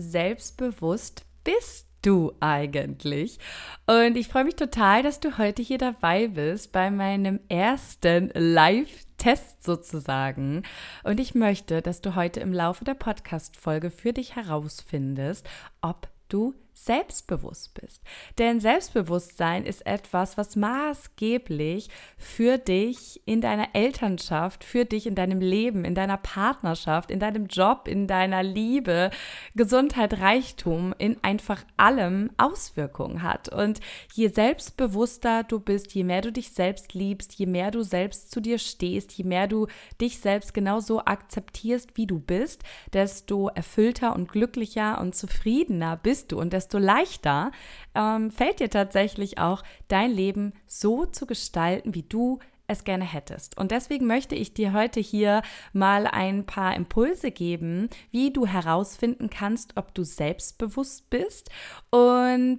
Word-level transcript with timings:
Selbstbewusst 0.00 1.24
bist 1.44 1.86
du 2.02 2.32
eigentlich? 2.40 3.38
Und 3.86 4.16
ich 4.16 4.28
freue 4.28 4.44
mich 4.44 4.56
total, 4.56 5.02
dass 5.02 5.20
du 5.20 5.38
heute 5.38 5.62
hier 5.62 5.78
dabei 5.78 6.28
bist 6.28 6.72
bei 6.72 6.90
meinem 6.90 7.40
ersten 7.48 8.30
Live-Test 8.34 9.62
sozusagen. 9.62 10.62
Und 11.04 11.20
ich 11.20 11.34
möchte, 11.34 11.82
dass 11.82 12.00
du 12.00 12.14
heute 12.14 12.40
im 12.40 12.52
Laufe 12.52 12.84
der 12.84 12.94
Podcast-Folge 12.94 13.90
für 13.90 14.12
dich 14.12 14.36
herausfindest, 14.36 15.48
ob 15.82 16.08
du 16.28 16.54
selbstbewusst 16.84 17.74
bist. 17.74 18.02
Denn 18.38 18.60
Selbstbewusstsein 18.60 19.64
ist 19.64 19.86
etwas, 19.86 20.38
was 20.38 20.56
maßgeblich 20.56 21.88
für 22.16 22.58
dich 22.58 23.20
in 23.26 23.40
deiner 23.40 23.68
Elternschaft, 23.74 24.64
für 24.64 24.84
dich 24.84 25.06
in 25.06 25.14
deinem 25.14 25.40
Leben, 25.40 25.84
in 25.84 25.94
deiner 25.94 26.16
Partnerschaft, 26.16 27.10
in 27.10 27.20
deinem 27.20 27.46
Job, 27.46 27.86
in 27.86 28.06
deiner 28.06 28.42
Liebe, 28.42 29.10
Gesundheit, 29.54 30.20
Reichtum, 30.20 30.94
in 30.96 31.18
einfach 31.22 31.64
allem 31.76 32.30
Auswirkungen 32.38 33.22
hat. 33.22 33.48
Und 33.48 33.80
je 34.14 34.28
selbstbewusster 34.28 35.44
du 35.44 35.60
bist, 35.60 35.94
je 35.94 36.04
mehr 36.04 36.22
du 36.22 36.32
dich 36.32 36.52
selbst 36.52 36.94
liebst, 36.94 37.34
je 37.34 37.46
mehr 37.46 37.70
du 37.70 37.82
selbst 37.82 38.30
zu 38.30 38.40
dir 38.40 38.58
stehst, 38.58 39.12
je 39.12 39.24
mehr 39.24 39.48
du 39.48 39.66
dich 40.00 40.20
selbst 40.20 40.54
genauso 40.54 41.04
akzeptierst, 41.04 41.96
wie 41.96 42.06
du 42.06 42.18
bist, 42.18 42.62
desto 42.92 43.48
erfüllter 43.48 44.14
und 44.14 44.30
glücklicher 44.30 45.00
und 45.00 45.14
zufriedener 45.14 45.96
bist 45.96 46.32
du 46.32 46.40
und 46.40 46.52
desto 46.52 46.69
desto 46.70 46.78
leichter 46.78 47.50
ähm, 47.96 48.30
fällt 48.30 48.60
dir 48.60 48.70
tatsächlich 48.70 49.38
auch 49.38 49.64
dein 49.88 50.12
Leben 50.12 50.52
so 50.66 51.04
zu 51.04 51.26
gestalten, 51.26 51.94
wie 51.94 52.04
du 52.04 52.38
es 52.68 52.84
gerne 52.84 53.04
hättest. 53.04 53.58
Und 53.58 53.72
deswegen 53.72 54.06
möchte 54.06 54.36
ich 54.36 54.54
dir 54.54 54.72
heute 54.72 55.00
hier 55.00 55.42
mal 55.72 56.06
ein 56.06 56.46
paar 56.46 56.76
Impulse 56.76 57.32
geben, 57.32 57.88
wie 58.12 58.32
du 58.32 58.46
herausfinden 58.46 59.30
kannst, 59.30 59.76
ob 59.76 59.92
du 59.94 60.04
selbstbewusst 60.04 61.10
bist 61.10 61.50
und 61.90 62.58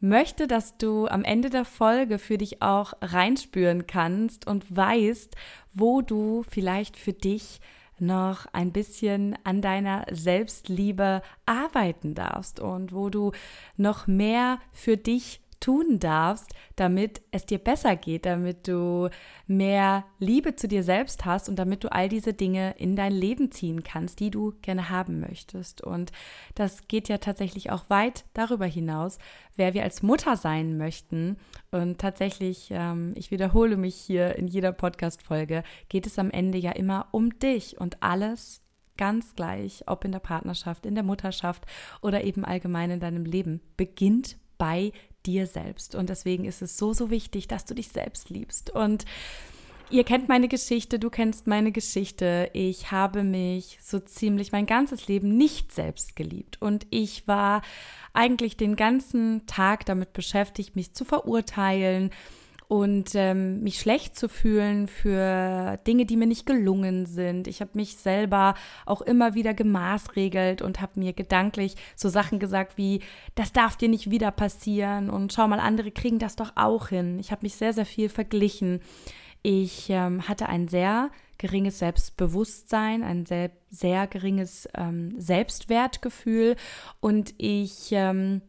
möchte, 0.00 0.46
dass 0.46 0.76
du 0.76 1.06
am 1.06 1.24
Ende 1.24 1.48
der 1.48 1.64
Folge 1.64 2.18
für 2.18 2.36
dich 2.36 2.60
auch 2.60 2.92
reinspüren 3.00 3.86
kannst 3.86 4.46
und 4.46 4.76
weißt, 4.76 5.34
wo 5.72 6.02
du 6.02 6.44
vielleicht 6.50 6.98
für 6.98 7.14
dich 7.14 7.60
noch 8.00 8.46
ein 8.52 8.72
bisschen 8.72 9.36
an 9.44 9.62
deiner 9.62 10.04
Selbstliebe 10.10 11.22
arbeiten 11.46 12.14
darfst 12.14 12.60
und 12.60 12.92
wo 12.92 13.10
du 13.10 13.32
noch 13.76 14.06
mehr 14.06 14.58
für 14.72 14.96
dich 14.96 15.40
tun 15.60 15.98
darfst, 15.98 16.54
damit 16.76 17.22
es 17.30 17.46
dir 17.46 17.58
besser 17.58 17.96
geht, 17.96 18.26
damit 18.26 18.68
du 18.68 19.08
mehr 19.46 20.04
Liebe 20.18 20.56
zu 20.56 20.68
dir 20.68 20.82
selbst 20.82 21.24
hast 21.24 21.48
und 21.48 21.56
damit 21.56 21.84
du 21.84 21.92
all 21.92 22.08
diese 22.08 22.32
Dinge 22.32 22.74
in 22.78 22.96
dein 22.96 23.12
Leben 23.12 23.50
ziehen 23.50 23.82
kannst, 23.82 24.20
die 24.20 24.30
du 24.30 24.54
gerne 24.62 24.90
haben 24.90 25.20
möchtest. 25.20 25.82
Und 25.82 26.12
das 26.54 26.88
geht 26.88 27.08
ja 27.08 27.18
tatsächlich 27.18 27.70
auch 27.70 27.90
weit 27.90 28.24
darüber 28.34 28.66
hinaus, 28.66 29.18
wer 29.56 29.74
wir 29.74 29.82
als 29.82 30.02
Mutter 30.02 30.36
sein 30.36 30.76
möchten. 30.78 31.36
Und 31.70 31.98
tatsächlich, 31.98 32.68
ähm, 32.70 33.12
ich 33.16 33.30
wiederhole 33.30 33.76
mich 33.76 33.96
hier 33.96 34.36
in 34.36 34.46
jeder 34.46 34.72
Podcast-Folge, 34.72 35.62
geht 35.88 36.06
es 36.06 36.18
am 36.18 36.30
Ende 36.30 36.58
ja 36.58 36.72
immer 36.72 37.08
um 37.10 37.38
dich 37.38 37.80
und 37.80 38.02
alles 38.02 38.62
ganz 38.98 39.34
gleich, 39.34 39.84
ob 39.86 40.04
in 40.04 40.12
der 40.12 40.18
Partnerschaft, 40.18 40.84
in 40.84 40.94
der 40.94 41.04
Mutterschaft 41.04 41.64
oder 42.02 42.24
eben 42.24 42.44
allgemein 42.44 42.90
in 42.90 43.00
deinem 43.00 43.24
Leben, 43.24 43.62
beginnt 43.78 44.36
bei 44.58 44.92
dir 45.26 45.46
selbst. 45.46 45.94
Und 45.94 46.08
deswegen 46.08 46.44
ist 46.44 46.62
es 46.62 46.76
so, 46.78 46.92
so 46.92 47.10
wichtig, 47.10 47.48
dass 47.48 47.64
du 47.64 47.74
dich 47.74 47.88
selbst 47.88 48.30
liebst. 48.30 48.70
Und 48.70 49.04
Ihr 49.90 50.04
kennt 50.04 50.28
meine 50.28 50.48
Geschichte, 50.48 50.98
du 50.98 51.08
kennst 51.08 51.46
meine 51.46 51.72
Geschichte. 51.72 52.50
Ich 52.52 52.90
habe 52.92 53.24
mich 53.24 53.78
so 53.80 53.98
ziemlich 53.98 54.52
mein 54.52 54.66
ganzes 54.66 55.08
Leben 55.08 55.38
nicht 55.38 55.72
selbst 55.72 56.14
geliebt. 56.14 56.60
Und 56.60 56.86
ich 56.90 57.26
war 57.26 57.62
eigentlich 58.12 58.58
den 58.58 58.76
ganzen 58.76 59.46
Tag 59.46 59.86
damit 59.86 60.12
beschäftigt, 60.12 60.76
mich 60.76 60.92
zu 60.92 61.06
verurteilen, 61.06 62.10
und 62.68 63.14
ähm, 63.14 63.62
mich 63.62 63.80
schlecht 63.80 64.14
zu 64.14 64.28
fühlen 64.28 64.88
für 64.88 65.78
Dinge, 65.86 66.04
die 66.04 66.16
mir 66.18 66.26
nicht 66.26 66.44
gelungen 66.44 67.06
sind. 67.06 67.48
Ich 67.48 67.62
habe 67.62 67.70
mich 67.72 67.96
selber 67.96 68.54
auch 68.84 69.00
immer 69.00 69.34
wieder 69.34 69.54
gemaßregelt 69.54 70.60
und 70.60 70.82
habe 70.82 71.00
mir 71.00 71.14
gedanklich 71.14 71.76
so 71.96 72.10
Sachen 72.10 72.38
gesagt 72.38 72.76
wie, 72.76 73.00
das 73.34 73.52
darf 73.52 73.76
dir 73.76 73.88
nicht 73.88 74.10
wieder 74.10 74.30
passieren 74.30 75.08
und 75.08 75.32
schau 75.32 75.48
mal, 75.48 75.60
andere 75.60 75.90
kriegen 75.90 76.18
das 76.18 76.36
doch 76.36 76.52
auch 76.56 76.88
hin. 76.88 77.18
Ich 77.18 77.32
habe 77.32 77.40
mich 77.42 77.56
sehr, 77.56 77.72
sehr 77.72 77.86
viel 77.86 78.10
verglichen. 78.10 78.80
Ich 79.42 79.88
ähm, 79.88 80.28
hatte 80.28 80.50
ein 80.50 80.68
sehr 80.68 81.10
geringes 81.38 81.78
Selbstbewusstsein, 81.78 83.02
ein 83.02 83.24
sehr, 83.24 83.50
sehr 83.70 84.06
geringes 84.06 84.68
ähm, 84.74 85.14
Selbstwertgefühl 85.18 86.56
und 87.00 87.32
ich 87.38 87.92
ähm, 87.92 88.42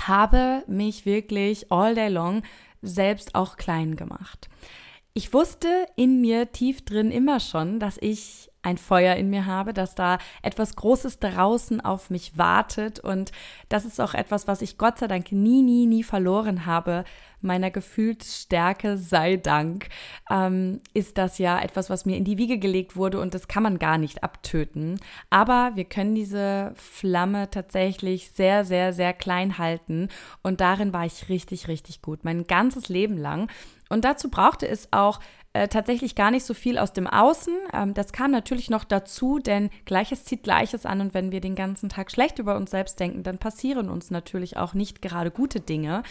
habe 0.00 0.64
mich 0.66 1.06
wirklich 1.06 1.70
all 1.70 1.94
day 1.94 2.08
long 2.08 2.42
selbst 2.82 3.34
auch 3.34 3.56
klein 3.56 3.96
gemacht. 3.96 4.48
Ich 5.14 5.32
wusste 5.32 5.86
in 5.96 6.20
mir 6.20 6.52
tief 6.52 6.84
drin 6.84 7.10
immer 7.10 7.40
schon, 7.40 7.80
dass 7.80 7.98
ich 8.00 8.51
ein 8.62 8.78
Feuer 8.78 9.16
in 9.16 9.28
mir 9.28 9.46
habe, 9.46 9.74
dass 9.74 9.94
da 9.94 10.18
etwas 10.40 10.76
Großes 10.76 11.18
draußen 11.18 11.80
auf 11.80 12.10
mich 12.10 12.38
wartet 12.38 13.00
und 13.00 13.32
das 13.68 13.84
ist 13.84 14.00
auch 14.00 14.14
etwas, 14.14 14.46
was 14.46 14.62
ich 14.62 14.78
Gott 14.78 14.98
sei 14.98 15.08
Dank 15.08 15.32
nie, 15.32 15.62
nie, 15.62 15.86
nie 15.86 16.04
verloren 16.04 16.64
habe. 16.64 17.04
Meiner 17.44 17.72
Gefühlsstärke 17.72 18.96
sei 18.96 19.36
Dank 19.36 19.88
ähm, 20.30 20.80
ist 20.94 21.18
das 21.18 21.38
ja 21.38 21.60
etwas, 21.60 21.90
was 21.90 22.04
mir 22.06 22.16
in 22.16 22.24
die 22.24 22.38
Wiege 22.38 22.58
gelegt 22.58 22.94
wurde 22.94 23.20
und 23.20 23.34
das 23.34 23.48
kann 23.48 23.64
man 23.64 23.80
gar 23.80 23.98
nicht 23.98 24.22
abtöten. 24.22 25.00
Aber 25.28 25.72
wir 25.74 25.84
können 25.84 26.14
diese 26.14 26.72
Flamme 26.76 27.50
tatsächlich 27.50 28.30
sehr, 28.30 28.64
sehr, 28.64 28.92
sehr 28.92 29.12
klein 29.12 29.58
halten 29.58 30.08
und 30.42 30.60
darin 30.60 30.92
war 30.92 31.04
ich 31.04 31.28
richtig, 31.28 31.66
richtig 31.66 32.00
gut. 32.00 32.20
Mein 32.22 32.46
ganzes 32.46 32.88
Leben 32.88 33.18
lang. 33.18 33.50
Und 33.88 34.06
dazu 34.06 34.30
brauchte 34.30 34.66
es 34.66 34.88
auch 34.92 35.20
äh, 35.54 35.68
tatsächlich 35.68 36.14
gar 36.14 36.30
nicht 36.30 36.44
so 36.44 36.54
viel 36.54 36.78
aus 36.78 36.92
dem 36.92 37.06
Außen. 37.06 37.54
Ähm, 37.72 37.94
das 37.94 38.12
kam 38.12 38.30
natürlich 38.30 38.70
noch 38.70 38.84
dazu, 38.84 39.38
denn 39.38 39.70
Gleiches 39.84 40.24
zieht 40.24 40.42
Gleiches 40.42 40.86
an 40.86 41.00
und 41.00 41.14
wenn 41.14 41.30
wir 41.30 41.40
den 41.40 41.54
ganzen 41.54 41.88
Tag 41.88 42.10
schlecht 42.10 42.38
über 42.38 42.56
uns 42.56 42.70
selbst 42.70 42.98
denken, 42.98 43.22
dann 43.22 43.38
passieren 43.38 43.88
uns 43.88 44.10
natürlich 44.10 44.56
auch 44.56 44.74
nicht 44.74 45.02
gerade 45.02 45.30
gute 45.30 45.60
Dinge. 45.60 46.02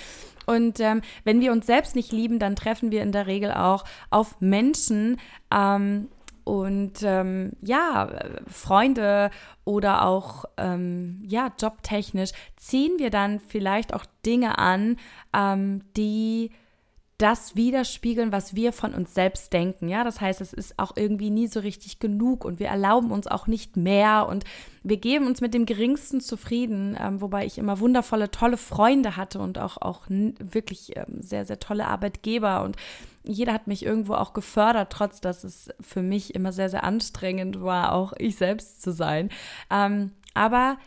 Und 0.45 0.79
ähm, 0.79 1.01
wenn 1.23 1.41
wir 1.41 1.51
uns 1.51 1.65
selbst 1.65 1.95
nicht 1.95 2.11
lieben, 2.11 2.39
dann 2.39 2.55
treffen 2.55 2.91
wir 2.91 3.01
in 3.01 3.11
der 3.11 3.27
Regel 3.27 3.51
auch 3.51 3.83
auf 4.09 4.39
Menschen, 4.39 5.17
ähm, 5.51 6.07
und 6.43 7.03
ähm, 7.03 7.51
ja, 7.61 8.09
Freunde 8.47 9.29
oder 9.63 10.05
auch 10.05 10.45
ähm, 10.57 11.21
ja, 11.25 11.51
jobtechnisch 11.59 12.31
ziehen 12.57 12.93
wir 12.97 13.09
dann 13.09 13.39
vielleicht 13.39 13.93
auch 13.93 14.05
Dinge 14.25 14.57
an, 14.57 14.97
ähm, 15.33 15.83
die 15.95 16.51
das 17.21 17.55
widerspiegeln, 17.55 18.31
was 18.31 18.55
wir 18.55 18.73
von 18.73 18.95
uns 18.95 19.13
selbst 19.13 19.53
denken. 19.53 19.87
Ja, 19.89 20.03
das 20.03 20.19
heißt, 20.19 20.41
es 20.41 20.53
ist 20.53 20.79
auch 20.79 20.93
irgendwie 20.95 21.29
nie 21.29 21.47
so 21.47 21.59
richtig 21.59 21.99
genug 21.99 22.43
und 22.43 22.59
wir 22.59 22.67
erlauben 22.67 23.11
uns 23.11 23.27
auch 23.27 23.45
nicht 23.45 23.77
mehr 23.77 24.27
und 24.27 24.43
wir 24.83 24.97
geben 24.97 25.27
uns 25.27 25.39
mit 25.39 25.53
dem 25.53 25.67
Geringsten 25.67 26.21
zufrieden, 26.21 26.97
ähm, 26.99 27.21
wobei 27.21 27.45
ich 27.45 27.59
immer 27.59 27.79
wundervolle, 27.79 28.31
tolle 28.31 28.57
Freunde 28.57 29.17
hatte 29.17 29.39
und 29.39 29.59
auch, 29.59 29.77
auch 29.77 30.01
wirklich 30.09 30.97
ähm, 30.97 31.21
sehr, 31.21 31.45
sehr 31.45 31.59
tolle 31.59 31.85
Arbeitgeber 31.87 32.63
und 32.63 32.75
jeder 33.23 33.53
hat 33.53 33.67
mich 33.67 33.85
irgendwo 33.85 34.15
auch 34.15 34.33
gefördert, 34.33 34.91
trotz 34.91 35.21
dass 35.21 35.43
es 35.43 35.69
für 35.79 36.01
mich 36.01 36.33
immer 36.33 36.51
sehr, 36.51 36.69
sehr 36.69 36.83
anstrengend 36.83 37.61
war, 37.61 37.93
auch 37.93 38.13
ich 38.17 38.35
selbst 38.35 38.81
zu 38.81 38.91
sein. 38.91 39.29
Ähm, 39.69 40.11
aber 40.33 40.77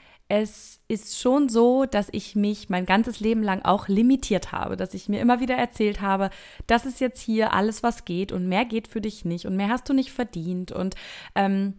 es 0.40 0.80
ist 0.88 1.18
schon 1.18 1.48
so, 1.48 1.86
dass 1.86 2.08
ich 2.12 2.36
mich 2.36 2.68
mein 2.68 2.86
ganzes 2.86 3.20
Leben 3.20 3.42
lang 3.42 3.62
auch 3.62 3.88
limitiert 3.88 4.52
habe, 4.52 4.76
dass 4.76 4.94
ich 4.94 5.08
mir 5.08 5.20
immer 5.20 5.40
wieder 5.40 5.56
erzählt 5.56 6.00
habe, 6.00 6.30
das 6.66 6.86
ist 6.86 7.00
jetzt 7.00 7.20
hier 7.20 7.52
alles, 7.52 7.82
was 7.82 8.04
geht 8.04 8.32
und 8.32 8.48
mehr 8.48 8.64
geht 8.64 8.88
für 8.88 9.00
dich 9.00 9.24
nicht 9.24 9.46
und 9.46 9.56
mehr 9.56 9.68
hast 9.68 9.88
du 9.88 9.92
nicht 9.92 10.12
verdient 10.12 10.72
und 10.72 10.94
ähm, 11.34 11.74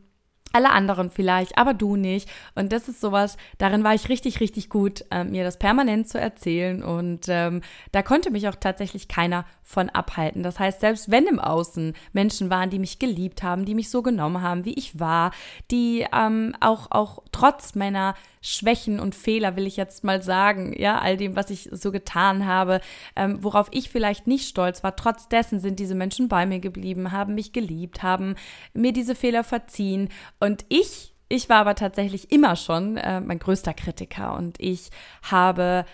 alle 0.55 0.71
anderen 0.71 1.09
vielleicht, 1.09 1.57
aber 1.57 1.73
du 1.73 1.97
nicht. 1.97 2.29
Und 2.55 2.71
das 2.71 2.87
ist 2.87 3.01
sowas, 3.01 3.35
darin 3.57 3.83
war 3.83 3.93
ich 3.93 4.07
richtig, 4.07 4.39
richtig 4.39 4.69
gut, 4.69 5.03
äh, 5.11 5.25
mir 5.25 5.43
das 5.43 5.59
permanent 5.59 6.07
zu 6.07 6.17
erzählen. 6.17 6.81
Und 6.81 7.25
ähm, 7.27 7.59
da 7.91 8.01
konnte 8.01 8.31
mich 8.31 8.47
auch 8.47 8.55
tatsächlich 8.55 9.09
keiner 9.09 9.43
von 9.63 9.89
abhalten. 9.89 10.43
Das 10.43 10.57
heißt, 10.57 10.79
selbst 10.79 11.11
wenn 11.11 11.27
im 11.27 11.39
Außen 11.39 11.93
Menschen 12.13 12.49
waren, 12.49 12.69
die 12.69 12.79
mich 12.79 12.99
geliebt 12.99 13.43
haben, 13.43 13.65
die 13.65 13.75
mich 13.75 13.89
so 13.89 14.01
genommen 14.01 14.41
haben, 14.41 14.63
wie 14.63 14.75
ich 14.75 14.97
war, 14.97 15.31
die 15.71 16.05
ähm, 16.13 16.55
auch, 16.61 16.89
auch 16.89 17.23
trotz 17.33 17.75
meiner 17.75 18.15
Schwächen 18.45 18.99
und 18.99 19.15
Fehler, 19.15 19.55
will 19.55 19.65
ich 19.65 19.75
jetzt 19.75 20.03
mal 20.03 20.21
sagen, 20.21 20.73
ja, 20.77 20.99
all 20.99 21.17
dem, 21.17 21.35
was 21.35 21.49
ich 21.49 21.69
so 21.71 21.91
getan 21.91 22.45
habe, 22.45 22.79
ähm, 23.15 23.43
worauf 23.43 23.67
ich 23.71 23.89
vielleicht 23.89 24.27
nicht 24.27 24.47
stolz 24.47 24.83
war, 24.83 24.95
trotz 24.95 25.27
dessen 25.27 25.59
sind 25.59 25.79
diese 25.79 25.95
Menschen 25.95 26.27
bei 26.27 26.45
mir 26.45 26.59
geblieben, 26.59 27.11
haben 27.11 27.35
mich 27.35 27.53
geliebt, 27.53 28.03
haben 28.03 28.35
mir 28.73 28.93
diese 28.93 29.15
Fehler 29.15 29.43
verziehen. 29.43 30.09
Und 30.39 30.65
ich 30.69 31.11
ich 31.27 31.49
war 31.49 31.57
aber 31.57 31.73
tatsächlich 31.73 32.31
immer 32.31 32.55
schon 32.55 32.97
äh, 32.97 33.19
mein 33.19 33.39
größter 33.39 33.73
Kritiker. 33.73 34.35
Und 34.35 34.59
ich 34.59 34.91
habe 35.23 35.85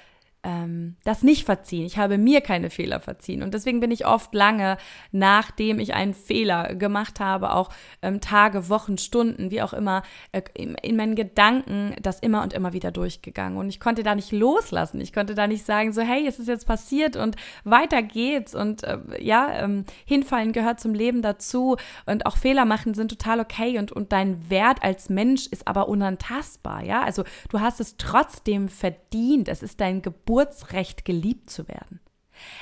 ähm, 0.44 0.96
das 1.04 1.24
nicht 1.24 1.46
verziehen. 1.46 1.86
Ich 1.86 1.98
habe 1.98 2.18
mir 2.18 2.42
keine 2.42 2.70
Fehler 2.70 3.00
verziehen. 3.00 3.44
Und 3.44 3.54
deswegen 3.54 3.80
bin 3.80 3.92
ich 3.92 4.08
oft 4.08 4.34
lange, 4.34 4.78
nachdem 5.12 5.80
ich 5.80 5.94
einen 5.94 6.14
Fehler 6.14 6.76
gemacht 6.76 7.20
habe, 7.20 7.54
auch 7.54 7.70
ähm, 8.02 8.22
Tage, 8.22 8.70
Wochen, 8.70 8.98
Stunden, 8.98 9.52
wie 9.52 9.62
auch 9.62 9.74
immer, 9.74 10.02
äh, 10.32 10.42
in, 10.56 10.76
in, 10.76 10.96
meinen 10.96 11.16
Gedanken 11.16 11.96
das 12.02 12.20
immer 12.20 12.42
und 12.42 12.54
immer 12.54 12.74
wieder 12.74 12.92
durchgegangen. 12.92 13.58
Und 13.58 13.70
ich 13.70 13.80
konnte 13.80 14.04
da 14.04 14.16
nicht 14.16 14.32
loslassen. 14.32 15.00
Ich 15.00 15.14
konnte 15.14 15.36
da 15.36 15.46
nicht 15.46 15.66
sagen, 15.66 15.94
so, 15.94 16.02
hey, 16.02 16.26
es 16.28 16.40
ist 16.40 16.48
jetzt 16.48 16.66
passiert 16.66 17.16
und 17.16 17.36
weiter 17.64 18.02
geht's. 18.02 18.56
Und 18.56 18.84
äh, 18.84 18.98
ja, 19.20 19.52
ähm, 19.60 19.86
hinfallen 20.06 20.54
gehört 20.54 20.80
zum 20.80 20.96
Leben 20.96 21.22
dazu. 21.22 21.78
Und 22.08 22.26
auch 22.26 22.38
Fehler 22.38 22.66
machen 22.66 22.96
sind 22.96 23.10
total 23.10 23.40
okay. 23.40 23.78
Und, 23.78 23.92
und 23.92 24.12
dein 24.12 24.50
Wert 24.50 24.82
als 24.82 25.10
Mensch 25.10 25.46
ist 25.48 25.68
aber 25.68 25.88
unantastbar. 25.88 26.84
Ja, 26.84 27.04
also 27.04 27.24
du 27.50 27.60
hast 27.60 27.80
es 27.80 27.98
trotzdem 27.98 28.70
verdient. 28.70 29.48
Es 29.48 29.62
ist 29.62 29.80
dein 29.80 30.02
Geburt 30.02 30.31
Geburtsrecht, 30.32 31.04
geliebt 31.04 31.50
zu 31.50 31.68
werden. 31.68 32.00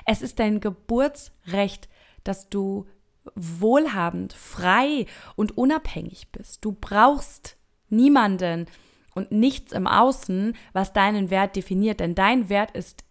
Es 0.03 0.23
ist 0.23 0.39
dein 0.39 0.59
Geburtsrecht, 0.59 1.87
dass 2.23 2.49
du 2.49 2.87
wohlhabend, 3.35 4.33
frei 4.33 5.05
und 5.35 5.55
unabhängig 5.55 6.31
bist. 6.31 6.65
Du 6.65 6.71
brauchst 6.71 7.57
niemanden 7.87 8.65
und 9.13 9.31
nichts 9.31 9.71
im 9.71 9.85
Außen, 9.85 10.57
was 10.73 10.93
deinen 10.93 11.29
Wert 11.29 11.55
definiert, 11.55 11.99
denn 11.99 12.15
dein 12.15 12.49
Wert 12.49 12.71
ist 12.71 13.03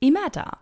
immer 0.00 0.28
da. 0.28 0.58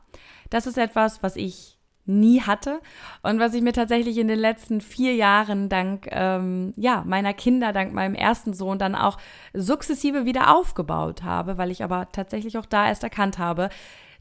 Das 0.51 0.69
ist 0.69 0.79
etwas, 0.79 1.25
was 1.25 1.35
ich 1.35 1.76
nie 2.07 2.41
hatte. 2.41 2.81
Und 3.23 3.39
was 3.39 3.55
ich 3.55 3.63
mir 3.63 3.73
tatsächlich 3.73 4.19
in 4.19 4.29
den 4.29 4.39
letzten 4.39 4.81
vier 4.81 5.15
Jahren 5.15 5.69
dank 5.69 6.09
ähm, 6.11 6.73
ja 6.77 7.03
meiner 7.07 7.35
Kinder, 7.35 7.73
dank 7.73 7.93
meinem 7.93 8.15
ersten 8.15 8.55
Sohn 8.55 8.79
dann 8.79 8.95
auch 8.95 9.19
sukzessive 9.53 10.25
wieder 10.25 10.55
aufgebaut 10.55 11.23
habe, 11.23 11.59
weil 11.59 11.71
ich 11.71 11.83
aber 11.85 12.09
tatsächlich 12.13 12.59
auch 12.59 12.67
da 12.67 12.89
erst 12.89 13.03
erkannt 13.03 13.39
habe, 13.39 13.69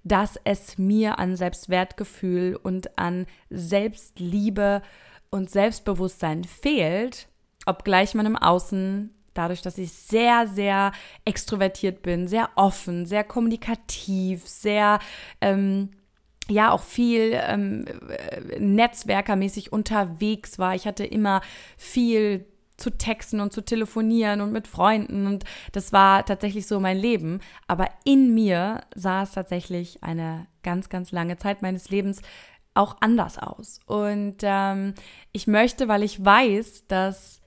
dass 0.03 0.39
es 0.43 0.77
mir 0.77 1.17
an 1.19 1.35
Selbstwertgefühl 1.35 2.59
und 2.61 2.97
an 2.97 3.25
Selbstliebe 3.49 4.81
und 5.31 5.49
Selbstbewusstsein 5.49 6.43
fehlt, 6.43 7.27
obgleich 7.65 8.13
man 8.13 8.27
im 8.27 8.37
Außen 8.37 9.11
dadurch, 9.33 9.61
dass 9.61 9.77
ich 9.77 9.91
sehr, 9.91 10.47
sehr 10.47 10.91
extrovertiert 11.25 12.01
bin, 12.01 12.27
sehr 12.27 12.49
offen, 12.55 13.05
sehr 13.05 13.23
kommunikativ, 13.23 14.47
sehr 14.47 14.99
ähm, 15.41 15.91
ja 16.49 16.71
auch 16.71 16.83
viel 16.83 17.31
ähm, 17.33 17.85
netzwerkermäßig 18.59 19.71
unterwegs 19.71 20.59
war. 20.59 20.75
Ich 20.75 20.85
hatte 20.85 21.05
immer 21.05 21.41
viel 21.77 22.45
zu 22.77 22.91
texten 22.91 23.39
und 23.39 23.53
zu 23.53 23.61
telefonieren 23.61 24.41
und 24.41 24.51
mit 24.51 24.67
Freunden 24.67 25.27
und 25.27 25.45
das 25.71 25.93
war 25.93 26.25
tatsächlich 26.25 26.67
so 26.67 26.79
mein 26.79 26.97
Leben. 26.97 27.39
Aber 27.67 27.89
in 28.03 28.33
mir 28.33 28.81
sah 28.93 29.23
es 29.23 29.31
tatsächlich 29.31 30.03
eine 30.03 30.47
ganz, 30.61 30.89
ganz 30.89 31.11
lange 31.11 31.37
Zeit 31.37 31.61
meines 31.61 31.89
Lebens 31.89 32.21
auch 32.73 32.97
anders 32.99 33.37
aus. 33.37 33.79
Und 33.85 34.37
ähm, 34.41 34.93
ich 35.31 35.47
möchte, 35.47 35.87
weil 35.87 36.03
ich 36.03 36.23
weiß, 36.23 36.87
dass 36.87 37.41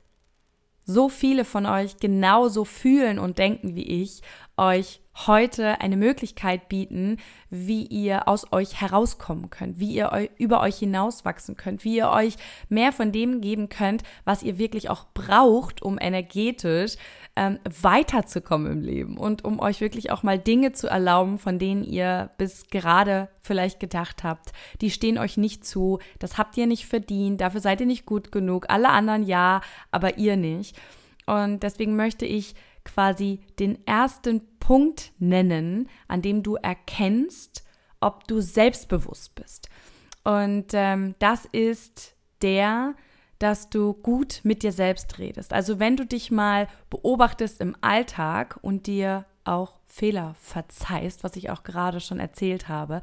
so 0.84 1.10
viele 1.10 1.44
von 1.44 1.66
euch 1.66 1.98
genauso 1.98 2.64
fühlen 2.64 3.18
und 3.18 3.36
denken 3.36 3.74
wie 3.74 4.02
ich, 4.02 4.22
euch 4.56 5.02
heute 5.26 5.80
eine 5.80 5.96
Möglichkeit 5.96 6.68
bieten, 6.68 7.16
wie 7.50 7.84
ihr 7.84 8.28
aus 8.28 8.52
euch 8.52 8.80
herauskommen 8.80 9.50
könnt, 9.50 9.80
wie 9.80 9.92
ihr 9.92 10.28
über 10.38 10.60
euch 10.60 10.76
hinauswachsen 10.76 11.56
könnt, 11.56 11.84
wie 11.84 11.96
ihr 11.96 12.10
euch 12.10 12.36
mehr 12.68 12.92
von 12.92 13.10
dem 13.10 13.40
geben 13.40 13.68
könnt, 13.68 14.02
was 14.24 14.42
ihr 14.42 14.58
wirklich 14.58 14.90
auch 14.90 15.06
braucht, 15.14 15.82
um 15.82 15.98
energetisch 15.98 16.96
ähm, 17.36 17.58
weiterzukommen 17.82 18.72
im 18.72 18.80
Leben 18.82 19.16
und 19.16 19.44
um 19.44 19.60
euch 19.60 19.80
wirklich 19.80 20.10
auch 20.10 20.22
mal 20.22 20.38
Dinge 20.38 20.72
zu 20.72 20.88
erlauben, 20.88 21.38
von 21.38 21.58
denen 21.58 21.84
ihr 21.84 22.30
bis 22.38 22.68
gerade 22.68 23.28
vielleicht 23.42 23.80
gedacht 23.80 24.24
habt, 24.24 24.52
die 24.80 24.90
stehen 24.90 25.18
euch 25.18 25.36
nicht 25.36 25.64
zu, 25.64 25.98
das 26.18 26.38
habt 26.38 26.56
ihr 26.56 26.66
nicht 26.66 26.86
verdient, 26.86 27.40
dafür 27.40 27.60
seid 27.60 27.80
ihr 27.80 27.86
nicht 27.86 28.06
gut 28.06 28.30
genug, 28.30 28.66
alle 28.68 28.90
anderen 28.90 29.22
ja, 29.24 29.62
aber 29.90 30.18
ihr 30.18 30.36
nicht. 30.36 30.76
Und 31.26 31.62
deswegen 31.62 31.94
möchte 31.94 32.24
ich 32.24 32.54
quasi 32.94 33.40
den 33.58 33.86
ersten 33.86 34.40
Punkt 34.58 35.12
nennen, 35.18 35.88
an 36.08 36.22
dem 36.22 36.42
du 36.42 36.56
erkennst, 36.56 37.64
ob 38.00 38.26
du 38.26 38.40
selbstbewusst 38.40 39.34
bist. 39.34 39.68
Und 40.24 40.72
ähm, 40.72 41.14
das 41.18 41.44
ist 41.46 42.14
der, 42.42 42.94
dass 43.38 43.70
du 43.70 43.94
gut 43.94 44.40
mit 44.42 44.62
dir 44.62 44.72
selbst 44.72 45.18
redest. 45.18 45.52
Also 45.52 45.78
wenn 45.78 45.96
du 45.96 46.04
dich 46.04 46.30
mal 46.30 46.66
beobachtest 46.90 47.60
im 47.60 47.76
Alltag 47.80 48.58
und 48.62 48.86
dir 48.86 49.26
auch 49.44 49.78
Fehler 49.86 50.34
verzeihst, 50.40 51.24
was 51.24 51.36
ich 51.36 51.50
auch 51.50 51.62
gerade 51.62 52.00
schon 52.00 52.20
erzählt 52.20 52.68
habe. 52.68 53.00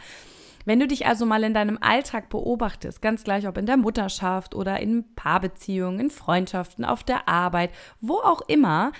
Wenn 0.65 0.79
du 0.79 0.87
dich 0.87 1.05
also 1.05 1.25
mal 1.25 1.43
in 1.43 1.53
deinem 1.53 1.77
Alltag 1.81 2.29
beobachtest, 2.29 3.01
ganz 3.01 3.23
gleich 3.23 3.47
ob 3.47 3.57
in 3.57 3.65
der 3.65 3.77
Mutterschaft 3.77 4.55
oder 4.55 4.79
in 4.79 5.15
Paarbeziehungen, 5.15 5.99
in 5.99 6.09
Freundschaften, 6.09 6.85
auf 6.85 7.03
der 7.03 7.27
Arbeit, 7.27 7.71
wo 8.01 8.15
auch 8.15 8.41
immer, 8.47 8.91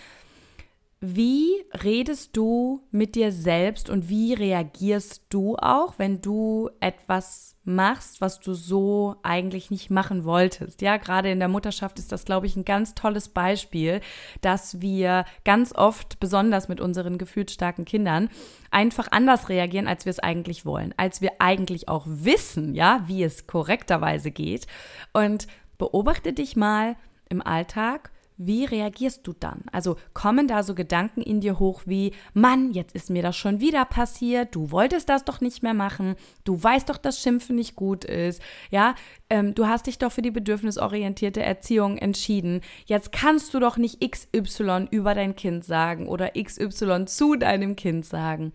wie 1.02 1.52
redest 1.84 2.36
du 2.38 2.82
mit 2.90 3.16
dir 3.16 3.32
selbst 3.32 3.90
und 3.90 4.10
wie 4.10 4.34
reagierst 4.34 5.26
du 5.30 5.58
auch, 5.58 5.96
wenn 5.98 6.22
du 6.22 6.70
etwas 6.80 7.58
machst, 7.66 8.22
was 8.22 8.40
du 8.40 8.54
so 8.54 9.18
eigentlich 9.22 9.70
nicht 9.72 9.90
machen 9.90 10.24
wolltest? 10.24 10.82
Ja, 10.82 10.98
gerade 10.98 11.30
in 11.30 11.40
der 11.40 11.50
Mutterschaft 11.50 12.00
ist 12.00 12.12
das, 12.12 12.24
glaube 12.24 12.48
ich, 12.48 12.56
ein 12.56 12.66
ganz 12.66 12.96
tolles 12.96 13.28
Beispiel, 13.30 14.02
dass 14.42 14.82
wir 14.82 15.26
ganz 15.44 15.76
oft, 15.76 16.20
besonders 16.20 16.70
mit 16.70 16.80
unseren 16.80 17.18
gefühlsstarken 17.18 17.86
Kindern, 17.86 18.30
einfach 18.72 19.12
anders 19.12 19.50
reagieren, 19.50 19.88
als 19.88 20.06
wir 20.06 20.12
es 20.12 20.20
eigentlich 20.20 20.66
wollen, 20.66 20.94
als 20.98 21.22
wir 21.22 21.34
eigentlich 21.40 21.90
auch 21.90 22.06
wissen, 22.08 22.74
ja, 22.74 23.04
wie 23.08 23.24
es 23.24 23.48
korrekterweise 23.48 24.32
geht. 24.32 24.66
Und 25.14 25.48
beobachte 25.78 26.34
dich 26.34 26.56
mal 26.56 26.96
im 27.30 27.46
Alltag 27.46 28.12
wie 28.38 28.66
reagierst 28.66 29.26
du 29.26 29.34
dann? 29.34 29.64
Also 29.72 29.96
kommen 30.14 30.48
da 30.48 30.64
so 30.64 30.76
Gedanken 30.76 31.22
in 31.22 31.42
dir 31.42 31.60
hoch 31.60 31.84
wie, 31.86 32.14
Mann, 32.34 32.72
jetzt 32.72 32.96
ist 32.96 33.10
mir 33.10 33.24
das 33.24 33.36
schon 33.36 33.60
wieder 33.60 33.86
passiert, 33.86 34.54
du 34.54 34.72
wolltest 34.72 35.10
das 35.10 35.24
doch 35.24 35.42
nicht 35.42 35.64
mehr 35.64 35.74
machen, 35.74 36.16
du 36.44 36.62
weißt 36.62 36.90
doch, 36.90 36.98
dass 36.98 37.22
Schimpfen 37.22 37.56
nicht 37.56 37.76
gut 37.76 38.04
ist, 38.06 38.42
ja, 38.70 38.96
ähm, 39.30 39.56
du 39.56 39.68
hast 39.68 39.88
dich 39.88 39.98
doch 39.98 40.12
für 40.12 40.22
die 40.22 40.32
bedürfnisorientierte 40.32 41.42
Erziehung 41.42 41.98
entschieden, 41.98 42.62
jetzt 42.86 43.12
kannst 43.12 43.54
du 43.54 43.60
doch 43.60 43.78
nicht 43.78 44.02
XY 44.02 44.88
über 44.92 45.16
dein 45.16 45.36
Kind 45.36 45.64
sagen 45.64 46.08
oder 46.08 46.32
XY 46.32 47.06
zu 47.06 47.36
deinem 47.36 47.76
Kind 47.76 48.06
sagen. 48.06 48.54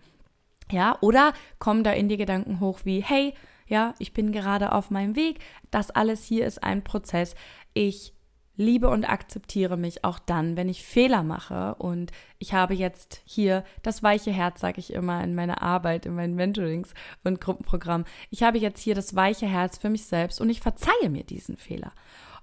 Ja, 0.71 0.97
oder 1.01 1.33
kommen 1.59 1.83
da 1.83 1.91
in 1.91 2.07
dir 2.07 2.17
Gedanken 2.17 2.61
hoch 2.61 2.79
wie, 2.85 3.03
hey, 3.03 3.33
ja, 3.67 3.93
ich 3.99 4.13
bin 4.13 4.31
gerade 4.31 4.73
auf 4.73 4.89
meinem 4.89 5.15
Weg, 5.15 5.39
das 5.69 5.91
alles 5.91 6.23
hier 6.23 6.45
ist 6.45 6.63
ein 6.63 6.83
Prozess, 6.83 7.35
ich 7.73 8.13
liebe 8.61 8.89
und 8.89 9.03
akzeptiere 9.03 9.75
mich 9.75 10.03
auch 10.05 10.19
dann, 10.19 10.55
wenn 10.55 10.69
ich 10.69 10.85
Fehler 10.85 11.23
mache. 11.23 11.75
Und 11.75 12.11
ich 12.39 12.53
habe 12.53 12.73
jetzt 12.73 13.21
hier 13.25 13.65
das 13.81 14.03
weiche 14.03 14.31
Herz, 14.31 14.61
sage 14.61 14.79
ich 14.79 14.93
immer 14.93 15.23
in 15.23 15.35
meiner 15.35 15.61
Arbeit, 15.61 16.05
in 16.05 16.15
meinen 16.15 16.35
Mentorings 16.35 16.93
und 17.23 17.41
Gruppenprogrammen. 17.41 18.07
Ich 18.29 18.43
habe 18.43 18.57
jetzt 18.57 18.81
hier 18.81 18.95
das 18.95 19.15
weiche 19.15 19.47
Herz 19.47 19.77
für 19.77 19.89
mich 19.89 20.05
selbst 20.05 20.39
und 20.39 20.49
ich 20.49 20.61
verzeihe 20.61 21.09
mir 21.09 21.23
diesen 21.23 21.57
Fehler. 21.57 21.91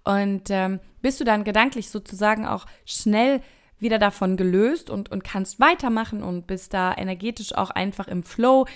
Und 0.05 0.51
ähm, 0.51 0.81
bist 1.03 1.21
du 1.21 1.25
dann 1.25 1.45
gedanklich 1.45 1.91
sozusagen 1.91 2.47
auch 2.47 2.67
schnell 2.85 3.41
wieder 3.79 3.99
davon 3.99 4.37
gelöst 4.37 4.91
und, 4.91 5.11
und 5.11 5.23
kannst 5.23 5.61
weitermachen 5.61 6.23
und 6.23 6.47
bist 6.47 6.75
da 6.75 6.95
energetisch 6.97 7.55
auch 7.55 7.71
einfach 7.71 8.09
im 8.09 8.23
Flow 8.23 8.67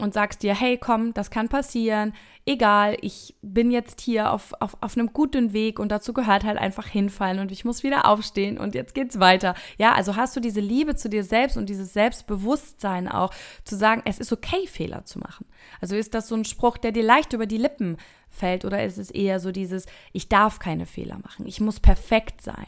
und 0.00 0.14
sagst 0.14 0.42
dir, 0.42 0.54
hey, 0.54 0.78
komm, 0.78 1.12
das 1.14 1.30
kann 1.30 1.48
passieren, 1.48 2.14
egal, 2.46 2.96
ich 3.02 3.34
bin 3.42 3.70
jetzt 3.70 4.00
hier 4.00 4.32
auf, 4.32 4.52
auf, 4.60 4.76
auf 4.80 4.96
einem 4.96 5.12
guten 5.12 5.52
Weg 5.52 5.78
und 5.78 5.90
dazu 5.90 6.12
gehört 6.12 6.44
halt 6.44 6.58
einfach 6.58 6.86
hinfallen 6.86 7.40
und 7.40 7.52
ich 7.52 7.64
muss 7.64 7.82
wieder 7.82 8.06
aufstehen 8.06 8.58
und 8.58 8.74
jetzt 8.74 8.94
geht's 8.94 9.20
weiter. 9.20 9.54
Ja, 9.78 9.94
also 9.94 10.16
hast 10.16 10.34
du 10.34 10.40
diese 10.40 10.60
Liebe 10.60 10.96
zu 10.96 11.08
dir 11.08 11.24
selbst 11.24 11.56
und 11.56 11.68
dieses 11.68 11.92
Selbstbewusstsein 11.92 13.08
auch, 13.08 13.32
zu 13.64 13.76
sagen, 13.76 14.02
es 14.04 14.18
ist 14.18 14.32
okay, 14.32 14.66
Fehler 14.66 15.04
zu 15.04 15.18
machen. 15.18 15.46
Also 15.80 15.94
ist 15.96 16.14
das 16.14 16.28
so 16.28 16.34
ein 16.34 16.44
Spruch, 16.44 16.78
der 16.78 16.92
dir 16.92 17.04
leicht 17.04 17.32
über 17.32 17.46
die 17.46 17.58
Lippen 17.58 17.96
fällt 18.30 18.64
oder 18.64 18.82
ist 18.82 18.98
es 18.98 19.10
eher 19.10 19.40
so 19.40 19.52
dieses, 19.52 19.86
ich 20.12 20.28
darf 20.28 20.58
keine 20.58 20.86
Fehler 20.86 21.18
machen, 21.22 21.46
ich 21.46 21.60
muss 21.60 21.80
perfekt 21.80 22.40
sein. 22.40 22.66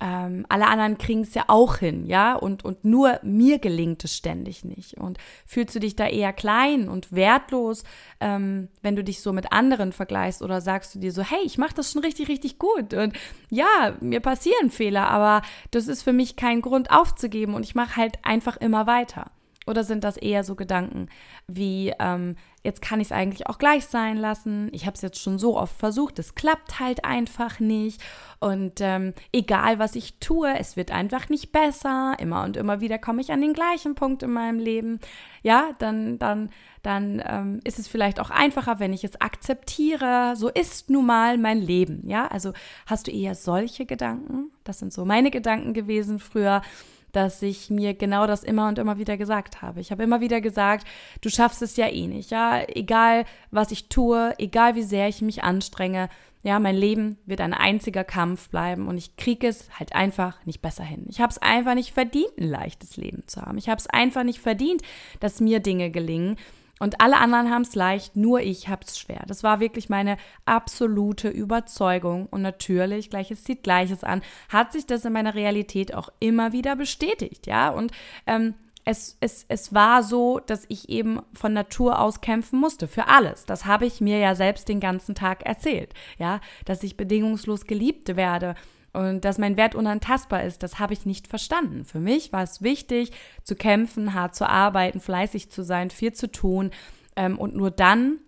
Ähm, 0.00 0.46
alle 0.48 0.66
anderen 0.66 0.98
kriegen 0.98 1.22
es 1.22 1.34
ja 1.34 1.44
auch 1.48 1.76
hin, 1.76 2.06
ja, 2.06 2.34
und, 2.34 2.64
und 2.64 2.84
nur 2.84 3.18
mir 3.22 3.58
gelingt 3.58 4.04
es 4.04 4.16
ständig 4.16 4.64
nicht. 4.64 4.96
Und 4.98 5.18
fühlst 5.46 5.74
du 5.74 5.80
dich 5.80 5.96
da 5.96 6.06
eher 6.06 6.32
klein 6.32 6.88
und 6.88 7.12
wertlos, 7.12 7.84
ähm, 8.20 8.68
wenn 8.82 8.96
du 8.96 9.02
dich 9.02 9.20
so 9.20 9.32
mit 9.32 9.52
anderen 9.52 9.92
vergleichst 9.92 10.42
oder 10.42 10.60
sagst 10.60 10.94
du 10.94 10.98
dir 10.98 11.12
so, 11.12 11.22
hey, 11.22 11.40
ich 11.44 11.58
mache 11.58 11.74
das 11.74 11.92
schon 11.92 12.02
richtig, 12.02 12.28
richtig 12.28 12.58
gut 12.58 12.94
und 12.94 13.16
ja, 13.50 13.96
mir 14.00 14.20
passieren 14.20 14.70
Fehler, 14.70 15.08
aber 15.08 15.42
das 15.70 15.88
ist 15.88 16.02
für 16.02 16.12
mich 16.12 16.36
kein 16.36 16.60
Grund 16.60 16.90
aufzugeben 16.90 17.54
und 17.54 17.64
ich 17.64 17.74
mache 17.74 17.96
halt 17.96 18.18
einfach 18.24 18.56
immer 18.56 18.86
weiter. 18.86 19.30
Oder 19.68 19.84
sind 19.84 20.02
das 20.04 20.16
eher 20.16 20.44
so 20.44 20.54
Gedanken 20.54 21.08
wie, 21.46 21.92
ähm, 21.98 22.36
jetzt 22.64 22.82
kann 22.82 23.00
ich 23.00 23.08
es 23.08 23.12
eigentlich 23.12 23.46
auch 23.46 23.58
gleich 23.58 23.86
sein 23.86 24.16
lassen, 24.16 24.68
ich 24.72 24.86
habe 24.86 24.94
es 24.94 25.02
jetzt 25.02 25.20
schon 25.20 25.38
so 25.38 25.56
oft 25.56 25.76
versucht, 25.78 26.18
es 26.18 26.34
klappt 26.34 26.80
halt 26.80 27.04
einfach 27.04 27.60
nicht. 27.60 28.00
Und 28.40 28.80
ähm, 28.80 29.14
egal 29.32 29.78
was 29.78 29.94
ich 29.94 30.18
tue, 30.20 30.58
es 30.58 30.76
wird 30.76 30.90
einfach 30.90 31.28
nicht 31.28 31.52
besser, 31.52 32.16
immer 32.18 32.44
und 32.44 32.56
immer 32.56 32.80
wieder 32.80 32.98
komme 32.98 33.20
ich 33.20 33.32
an 33.32 33.40
den 33.40 33.52
gleichen 33.52 33.94
Punkt 33.94 34.22
in 34.22 34.32
meinem 34.32 34.58
Leben, 34.58 35.00
ja, 35.42 35.70
dann, 35.78 36.18
dann, 36.18 36.50
dann 36.82 37.22
ähm, 37.26 37.60
ist 37.64 37.78
es 37.78 37.88
vielleicht 37.88 38.20
auch 38.20 38.30
einfacher, 38.30 38.80
wenn 38.80 38.92
ich 38.92 39.04
es 39.04 39.20
akzeptiere, 39.20 40.34
so 40.36 40.48
ist 40.48 40.90
nun 40.90 41.06
mal 41.06 41.38
mein 41.38 41.60
Leben, 41.60 42.08
ja, 42.08 42.26
also 42.26 42.52
hast 42.86 43.06
du 43.06 43.10
eher 43.10 43.34
solche 43.34 43.86
Gedanken, 43.86 44.50
das 44.64 44.78
sind 44.78 44.92
so 44.92 45.04
meine 45.04 45.30
Gedanken 45.30 45.74
gewesen 45.74 46.18
früher, 46.18 46.62
dass 47.12 47.42
ich 47.42 47.70
mir 47.70 47.94
genau 47.94 48.26
das 48.26 48.44
immer 48.44 48.68
und 48.68 48.78
immer 48.78 48.98
wieder 48.98 49.16
gesagt 49.16 49.62
habe. 49.62 49.80
Ich 49.80 49.90
habe 49.90 50.02
immer 50.02 50.20
wieder 50.20 50.40
gesagt, 50.40 50.86
du 51.20 51.30
schaffst 51.30 51.62
es 51.62 51.76
ja 51.76 51.88
eh 51.88 52.06
nicht, 52.06 52.30
ja, 52.30 52.62
egal 52.68 53.24
was 53.50 53.70
ich 53.70 53.88
tue, 53.88 54.34
egal 54.38 54.74
wie 54.74 54.82
sehr 54.82 55.08
ich 55.08 55.22
mich 55.22 55.42
anstrenge, 55.42 56.08
ja, 56.42 56.58
mein 56.60 56.76
Leben 56.76 57.18
wird 57.26 57.40
ein 57.40 57.52
einziger 57.52 58.04
Kampf 58.04 58.48
bleiben 58.48 58.86
und 58.86 58.96
ich 58.96 59.16
kriege 59.16 59.48
es 59.48 59.68
halt 59.78 59.94
einfach 59.94 60.44
nicht 60.46 60.62
besser 60.62 60.84
hin. 60.84 61.04
Ich 61.08 61.20
habe 61.20 61.30
es 61.30 61.38
einfach 61.38 61.74
nicht 61.74 61.92
verdient, 61.92 62.30
ein 62.38 62.48
leichtes 62.48 62.96
Leben 62.96 63.24
zu 63.26 63.42
haben. 63.42 63.58
Ich 63.58 63.68
habe 63.68 63.78
es 63.78 63.88
einfach 63.88 64.22
nicht 64.22 64.38
verdient, 64.38 64.82
dass 65.20 65.40
mir 65.40 65.60
Dinge 65.60 65.90
gelingen. 65.90 66.36
Und 66.78 67.00
alle 67.00 67.18
anderen 67.18 67.50
haben 67.50 67.62
es 67.62 67.74
leicht, 67.74 68.16
nur 68.16 68.40
ich 68.40 68.68
habe 68.68 68.84
es 68.86 68.98
schwer. 68.98 69.24
Das 69.26 69.42
war 69.42 69.60
wirklich 69.60 69.88
meine 69.88 70.16
absolute 70.44 71.28
Überzeugung. 71.28 72.26
Und 72.26 72.42
natürlich, 72.42 73.10
Gleiches 73.10 73.44
zieht 73.44 73.62
Gleiches 73.62 74.04
an, 74.04 74.22
hat 74.48 74.72
sich 74.72 74.86
das 74.86 75.04
in 75.04 75.12
meiner 75.12 75.34
Realität 75.34 75.94
auch 75.94 76.08
immer 76.20 76.52
wieder 76.52 76.76
bestätigt, 76.76 77.46
ja. 77.46 77.70
Und 77.70 77.92
ähm, 78.26 78.54
es, 78.84 79.18
es, 79.20 79.44
es 79.48 79.74
war 79.74 80.02
so, 80.02 80.40
dass 80.40 80.64
ich 80.68 80.88
eben 80.88 81.20
von 81.34 81.52
Natur 81.52 82.00
aus 82.00 82.22
kämpfen 82.22 82.58
musste 82.58 82.88
für 82.88 83.06
alles. 83.08 83.44
Das 83.44 83.66
habe 83.66 83.84
ich 83.84 84.00
mir 84.00 84.18
ja 84.18 84.34
selbst 84.34 84.68
den 84.68 84.80
ganzen 84.80 85.14
Tag 85.14 85.44
erzählt, 85.44 85.92
ja, 86.18 86.40
dass 86.64 86.82
ich 86.82 86.96
bedingungslos 86.96 87.66
geliebt 87.66 88.16
werde 88.16 88.54
und 88.98 89.24
dass 89.24 89.38
mein 89.38 89.56
Wert 89.56 89.76
unantastbar 89.76 90.42
ist, 90.42 90.64
das 90.64 90.80
habe 90.80 90.92
ich 90.92 91.06
nicht 91.06 91.28
verstanden. 91.28 91.84
Für 91.84 92.00
mich 92.00 92.32
war 92.32 92.42
es 92.42 92.62
wichtig, 92.62 93.12
zu 93.44 93.54
kämpfen, 93.54 94.12
hart 94.12 94.34
zu 94.34 94.48
arbeiten, 94.48 94.98
fleißig 94.98 95.52
zu 95.52 95.62
sein, 95.62 95.90
viel 95.90 96.12
zu 96.12 96.32
tun. 96.32 96.72
Ähm, 97.14 97.38
und 97.38 97.54
nur 97.54 97.70
dann 97.70 98.18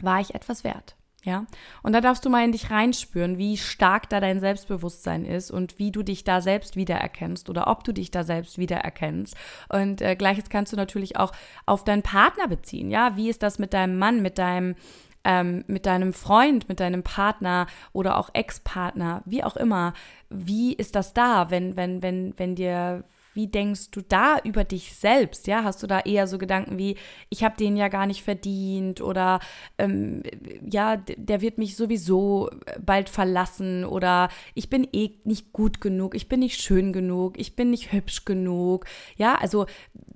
war 0.00 0.20
ich 0.20 0.34
etwas 0.34 0.64
wert. 0.64 0.96
Ja, 1.22 1.44
und 1.82 1.92
da 1.92 2.00
darfst 2.00 2.24
du 2.24 2.30
mal 2.30 2.46
in 2.46 2.52
dich 2.52 2.70
reinspüren, 2.70 3.36
wie 3.36 3.58
stark 3.58 4.08
da 4.08 4.20
dein 4.20 4.40
Selbstbewusstsein 4.40 5.26
ist 5.26 5.50
und 5.50 5.78
wie 5.78 5.92
du 5.92 6.02
dich 6.02 6.24
da 6.24 6.40
selbst 6.40 6.76
wiedererkennst 6.76 7.50
oder 7.50 7.66
ob 7.66 7.84
du 7.84 7.92
dich 7.92 8.10
da 8.10 8.24
selbst 8.24 8.56
wiedererkennst. 8.56 9.36
Und 9.68 10.00
äh, 10.00 10.16
gleiches 10.16 10.48
kannst 10.48 10.72
du 10.72 10.78
natürlich 10.78 11.18
auch 11.18 11.32
auf 11.66 11.84
deinen 11.84 12.02
Partner 12.02 12.48
beziehen. 12.48 12.90
Ja, 12.90 13.16
wie 13.16 13.28
ist 13.28 13.42
das 13.42 13.58
mit 13.58 13.74
deinem 13.74 13.98
Mann, 13.98 14.22
mit 14.22 14.38
deinem 14.38 14.76
ähm, 15.24 15.64
mit 15.66 15.86
deinem 15.86 16.12
Freund, 16.12 16.68
mit 16.68 16.80
deinem 16.80 17.02
Partner 17.02 17.66
oder 17.92 18.18
auch 18.18 18.30
Ex-Partner, 18.32 19.22
wie 19.24 19.44
auch 19.44 19.56
immer, 19.56 19.92
wie 20.28 20.72
ist 20.72 20.94
das 20.94 21.12
da, 21.12 21.50
wenn, 21.50 21.76
wenn, 21.76 22.02
wenn, 22.02 22.34
wenn 22.38 22.54
dir 22.54 23.04
wie 23.34 23.46
denkst 23.46 23.90
du 23.90 24.00
da 24.00 24.38
über 24.44 24.64
dich 24.64 24.94
selbst? 24.94 25.46
Ja, 25.46 25.64
hast 25.64 25.82
du 25.82 25.86
da 25.86 26.00
eher 26.00 26.26
so 26.26 26.38
Gedanken 26.38 26.78
wie, 26.78 26.96
ich 27.28 27.44
habe 27.44 27.56
den 27.56 27.76
ja 27.76 27.88
gar 27.88 28.06
nicht 28.06 28.22
verdient 28.22 29.00
oder 29.00 29.40
ähm, 29.78 30.22
ja, 30.68 30.96
der 30.96 31.40
wird 31.40 31.58
mich 31.58 31.76
sowieso 31.76 32.50
bald 32.84 33.08
verlassen 33.08 33.84
oder 33.84 34.28
ich 34.54 34.68
bin 34.68 34.86
eh 34.92 35.12
nicht 35.24 35.52
gut 35.52 35.80
genug, 35.80 36.14
ich 36.14 36.28
bin 36.28 36.40
nicht 36.40 36.60
schön 36.60 36.92
genug, 36.92 37.38
ich 37.38 37.56
bin 37.56 37.70
nicht 37.70 37.92
hübsch 37.92 38.24
genug. 38.24 38.86
Ja, 39.16 39.36
also 39.36 39.66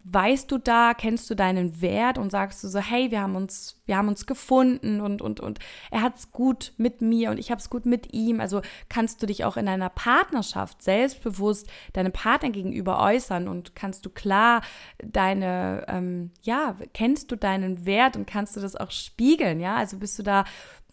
weißt 0.04 0.50
du 0.50 0.58
da, 0.58 0.92
kennst 0.94 1.30
du 1.30 1.34
deinen 1.34 1.80
Wert 1.80 2.18
und 2.18 2.30
sagst 2.30 2.62
du 2.62 2.68
so, 2.68 2.78
hey, 2.78 3.10
wir 3.10 3.20
haben 3.20 3.36
uns, 3.36 3.82
wir 3.86 3.96
haben 3.96 4.08
uns 4.08 4.26
gefunden 4.26 5.00
und, 5.00 5.22
und, 5.22 5.40
und 5.40 5.58
er 5.90 6.02
hat 6.02 6.16
es 6.16 6.30
gut 6.30 6.72
mit 6.76 7.00
mir 7.00 7.30
und 7.30 7.38
ich 7.38 7.50
habe 7.50 7.58
es 7.58 7.70
gut 7.70 7.86
mit 7.86 8.12
ihm. 8.12 8.40
Also 8.40 8.60
kannst 8.88 9.22
du 9.22 9.26
dich 9.26 9.44
auch 9.44 9.56
in 9.56 9.66
einer 9.66 9.88
Partnerschaft 9.88 10.82
selbstbewusst 10.82 11.68
deinem 11.94 12.12
Partner 12.12 12.50
gegenüber 12.50 12.98
äußern 13.04 13.48
und 13.48 13.76
kannst 13.76 14.06
du 14.06 14.10
klar 14.10 14.62
deine, 15.02 15.84
ähm, 15.88 16.30
ja, 16.42 16.76
kennst 16.92 17.30
du 17.30 17.36
deinen 17.36 17.86
Wert 17.86 18.16
und 18.16 18.26
kannst 18.26 18.56
du 18.56 18.60
das 18.60 18.76
auch 18.76 18.90
spiegeln, 18.90 19.60
ja? 19.60 19.76
Also 19.76 19.98
bist 19.98 20.18
du 20.18 20.22
da 20.22 20.44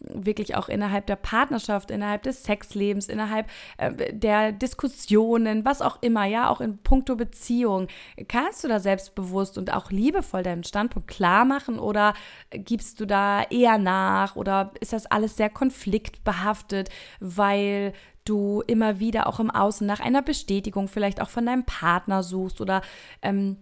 wirklich 0.04 0.56
auch 0.56 0.70
innerhalb 0.70 1.06
der 1.06 1.16
Partnerschaft, 1.16 1.92
innerhalb 1.92 2.24
des 2.24 2.44
Sexlebens, 2.44 3.08
innerhalb 3.08 3.48
äh, 3.78 4.14
der 4.14 4.52
Diskussionen, 4.52 5.66
was 5.66 5.82
auch 5.82 6.02
immer, 6.02 6.26
ja, 6.26 6.50
auch 6.50 6.62
in 6.62 6.78
puncto 6.80 7.16
Beziehung, 7.16 7.88
kannst 8.28 8.64
du 8.64 8.68
da 8.68 8.80
selbstbewusst 8.80 9.58
und 9.58 9.74
auch 9.74 9.92
liebevoll 9.92 10.44
deinen 10.44 10.64
Standpunkt 10.64 11.08
klar 11.08 11.46
machen 11.46 11.80
oder 11.80 12.14
gibst 12.50 13.00
du 13.00 13.06
da 13.06 13.44
eher 13.44 13.78
nach 13.78 14.36
oder 14.36 14.72
ist 14.80 14.94
das 14.94 15.06
alles 15.06 15.38
sehr 15.38 15.50
konfliktbehaftet, 15.50 16.90
weil 17.20 17.94
du 18.26 18.62
immer 18.68 19.00
wieder 19.00 19.28
auch 19.28 19.40
im 19.40 19.52
Außen 19.52 19.86
nach 19.86 20.00
einer 20.00 20.22
Bestätigung 20.22 20.88
vielleicht 20.88 21.22
auch 21.22 21.30
von 21.30 21.46
deinem 21.46 21.66
Partner 21.66 22.24
suchst 22.24 22.62
oder 22.62 22.82
ähm, 23.22 23.58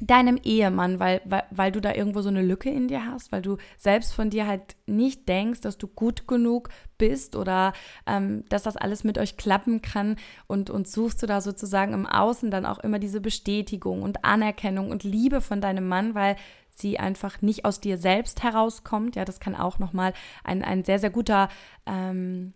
deinem 0.00 0.36
Ehemann, 0.42 1.00
weil, 1.00 1.20
weil, 1.24 1.44
weil 1.50 1.72
du 1.72 1.80
da 1.80 1.94
irgendwo 1.94 2.20
so 2.20 2.28
eine 2.28 2.42
Lücke 2.42 2.70
in 2.70 2.88
dir 2.88 3.04
hast, 3.04 3.32
weil 3.32 3.42
du 3.42 3.56
selbst 3.76 4.14
von 4.14 4.30
dir 4.30 4.46
halt 4.46 4.76
nicht 4.86 5.28
denkst, 5.28 5.60
dass 5.60 5.78
du 5.78 5.88
gut 5.88 6.28
genug 6.28 6.68
bist 6.98 7.36
oder 7.36 7.72
ähm, 8.06 8.44
dass 8.48 8.62
das 8.62 8.76
alles 8.76 9.04
mit 9.04 9.18
euch 9.18 9.36
klappen 9.36 9.82
kann 9.82 10.16
und, 10.46 10.70
und 10.70 10.88
suchst 10.88 11.22
du 11.22 11.26
da 11.26 11.40
sozusagen 11.40 11.94
im 11.94 12.06
Außen 12.06 12.50
dann 12.50 12.66
auch 12.66 12.78
immer 12.78 12.98
diese 12.98 13.20
Bestätigung 13.20 14.02
und 14.02 14.24
Anerkennung 14.24 14.90
und 14.90 15.04
Liebe 15.04 15.40
von 15.40 15.60
deinem 15.60 15.88
Mann, 15.88 16.14
weil 16.14 16.36
sie 16.70 16.98
einfach 16.98 17.42
nicht 17.42 17.64
aus 17.64 17.80
dir 17.80 17.98
selbst 17.98 18.42
herauskommt. 18.44 19.16
Ja, 19.16 19.24
das 19.24 19.40
kann 19.40 19.56
auch 19.56 19.80
nochmal 19.80 20.12
ein, 20.44 20.62
ein 20.62 20.84
sehr, 20.84 21.00
sehr 21.00 21.10
guter 21.10 21.48
ähm, 21.86 22.54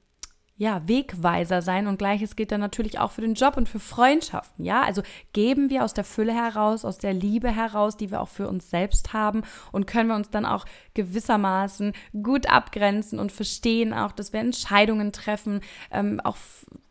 ja, 0.63 0.81
Wegweiser 0.87 1.61
sein 1.61 1.89
und 1.89 1.99
gleiches 1.99 2.37
gilt 2.37 2.53
dann 2.53 2.61
natürlich 2.61 3.01
auch 3.01 3.11
für 3.11 3.21
den 3.21 3.35
Job 3.35 3.57
und 3.57 3.69
für 3.69 3.81
Freundschaften, 3.81 4.65
ja? 4.65 4.85
Also 4.85 5.03
geben 5.33 5.71
wir 5.71 5.83
aus 5.83 5.93
der 5.93 6.05
Fülle 6.05 6.33
heraus, 6.33 6.85
aus 6.85 6.99
der 6.99 7.13
Liebe 7.13 7.51
heraus, 7.51 7.97
die 7.97 8.13
wir 8.13 8.21
auch 8.21 8.29
für 8.29 8.47
uns 8.47 8.71
selbst 8.71 9.13
haben 9.13 9.43
und 9.73 9.89
können 9.89 10.09
wir 10.09 10.15
uns 10.15 10.31
dann 10.31 10.47
auch 10.47 10.65
gewissermaßen 10.95 11.95
gut 12.23 12.49
abgrenzen 12.49 13.19
und 13.19 13.33
verstehen 13.33 13.93
auch, 13.93 14.13
dass 14.13 14.33
wir 14.33 14.39
Entscheidungen 14.39 15.11
treffen, 15.11 15.63
ähm, 15.91 16.21
auch 16.23 16.37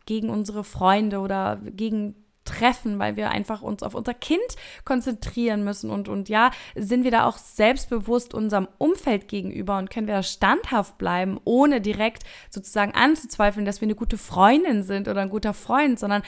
gegen 0.04 0.28
unsere 0.28 0.64
Freunde 0.64 1.20
oder 1.20 1.58
gegen 1.64 2.21
treffen, 2.44 2.98
weil 2.98 3.16
wir 3.16 3.30
einfach 3.30 3.62
uns 3.62 3.82
auf 3.82 3.94
unser 3.94 4.14
Kind 4.14 4.42
konzentrieren 4.84 5.64
müssen. 5.64 5.90
Und, 5.90 6.08
und 6.08 6.28
ja, 6.28 6.50
sind 6.74 7.04
wir 7.04 7.10
da 7.10 7.26
auch 7.26 7.38
selbstbewusst 7.38 8.34
unserem 8.34 8.68
Umfeld 8.78 9.28
gegenüber 9.28 9.78
und 9.78 9.90
können 9.90 10.06
wir 10.06 10.14
da 10.14 10.22
standhaft 10.22 10.98
bleiben, 10.98 11.40
ohne 11.44 11.80
direkt 11.80 12.24
sozusagen 12.50 12.94
anzuzweifeln, 12.94 13.66
dass 13.66 13.80
wir 13.80 13.86
eine 13.86 13.94
gute 13.94 14.18
Freundin 14.18 14.82
sind 14.82 15.08
oder 15.08 15.20
ein 15.20 15.30
guter 15.30 15.54
Freund, 15.54 15.98
sondern 15.98 16.22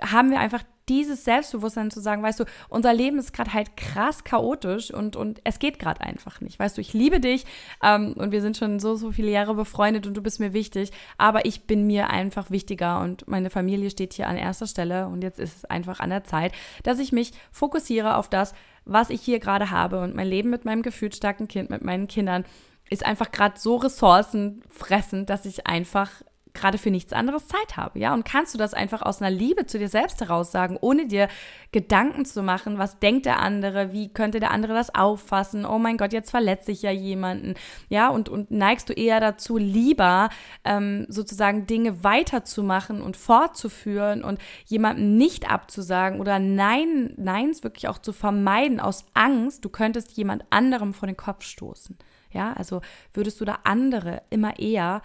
haben 0.00 0.30
wir 0.30 0.40
einfach 0.40 0.62
dieses 0.88 1.24
Selbstbewusstsein 1.24 1.90
zu 1.90 2.00
sagen, 2.00 2.22
weißt 2.22 2.40
du, 2.40 2.44
unser 2.68 2.92
Leben 2.92 3.18
ist 3.18 3.32
gerade 3.32 3.52
halt 3.52 3.76
krass 3.76 4.24
chaotisch 4.24 4.92
und, 4.92 5.16
und 5.16 5.40
es 5.44 5.58
geht 5.58 5.78
gerade 5.78 6.00
einfach 6.00 6.40
nicht. 6.40 6.58
Weißt 6.58 6.76
du, 6.76 6.80
ich 6.80 6.92
liebe 6.92 7.20
dich 7.20 7.44
ähm, 7.82 8.14
und 8.14 8.32
wir 8.32 8.40
sind 8.40 8.56
schon 8.56 8.80
so, 8.80 8.96
so 8.96 9.12
viele 9.12 9.30
Jahre 9.30 9.54
befreundet 9.54 10.06
und 10.06 10.14
du 10.14 10.22
bist 10.22 10.40
mir 10.40 10.52
wichtig, 10.52 10.90
aber 11.18 11.44
ich 11.44 11.66
bin 11.66 11.86
mir 11.86 12.10
einfach 12.10 12.50
wichtiger 12.50 13.00
und 13.00 13.28
meine 13.28 13.50
Familie 13.50 13.90
steht 13.90 14.14
hier 14.14 14.28
an 14.28 14.36
erster 14.36 14.66
Stelle 14.66 15.06
und 15.06 15.22
jetzt 15.22 15.38
ist 15.38 15.58
es 15.58 15.64
einfach 15.64 16.00
an 16.00 16.10
der 16.10 16.24
Zeit, 16.24 16.52
dass 16.82 16.98
ich 16.98 17.12
mich 17.12 17.32
fokussiere 17.52 18.16
auf 18.16 18.28
das, 18.28 18.54
was 18.84 19.10
ich 19.10 19.20
hier 19.20 19.38
gerade 19.38 19.70
habe 19.70 20.00
und 20.00 20.14
mein 20.16 20.26
Leben 20.26 20.50
mit 20.50 20.64
meinem 20.64 20.82
gefühlsstarken 20.82 21.46
Kind, 21.46 21.70
mit 21.70 21.82
meinen 21.82 22.08
Kindern 22.08 22.44
ist 22.90 23.06
einfach 23.06 23.30
gerade 23.30 23.58
so 23.58 23.76
ressourcenfressend, 23.76 25.30
dass 25.30 25.46
ich 25.46 25.66
einfach 25.66 26.10
gerade 26.54 26.78
für 26.78 26.90
nichts 26.90 27.12
anderes 27.12 27.46
Zeit 27.46 27.76
habe, 27.76 27.98
ja? 27.98 28.12
Und 28.12 28.24
kannst 28.24 28.54
du 28.54 28.58
das 28.58 28.74
einfach 28.74 29.02
aus 29.02 29.22
einer 29.22 29.30
Liebe 29.30 29.66
zu 29.66 29.78
dir 29.78 29.88
selbst 29.88 30.20
heraus 30.20 30.52
sagen, 30.52 30.76
ohne 30.80 31.06
dir 31.06 31.28
Gedanken 31.72 32.24
zu 32.24 32.42
machen, 32.42 32.78
was 32.78 32.98
denkt 32.98 33.26
der 33.26 33.40
andere, 33.40 33.92
wie 33.92 34.12
könnte 34.12 34.40
der 34.40 34.50
andere 34.50 34.74
das 34.74 34.94
auffassen? 34.94 35.64
Oh 35.64 35.78
mein 35.78 35.96
Gott, 35.96 36.12
jetzt 36.12 36.30
verletze 36.30 36.72
ich 36.72 36.82
ja 36.82 36.90
jemanden, 36.90 37.54
ja? 37.88 38.08
Und, 38.08 38.28
und 38.28 38.50
neigst 38.50 38.88
du 38.88 38.92
eher 38.92 39.20
dazu, 39.20 39.56
lieber 39.56 40.28
ähm, 40.64 41.06
sozusagen 41.08 41.66
Dinge 41.66 42.04
weiterzumachen 42.04 43.00
und 43.00 43.16
fortzuführen 43.16 44.22
und 44.22 44.38
jemandem 44.66 45.16
nicht 45.16 45.50
abzusagen 45.50 46.20
oder 46.20 46.38
Nein, 46.38 47.14
Neins 47.16 47.62
wirklich 47.62 47.88
auch 47.88 47.98
zu 47.98 48.12
vermeiden 48.12 48.80
aus 48.80 49.06
Angst, 49.14 49.64
du 49.64 49.68
könntest 49.68 50.16
jemand 50.16 50.44
anderem 50.50 50.92
vor 50.92 51.06
den 51.06 51.16
Kopf 51.16 51.44
stoßen. 51.44 51.96
Ja, 52.32 52.52
also 52.54 52.80
würdest 53.12 53.40
du 53.40 53.44
da 53.44 53.58
andere 53.64 54.22
immer 54.30 54.58
eher 54.58 55.02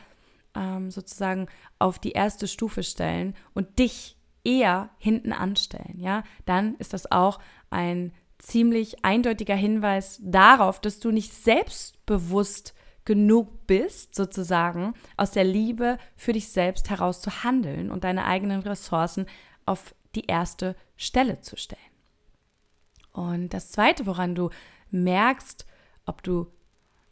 ähm, 0.58 0.92
sozusagen 0.92 1.48
auf 1.80 2.00
die 2.00 2.12
erste 2.12 2.48
Stufe 2.48 2.84
stellen 2.84 3.36
und 3.54 3.80
dich 3.80 4.18
eher 4.44 4.90
hinten 4.98 5.32
anstellen, 5.32 6.00
ja, 6.00 6.24
dann 6.46 6.76
ist 6.76 6.94
das 6.94 7.12
auch 7.12 7.40
ein 7.70 8.14
ziemlich 8.40 9.04
eindeutiger 9.04 9.56
Hinweis 9.56 10.20
darauf, 10.24 10.80
dass 10.80 11.00
du 11.00 11.12
nicht 11.12 11.34
selbstbewusst 11.34 12.74
genug 13.04 13.68
bist, 13.68 14.16
sozusagen, 14.16 14.94
aus 15.16 15.32
der 15.32 15.44
Liebe 15.44 15.98
für 16.16 16.34
dich 16.34 16.50
selbst 16.50 16.90
heraus 16.90 17.22
zu 17.22 17.44
handeln 17.44 17.90
und 17.90 18.04
deine 18.04 18.26
eigenen 18.26 18.62
Ressourcen 18.62 19.28
auf 19.66 19.96
die 20.16 20.26
erste 20.26 20.76
Stelle 20.98 21.42
zu 21.42 21.56
stellen. 21.56 21.82
Und 23.12 23.54
das 23.54 23.72
Zweite, 23.72 24.06
woran 24.06 24.36
du 24.36 24.50
merkst, 24.92 25.66
ob 26.06 26.22
du 26.24 26.52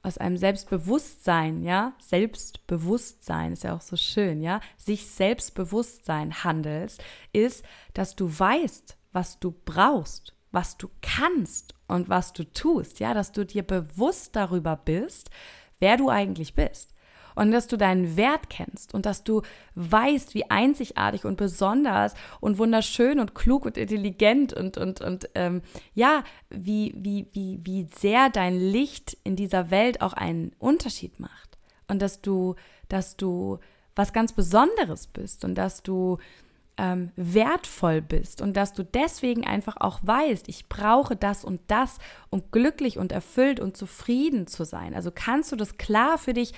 aus 0.05 0.17
einem 0.17 0.37
Selbstbewusstsein, 0.37 1.63
ja, 1.63 1.93
Selbstbewusstsein 1.99 3.53
ist 3.53 3.63
ja 3.63 3.75
auch 3.75 3.81
so 3.81 3.95
schön, 3.95 4.41
ja, 4.41 4.61
sich 4.77 5.07
Selbstbewusstsein 5.07 6.43
handelst, 6.43 7.03
ist, 7.33 7.65
dass 7.93 8.15
du 8.15 8.27
weißt, 8.27 8.97
was 9.11 9.39
du 9.39 9.51
brauchst, 9.65 10.33
was 10.51 10.77
du 10.77 10.89
kannst 11.01 11.73
und 11.87 12.07
was 12.07 12.33
du 12.33 12.43
tust, 12.43 12.99
ja, 12.99 13.13
dass 13.13 13.31
du 13.31 13.45
dir 13.45 13.63
bewusst 13.63 14.35
darüber 14.35 14.75
bist, 14.75 15.29
wer 15.79 15.97
du 15.97 16.09
eigentlich 16.09 16.53
bist 16.53 16.94
und 17.35 17.51
dass 17.51 17.67
du 17.67 17.77
deinen 17.77 18.17
Wert 18.17 18.49
kennst 18.49 18.93
und 18.93 19.05
dass 19.05 19.23
du 19.23 19.41
weißt, 19.75 20.33
wie 20.33 20.49
einzigartig 20.49 21.25
und 21.25 21.37
besonders 21.37 22.15
und 22.39 22.57
wunderschön 22.57 23.19
und 23.19 23.35
klug 23.35 23.65
und 23.65 23.77
intelligent 23.77 24.53
und, 24.53 24.77
und, 24.77 25.01
und 25.01 25.29
ähm, 25.35 25.61
ja, 25.93 26.23
wie, 26.49 26.93
wie, 26.97 27.27
wie, 27.33 27.59
wie 27.63 27.87
sehr 27.95 28.29
dein 28.29 28.57
Licht 28.57 29.17
in 29.23 29.35
dieser 29.35 29.69
Welt 29.69 30.01
auch 30.01 30.13
einen 30.13 30.53
Unterschied 30.59 31.19
macht 31.19 31.57
und 31.87 32.01
dass 32.01 32.21
du, 32.21 32.55
dass 32.89 33.17
du 33.17 33.59
was 33.95 34.13
ganz 34.13 34.33
Besonderes 34.33 35.07
bist 35.07 35.45
und 35.45 35.55
dass 35.55 35.83
du 35.83 36.17
ähm, 36.77 37.11
wertvoll 37.15 38.01
bist 38.01 38.41
und 38.41 38.57
dass 38.57 38.73
du 38.73 38.83
deswegen 38.83 39.45
einfach 39.45 39.77
auch 39.79 39.99
weißt, 40.03 40.49
ich 40.49 40.67
brauche 40.67 41.15
das 41.15 41.45
und 41.45 41.61
das, 41.67 41.99
um 42.29 42.51
glücklich 42.51 42.97
und 42.97 43.11
erfüllt 43.11 43.59
und 43.59 43.77
zufrieden 43.77 44.47
zu 44.47 44.65
sein. 44.65 44.93
Also 44.93 45.11
kannst 45.13 45.51
du 45.51 45.55
das 45.55 45.77
klar 45.77 46.17
für 46.17 46.33
dich 46.33 46.53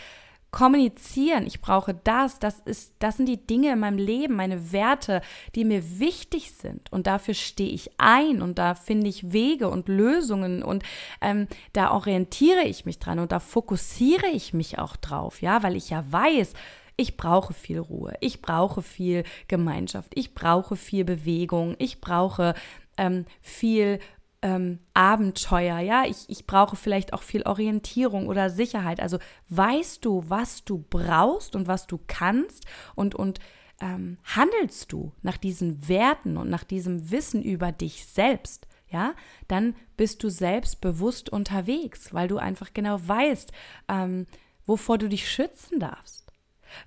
kommunizieren, 0.51 1.45
ich 1.45 1.61
brauche 1.61 1.93
das, 1.93 2.39
das 2.39 2.59
ist, 2.61 2.93
das 2.99 3.17
sind 3.17 3.27
die 3.27 3.45
Dinge 3.45 3.73
in 3.73 3.79
meinem 3.79 3.97
Leben, 3.97 4.35
meine 4.35 4.71
Werte, 4.71 5.21
die 5.55 5.65
mir 5.65 5.99
wichtig 5.99 6.53
sind. 6.53 6.91
Und 6.91 7.05
dafür 7.05 7.33
stehe 7.33 7.69
ich 7.69 7.91
ein 7.97 8.41
und 8.41 8.57
da 8.57 8.73
finde 8.73 9.07
ich 9.07 9.33
Wege 9.33 9.69
und 9.69 9.89
Lösungen 9.89 10.63
und 10.63 10.83
ähm, 11.21 11.47
da 11.73 11.91
orientiere 11.91 12.63
ich 12.63 12.85
mich 12.85 12.99
dran 12.99 13.19
und 13.19 13.31
da 13.31 13.39
fokussiere 13.39 14.27
ich 14.27 14.53
mich 14.53 14.79
auch 14.79 14.95
drauf, 14.95 15.41
ja, 15.41 15.63
weil 15.63 15.75
ich 15.75 15.89
ja 15.89 16.03
weiß, 16.09 16.53
ich 16.95 17.15
brauche 17.15 17.53
viel 17.53 17.79
Ruhe, 17.79 18.15
ich 18.21 18.41
brauche 18.41 18.81
viel 18.81 19.23
Gemeinschaft, 19.47 20.13
ich 20.15 20.33
brauche 20.33 20.75
viel 20.75 21.05
Bewegung, 21.05 21.75
ich 21.77 22.01
brauche 22.01 22.55
ähm, 22.97 23.25
viel 23.41 23.99
ähm, 24.41 24.79
Abenteuer, 24.93 25.79
ja, 25.79 26.05
ich, 26.05 26.25
ich 26.27 26.45
brauche 26.45 26.75
vielleicht 26.75 27.13
auch 27.13 27.23
viel 27.23 27.43
Orientierung 27.43 28.27
oder 28.27 28.49
Sicherheit. 28.49 28.99
Also 28.99 29.17
weißt 29.49 30.05
du, 30.05 30.23
was 30.27 30.63
du 30.63 30.85
brauchst 30.89 31.55
und 31.55 31.67
was 31.67 31.87
du 31.87 31.99
kannst 32.07 32.65
und, 32.95 33.15
und 33.15 33.39
ähm, 33.81 34.17
handelst 34.23 34.91
du 34.91 35.11
nach 35.21 35.37
diesen 35.37 35.87
Werten 35.87 36.37
und 36.37 36.49
nach 36.49 36.63
diesem 36.63 37.11
Wissen 37.11 37.41
über 37.43 37.71
dich 37.71 38.05
selbst, 38.05 38.67
ja, 38.89 39.13
dann 39.47 39.75
bist 39.97 40.23
du 40.23 40.29
selbstbewusst 40.29 41.29
unterwegs, 41.29 42.13
weil 42.13 42.27
du 42.27 42.37
einfach 42.37 42.73
genau 42.73 42.99
weißt, 43.05 43.51
ähm, 43.89 44.27
wovor 44.65 44.97
du 44.97 45.09
dich 45.09 45.29
schützen 45.29 45.79
darfst, 45.79 46.31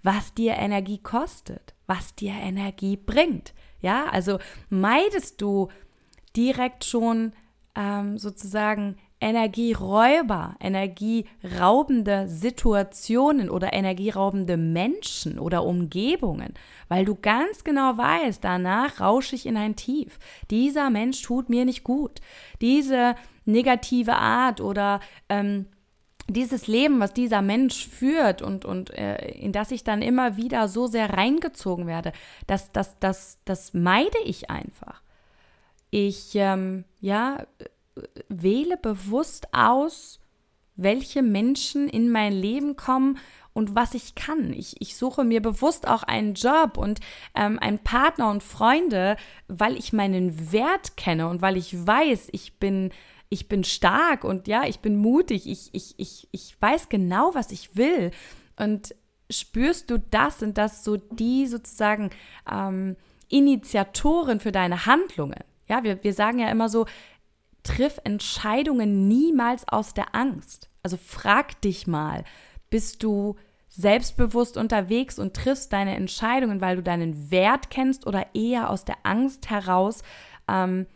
was 0.02 0.34
dir 0.34 0.54
Energie 0.54 0.98
kostet, 0.98 1.74
was 1.86 2.14
dir 2.14 2.32
Energie 2.32 2.96
bringt. 2.96 3.54
Ja, 3.80 4.06
also 4.06 4.38
meidest 4.68 5.40
du 5.40 5.68
direkt 6.36 6.84
schon 6.84 7.32
ähm, 7.76 8.18
sozusagen 8.18 8.96
Energieräuber, 9.20 10.56
energieraubende 10.60 12.26
Situationen 12.26 13.50
oder 13.50 13.74
energieraubende 13.74 14.56
Menschen 14.56 15.38
oder 15.38 15.64
Umgebungen, 15.64 16.54
weil 16.88 17.04
du 17.04 17.14
ganz 17.14 17.62
genau 17.62 17.98
weißt, 17.98 18.42
danach 18.42 19.00
rausche 19.00 19.36
ich 19.36 19.44
in 19.44 19.58
ein 19.58 19.76
Tief. 19.76 20.18
Dieser 20.50 20.88
Mensch 20.88 21.20
tut 21.20 21.50
mir 21.50 21.66
nicht 21.66 21.84
gut. 21.84 22.20
Diese 22.62 23.14
negative 23.44 24.14
Art 24.14 24.62
oder 24.62 25.00
ähm, 25.28 25.66
dieses 26.26 26.66
Leben, 26.66 27.00
was 27.00 27.12
dieser 27.12 27.42
Mensch 27.42 27.88
führt 27.88 28.40
und, 28.40 28.64
und 28.64 28.90
äh, 28.90 29.32
in 29.32 29.52
das 29.52 29.70
ich 29.70 29.84
dann 29.84 30.00
immer 30.00 30.38
wieder 30.38 30.68
so 30.68 30.86
sehr 30.86 31.12
reingezogen 31.12 31.86
werde, 31.86 32.12
das, 32.46 32.72
das, 32.72 32.98
das, 33.00 33.38
das 33.44 33.74
meide 33.74 34.18
ich 34.24 34.48
einfach. 34.48 35.02
Ich, 35.90 36.32
ähm, 36.34 36.84
ja, 37.00 37.46
wähle 38.28 38.76
bewusst 38.76 39.48
aus, 39.52 40.20
welche 40.76 41.22
Menschen 41.22 41.88
in 41.88 42.10
mein 42.10 42.32
Leben 42.32 42.76
kommen 42.76 43.18
und 43.52 43.74
was 43.74 43.94
ich 43.94 44.14
kann. 44.14 44.52
Ich, 44.52 44.80
ich 44.80 44.96
suche 44.96 45.24
mir 45.24 45.42
bewusst 45.42 45.86
auch 45.86 46.02
einen 46.02 46.34
Job 46.34 46.78
und 46.78 47.00
ähm, 47.34 47.58
einen 47.58 47.80
Partner 47.80 48.30
und 48.30 48.42
Freunde, 48.42 49.16
weil 49.48 49.76
ich 49.76 49.92
meinen 49.92 50.52
Wert 50.52 50.96
kenne 50.96 51.28
und 51.28 51.42
weil 51.42 51.56
ich 51.56 51.86
weiß, 51.86 52.28
ich 52.32 52.58
bin, 52.58 52.90
ich 53.28 53.48
bin 53.48 53.64
stark 53.64 54.24
und 54.24 54.48
ja, 54.48 54.64
ich 54.66 54.80
bin 54.80 54.96
mutig. 54.96 55.48
Ich, 55.48 55.70
ich, 55.72 55.94
ich, 55.98 56.28
ich 56.30 56.56
weiß 56.60 56.88
genau, 56.88 57.34
was 57.34 57.50
ich 57.50 57.76
will. 57.76 58.12
Und 58.56 58.94
spürst 59.28 59.90
du 59.90 59.98
das? 59.98 60.38
Sind 60.38 60.56
das 60.56 60.84
so 60.84 60.96
die 60.96 61.46
sozusagen 61.46 62.10
ähm, 62.50 62.96
Initiatoren 63.28 64.40
für 64.40 64.52
deine 64.52 64.86
Handlungen? 64.86 65.44
Ja, 65.70 65.84
wir, 65.84 66.02
wir 66.02 66.12
sagen 66.12 66.40
ja 66.40 66.50
immer 66.50 66.68
so, 66.68 66.84
triff 67.62 68.00
Entscheidungen 68.04 69.06
niemals 69.06 69.66
aus 69.68 69.94
der 69.94 70.14
Angst. 70.14 70.68
Also 70.82 70.96
frag 70.96 71.60
dich 71.62 71.86
mal, 71.86 72.24
bist 72.70 73.02
du 73.02 73.36
selbstbewusst 73.68 74.56
unterwegs 74.56 75.18
und 75.20 75.34
triffst 75.34 75.72
deine 75.72 75.94
Entscheidungen, 75.94 76.60
weil 76.60 76.76
du 76.76 76.82
deinen 76.82 77.30
Wert 77.30 77.70
kennst 77.70 78.06
oder 78.06 78.26
eher 78.34 78.68
aus 78.68 78.84
der 78.84 78.96
Angst 79.04 79.48
heraus, 79.48 80.02
ähm, 80.48 80.86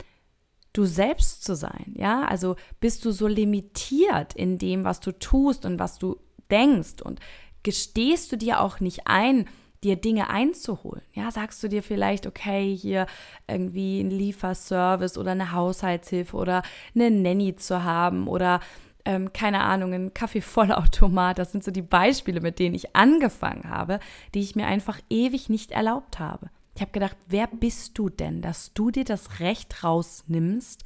du 0.73 0.83
selbst 0.83 1.45
zu 1.45 1.55
sein? 1.55 1.93
Ja, 1.95 2.25
also 2.25 2.57
bist 2.81 3.05
du 3.05 3.11
so 3.11 3.27
limitiert 3.27 4.33
in 4.33 4.57
dem, 4.57 4.83
was 4.83 4.99
du 4.99 5.13
tust 5.13 5.65
und 5.65 5.79
was 5.79 5.99
du 5.99 6.17
denkst 6.51 7.01
und 7.01 7.21
gestehst 7.63 8.31
du 8.31 8.37
dir 8.37 8.59
auch 8.59 8.81
nicht 8.81 9.03
ein, 9.05 9.47
dir 9.83 9.95
Dinge 9.95 10.29
einzuholen. 10.29 11.03
Ja, 11.13 11.31
sagst 11.31 11.61
du 11.63 11.67
dir 11.67 11.83
vielleicht, 11.83 12.27
okay, 12.27 12.75
hier 12.75 13.05
irgendwie 13.47 14.01
ein 14.01 14.09
Lieferservice 14.09 15.17
oder 15.17 15.31
eine 15.31 15.51
Haushaltshilfe 15.51 16.35
oder 16.35 16.63
eine 16.93 17.11
Nanny 17.11 17.55
zu 17.55 17.83
haben 17.83 18.27
oder 18.27 18.59
ähm, 19.05 19.31
keine 19.33 19.61
Ahnung, 19.61 19.93
ein 19.93 20.13
Kaffeevollautomat. 20.13 21.37
Das 21.37 21.51
sind 21.51 21.63
so 21.63 21.71
die 21.71 21.83
Beispiele, 21.83 22.41
mit 22.41 22.59
denen 22.59 22.75
ich 22.75 22.95
angefangen 22.95 23.69
habe, 23.69 23.99
die 24.33 24.41
ich 24.41 24.55
mir 24.55 24.65
einfach 24.65 24.99
ewig 25.09 25.49
nicht 25.49 25.71
erlaubt 25.71 26.19
habe. 26.19 26.49
Ich 26.75 26.81
habe 26.81 26.91
gedacht, 26.91 27.15
wer 27.27 27.47
bist 27.47 27.97
du 27.97 28.09
denn, 28.09 28.41
dass 28.41 28.73
du 28.73 28.91
dir 28.91 29.05
das 29.05 29.39
Recht 29.39 29.83
rausnimmst, 29.83 30.83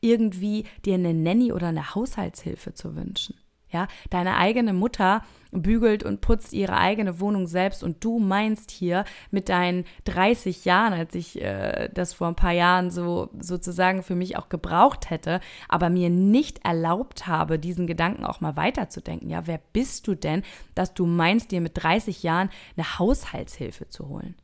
irgendwie 0.00 0.64
dir 0.84 0.94
eine 0.94 1.14
Nanny 1.14 1.52
oder 1.52 1.68
eine 1.68 1.94
Haushaltshilfe 1.94 2.74
zu 2.74 2.96
wünschen? 2.96 3.36
Ja, 3.70 3.86
deine 4.10 4.36
eigene 4.36 4.72
Mutter 4.72 5.22
bügelt 5.50 6.02
und 6.02 6.20
putzt 6.20 6.52
ihre 6.52 6.76
eigene 6.76 7.20
Wohnung 7.20 7.46
selbst 7.46 7.82
und 7.82 8.02
du 8.04 8.18
meinst 8.18 8.70
hier 8.70 9.04
mit 9.30 9.48
deinen 9.48 9.84
30 10.04 10.64
Jahren, 10.64 10.92
als 10.92 11.14
ich 11.14 11.40
äh, 11.40 11.88
das 11.92 12.14
vor 12.14 12.28
ein 12.28 12.34
paar 12.34 12.52
Jahren 12.52 12.90
so 12.90 13.30
sozusagen 13.38 14.02
für 14.02 14.14
mich 14.14 14.36
auch 14.36 14.48
gebraucht 14.48 15.10
hätte, 15.10 15.40
aber 15.68 15.90
mir 15.90 16.10
nicht 16.10 16.64
erlaubt 16.64 17.26
habe, 17.26 17.58
diesen 17.58 17.86
Gedanken 17.86 18.24
auch 18.24 18.40
mal 18.40 18.56
weiterzudenken. 18.56 19.30
Ja, 19.30 19.46
wer 19.46 19.60
bist 19.72 20.06
du 20.06 20.14
denn, 20.14 20.42
dass 20.74 20.94
du 20.94 21.06
meinst, 21.06 21.50
dir 21.50 21.60
mit 21.60 21.82
30 21.82 22.22
Jahren 22.22 22.50
eine 22.76 22.98
Haushaltshilfe 22.98 23.88
zu 23.88 24.08
holen? 24.08 24.34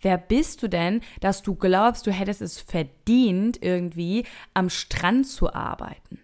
Wer 0.00 0.18
bist 0.18 0.62
du 0.62 0.68
denn, 0.68 1.00
dass 1.20 1.42
du 1.42 1.54
glaubst, 1.54 2.06
du 2.06 2.12
hättest 2.12 2.42
es 2.42 2.60
verdient, 2.60 3.62
irgendwie 3.62 4.24
am 4.54 4.68
Strand 4.68 5.26
zu 5.26 5.52
arbeiten? 5.52 6.19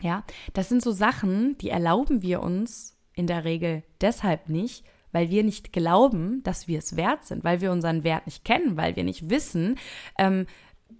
Ja, 0.00 0.22
das 0.52 0.68
sind 0.68 0.82
so 0.82 0.92
Sachen, 0.92 1.58
die 1.58 1.70
erlauben 1.70 2.22
wir 2.22 2.40
uns 2.42 2.96
in 3.14 3.26
der 3.26 3.44
Regel 3.44 3.82
deshalb 4.00 4.48
nicht, 4.48 4.84
weil 5.10 5.30
wir 5.30 5.42
nicht 5.42 5.72
glauben, 5.72 6.42
dass 6.44 6.68
wir 6.68 6.78
es 6.78 6.96
wert 6.96 7.24
sind, 7.24 7.42
weil 7.42 7.60
wir 7.60 7.72
unseren 7.72 8.04
Wert 8.04 8.26
nicht 8.26 8.44
kennen, 8.44 8.76
weil 8.76 8.94
wir 8.94 9.04
nicht 9.04 9.30
wissen, 9.30 9.76
ähm, 10.18 10.46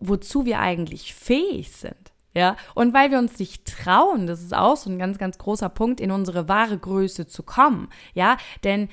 wozu 0.01 0.45
wir 0.45 0.59
eigentlich 0.61 1.15
fähig 1.15 1.71
sind. 1.73 2.13
Ja, 2.35 2.57
und 2.75 2.93
weil 2.95 3.11
wir 3.11 3.19
uns 3.19 3.39
nicht 3.39 3.65
trauen, 3.65 4.27
das 4.27 4.43
ist 4.43 4.55
auch 4.55 4.77
so 4.77 4.91
ein 4.91 4.99
ganz, 4.99 5.19
ganz 5.19 5.39
großer 5.39 5.69
Punkt, 5.69 6.01
in 6.01 6.11
unsere 6.11 6.49
wahre 6.49 6.79
Größe 6.79 7.27
zu 7.27 7.43
kommen. 7.43 7.89
Ja, 8.15 8.37
denn 8.65 8.89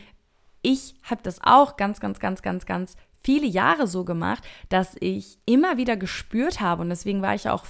ich 0.61 0.95
habe 1.03 1.21
das 1.21 1.39
auch 1.43 1.77
ganz, 1.77 1.99
ganz, 1.99 2.19
ganz, 2.19 2.41
ganz, 2.41 2.65
ganz 2.65 2.95
viele 3.21 3.45
Jahre 3.45 3.87
so 3.87 4.05
gemacht, 4.05 4.43
dass 4.69 4.95
ich 4.99 5.37
immer 5.45 5.77
wieder 5.77 5.97
gespürt 5.97 6.61
habe 6.61 6.81
und 6.81 6.89
deswegen 6.89 7.21
war 7.21 7.35
ich 7.35 7.49
auch 7.49 7.65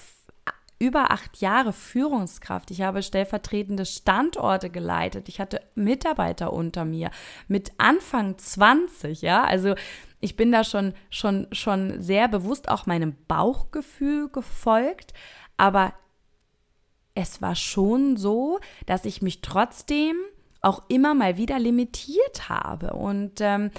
über 0.85 1.09
acht 1.09 1.37
Jahre 1.37 1.73
Führungskraft. 1.73 2.69
Ich 2.69 2.81
habe 2.83 3.01
stellvertretende 3.01 3.85
Standorte 3.85 4.69
geleitet. 4.69 5.27
Ich 5.29 5.39
hatte 5.39 5.61
Mitarbeiter 5.73 6.53
unter 6.53 6.85
mir 6.85 7.09
mit 7.47 7.71
Anfang 7.79 8.37
20, 8.37 9.23
ja. 9.23 9.43
Also 9.43 9.73
ich 10.19 10.35
bin 10.35 10.51
da 10.51 10.63
schon, 10.63 10.93
schon, 11.09 11.47
schon 11.51 11.99
sehr 11.99 12.27
bewusst 12.27 12.69
auch 12.69 12.85
meinem 12.85 13.15
Bauchgefühl 13.27 14.29
gefolgt, 14.29 15.13
aber 15.57 15.93
es 17.15 17.41
war 17.41 17.55
schon 17.55 18.15
so, 18.15 18.59
dass 18.85 19.05
ich 19.05 19.23
mich 19.23 19.41
trotzdem 19.41 20.15
auch 20.61 20.83
immer 20.87 21.15
mal 21.15 21.37
wieder 21.37 21.57
limitiert 21.57 22.47
habe. 22.49 22.93
Und 22.93 23.39
ähm, 23.39 23.71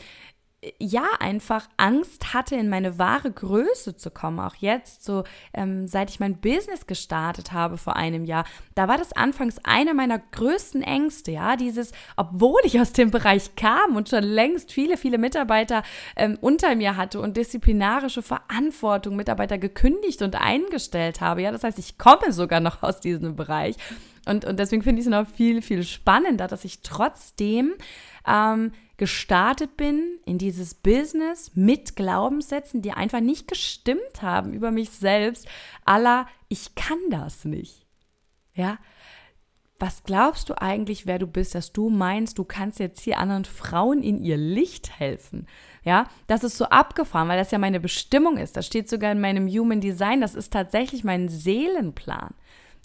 ja, 0.78 1.06
einfach 1.20 1.68
Angst 1.76 2.34
hatte, 2.34 2.56
in 2.56 2.68
meine 2.68 2.98
wahre 2.98 3.30
Größe 3.30 3.96
zu 3.96 4.10
kommen. 4.10 4.40
Auch 4.40 4.54
jetzt, 4.56 5.04
so 5.04 5.24
ähm, 5.52 5.86
seit 5.86 6.10
ich 6.10 6.20
mein 6.20 6.40
Business 6.40 6.86
gestartet 6.86 7.52
habe 7.52 7.76
vor 7.76 7.96
einem 7.96 8.24
Jahr, 8.24 8.44
da 8.74 8.88
war 8.88 8.98
das 8.98 9.12
anfangs 9.12 9.56
eine 9.64 9.94
meiner 9.94 10.18
größten 10.18 10.82
Ängste, 10.82 11.32
ja, 11.32 11.56
dieses, 11.56 11.92
obwohl 12.16 12.60
ich 12.64 12.80
aus 12.80 12.92
dem 12.92 13.10
Bereich 13.10 13.56
kam 13.56 13.96
und 13.96 14.08
schon 14.08 14.24
längst 14.24 14.72
viele, 14.72 14.96
viele 14.96 15.18
Mitarbeiter 15.18 15.82
ähm, 16.16 16.38
unter 16.40 16.74
mir 16.74 16.96
hatte 16.96 17.20
und 17.20 17.36
disziplinarische 17.36 18.22
Verantwortung, 18.22 19.16
Mitarbeiter 19.16 19.58
gekündigt 19.58 20.22
und 20.22 20.34
eingestellt 20.36 21.20
habe, 21.20 21.42
ja, 21.42 21.52
das 21.52 21.64
heißt, 21.64 21.78
ich 21.78 21.98
komme 21.98 22.32
sogar 22.32 22.60
noch 22.60 22.82
aus 22.82 23.00
diesem 23.00 23.36
Bereich. 23.36 23.76
Und, 24.26 24.44
und 24.44 24.58
deswegen 24.58 24.82
finde 24.82 25.00
ich 25.00 25.06
es 25.06 25.10
noch 25.10 25.26
viel, 25.28 25.62
viel 25.62 25.84
spannender, 25.84 26.48
dass 26.48 26.64
ich 26.64 26.80
trotzdem 26.82 27.74
ähm, 28.26 28.72
gestartet 28.96 29.76
bin 29.76 30.18
in 30.24 30.38
dieses 30.38 30.74
Business 30.74 31.52
mit 31.54 31.96
Glaubenssätzen, 31.96 32.82
die 32.82 32.92
einfach 32.92 33.20
nicht 33.20 33.48
gestimmt 33.48 34.22
haben 34.22 34.52
über 34.52 34.70
mich 34.70 34.90
selbst, 34.90 35.46
aller 35.84 36.26
ich 36.48 36.74
kann 36.74 36.98
das 37.10 37.44
nicht. 37.44 37.86
Ja? 38.54 38.78
Was 39.78 40.04
glaubst 40.04 40.48
du 40.48 40.54
eigentlich, 40.60 41.06
wer 41.06 41.18
du 41.18 41.26
bist, 41.26 41.54
dass 41.54 41.72
du 41.72 41.90
meinst, 41.90 42.38
du 42.38 42.44
kannst 42.44 42.78
jetzt 42.78 43.00
hier 43.00 43.18
anderen 43.18 43.44
Frauen 43.44 44.02
in 44.02 44.22
ihr 44.22 44.38
Licht 44.38 44.98
helfen? 44.98 45.46
Ja, 45.84 46.06
das 46.26 46.44
ist 46.44 46.56
so 46.56 46.64
abgefahren, 46.64 47.28
weil 47.28 47.38
das 47.38 47.50
ja 47.50 47.58
meine 47.58 47.78
Bestimmung 47.78 48.38
ist. 48.38 48.56
Das 48.56 48.66
steht 48.66 48.88
sogar 48.88 49.12
in 49.12 49.20
meinem 49.20 49.46
Human 49.46 49.82
Design. 49.82 50.22
Das 50.22 50.34
ist 50.34 50.52
tatsächlich 50.52 51.04
mein 51.04 51.28
Seelenplan. 51.28 52.34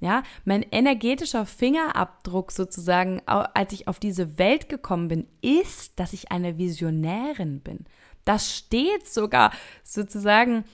Ja, 0.01 0.23
mein 0.45 0.63
energetischer 0.63 1.45
Fingerabdruck 1.45 2.51
sozusagen, 2.51 3.21
als 3.27 3.71
ich 3.71 3.87
auf 3.87 3.99
diese 3.99 4.39
Welt 4.39 4.67
gekommen 4.67 5.07
bin, 5.07 5.27
ist, 5.41 5.99
dass 5.99 6.13
ich 6.13 6.31
eine 6.31 6.57
Visionärin 6.57 7.61
bin. 7.61 7.85
Das 8.25 8.51
steht 8.51 9.07
sogar 9.07 9.51
sozusagen 9.83 10.65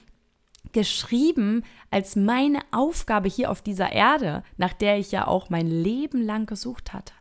geschrieben 0.71 1.63
als 1.91 2.15
meine 2.15 2.61
Aufgabe 2.71 3.27
hier 3.27 3.51
auf 3.51 3.61
dieser 3.61 3.91
Erde, 3.91 4.43
nach 4.55 4.71
der 4.71 4.97
ich 4.97 5.11
ja 5.11 5.27
auch 5.27 5.49
mein 5.49 5.67
Leben 5.67 6.21
lang 6.21 6.45
gesucht 6.45 6.93
hatte. 6.93 7.13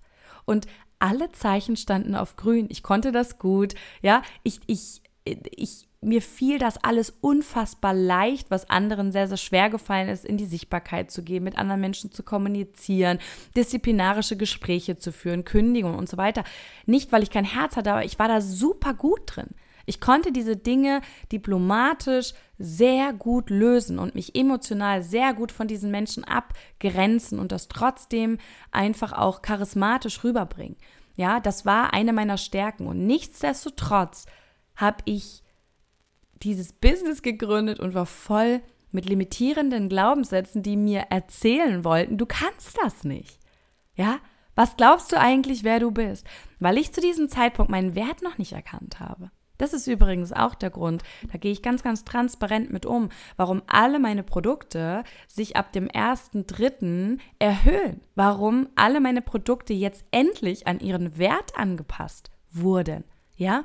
Und 0.44 0.66
alle 1.00 1.32
Zeichen 1.32 1.76
standen 1.76 2.14
auf 2.14 2.36
grün. 2.36 2.66
Ich 2.70 2.84
konnte 2.84 3.10
das 3.10 3.40
gut. 3.40 3.74
Ja, 4.00 4.22
ich, 4.44 4.60
ich, 4.68 5.02
ich 5.24 5.88
mir 6.06 6.22
fiel 6.22 6.58
das 6.58 6.82
alles 6.82 7.10
unfassbar 7.20 7.92
leicht, 7.92 8.50
was 8.50 8.70
anderen 8.70 9.10
sehr, 9.10 9.26
sehr 9.26 9.36
schwer 9.36 9.70
gefallen 9.70 10.08
ist, 10.08 10.24
in 10.24 10.36
die 10.36 10.46
Sichtbarkeit 10.46 11.10
zu 11.10 11.24
gehen, 11.24 11.42
mit 11.42 11.58
anderen 11.58 11.80
Menschen 11.80 12.12
zu 12.12 12.22
kommunizieren, 12.22 13.18
disziplinarische 13.56 14.36
Gespräche 14.36 14.96
zu 14.96 15.12
führen, 15.12 15.44
Kündigungen 15.44 15.98
und 15.98 16.08
so 16.08 16.16
weiter. 16.16 16.44
Nicht, 16.86 17.10
weil 17.10 17.24
ich 17.24 17.30
kein 17.30 17.44
Herz 17.44 17.76
hatte, 17.76 17.90
aber 17.90 18.04
ich 18.04 18.18
war 18.20 18.28
da 18.28 18.40
super 18.40 18.94
gut 18.94 19.22
drin. 19.26 19.48
Ich 19.84 20.00
konnte 20.00 20.30
diese 20.30 20.56
Dinge 20.56 21.00
diplomatisch 21.32 22.34
sehr 22.58 23.12
gut 23.12 23.50
lösen 23.50 23.98
und 23.98 24.14
mich 24.14 24.36
emotional 24.36 25.02
sehr 25.02 25.34
gut 25.34 25.50
von 25.50 25.66
diesen 25.66 25.90
Menschen 25.90 26.24
abgrenzen 26.24 27.38
und 27.38 27.50
das 27.50 27.68
trotzdem 27.68 28.38
einfach 28.70 29.12
auch 29.12 29.42
charismatisch 29.42 30.22
rüberbringen. 30.22 30.76
Ja, 31.16 31.40
das 31.40 31.66
war 31.66 31.92
eine 31.92 32.12
meiner 32.12 32.36
Stärken 32.36 32.86
und 32.86 33.06
nichtsdestotrotz 33.06 34.26
habe 34.76 34.98
ich 35.04 35.42
dieses 36.42 36.72
Business 36.72 37.22
gegründet 37.22 37.80
und 37.80 37.94
war 37.94 38.06
voll 38.06 38.60
mit 38.90 39.08
limitierenden 39.08 39.88
Glaubenssätzen, 39.88 40.62
die 40.62 40.76
mir 40.76 41.06
erzählen 41.10 41.84
wollten, 41.84 42.18
du 42.18 42.26
kannst 42.26 42.78
das 42.82 43.04
nicht. 43.04 43.38
Ja? 43.94 44.18
Was 44.54 44.76
glaubst 44.76 45.12
du 45.12 45.20
eigentlich, 45.20 45.64
wer 45.64 45.80
du 45.80 45.90
bist? 45.90 46.26
Weil 46.60 46.78
ich 46.78 46.92
zu 46.92 47.00
diesem 47.00 47.28
Zeitpunkt 47.28 47.70
meinen 47.70 47.94
Wert 47.94 48.22
noch 48.22 48.38
nicht 48.38 48.52
erkannt 48.52 49.00
habe. 49.00 49.30
Das 49.58 49.72
ist 49.72 49.86
übrigens 49.86 50.32
auch 50.32 50.54
der 50.54 50.70
Grund, 50.70 51.02
da 51.32 51.38
gehe 51.38 51.52
ich 51.52 51.62
ganz, 51.62 51.82
ganz 51.82 52.04
transparent 52.04 52.70
mit 52.70 52.84
um, 52.84 53.08
warum 53.36 53.62
alle 53.66 53.98
meine 53.98 54.22
Produkte 54.22 55.02
sich 55.28 55.56
ab 55.56 55.72
dem 55.72 55.88
1.3. 55.88 57.18
erhöhen. 57.38 58.00
Warum 58.14 58.68
alle 58.76 59.00
meine 59.00 59.22
Produkte 59.22 59.72
jetzt 59.72 60.04
endlich 60.10 60.66
an 60.66 60.80
ihren 60.80 61.18
Wert 61.18 61.56
angepasst 61.56 62.30
wurden. 62.50 63.04
Ja? 63.36 63.64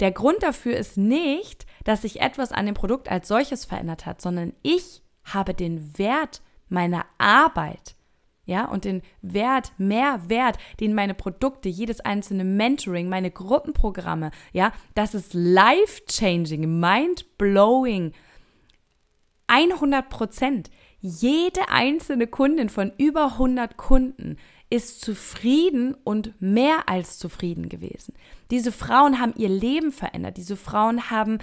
Der 0.00 0.12
Grund 0.12 0.42
dafür 0.42 0.76
ist 0.76 0.96
nicht, 0.96 1.66
dass 1.84 2.02
sich 2.02 2.20
etwas 2.20 2.52
an 2.52 2.66
dem 2.66 2.74
Produkt 2.74 3.10
als 3.10 3.28
solches 3.28 3.64
verändert 3.64 4.06
hat, 4.06 4.20
sondern 4.20 4.52
ich 4.62 5.02
habe 5.24 5.54
den 5.54 5.96
Wert 5.98 6.42
meiner 6.68 7.06
Arbeit, 7.18 7.94
ja, 8.46 8.66
und 8.66 8.84
den 8.84 9.00
Wert, 9.22 9.72
mehr 9.78 10.20
Wert, 10.28 10.58
den 10.80 10.94
meine 10.94 11.14
Produkte, 11.14 11.68
jedes 11.68 12.00
einzelne 12.00 12.44
Mentoring, 12.44 13.08
meine 13.08 13.30
Gruppenprogramme, 13.30 14.32
ja, 14.52 14.72
das 14.94 15.14
ist 15.14 15.32
life-changing, 15.32 16.78
mind-blowing, 16.78 18.12
100 19.46 20.08
Prozent. 20.08 20.70
Jede 21.00 21.68
einzelne 21.68 22.26
Kundin 22.26 22.70
von 22.70 22.92
über 22.96 23.32
100 23.32 23.76
Kunden 23.76 24.36
ist 24.70 25.00
zufrieden 25.00 25.94
und 26.04 26.40
mehr 26.40 26.88
als 26.88 27.18
zufrieden 27.18 27.68
gewesen. 27.68 28.14
Diese 28.50 28.72
Frauen 28.72 29.20
haben 29.20 29.34
ihr 29.36 29.48
Leben 29.48 29.92
verändert. 29.92 30.36
Diese 30.36 30.56
Frauen 30.56 31.10
haben 31.10 31.38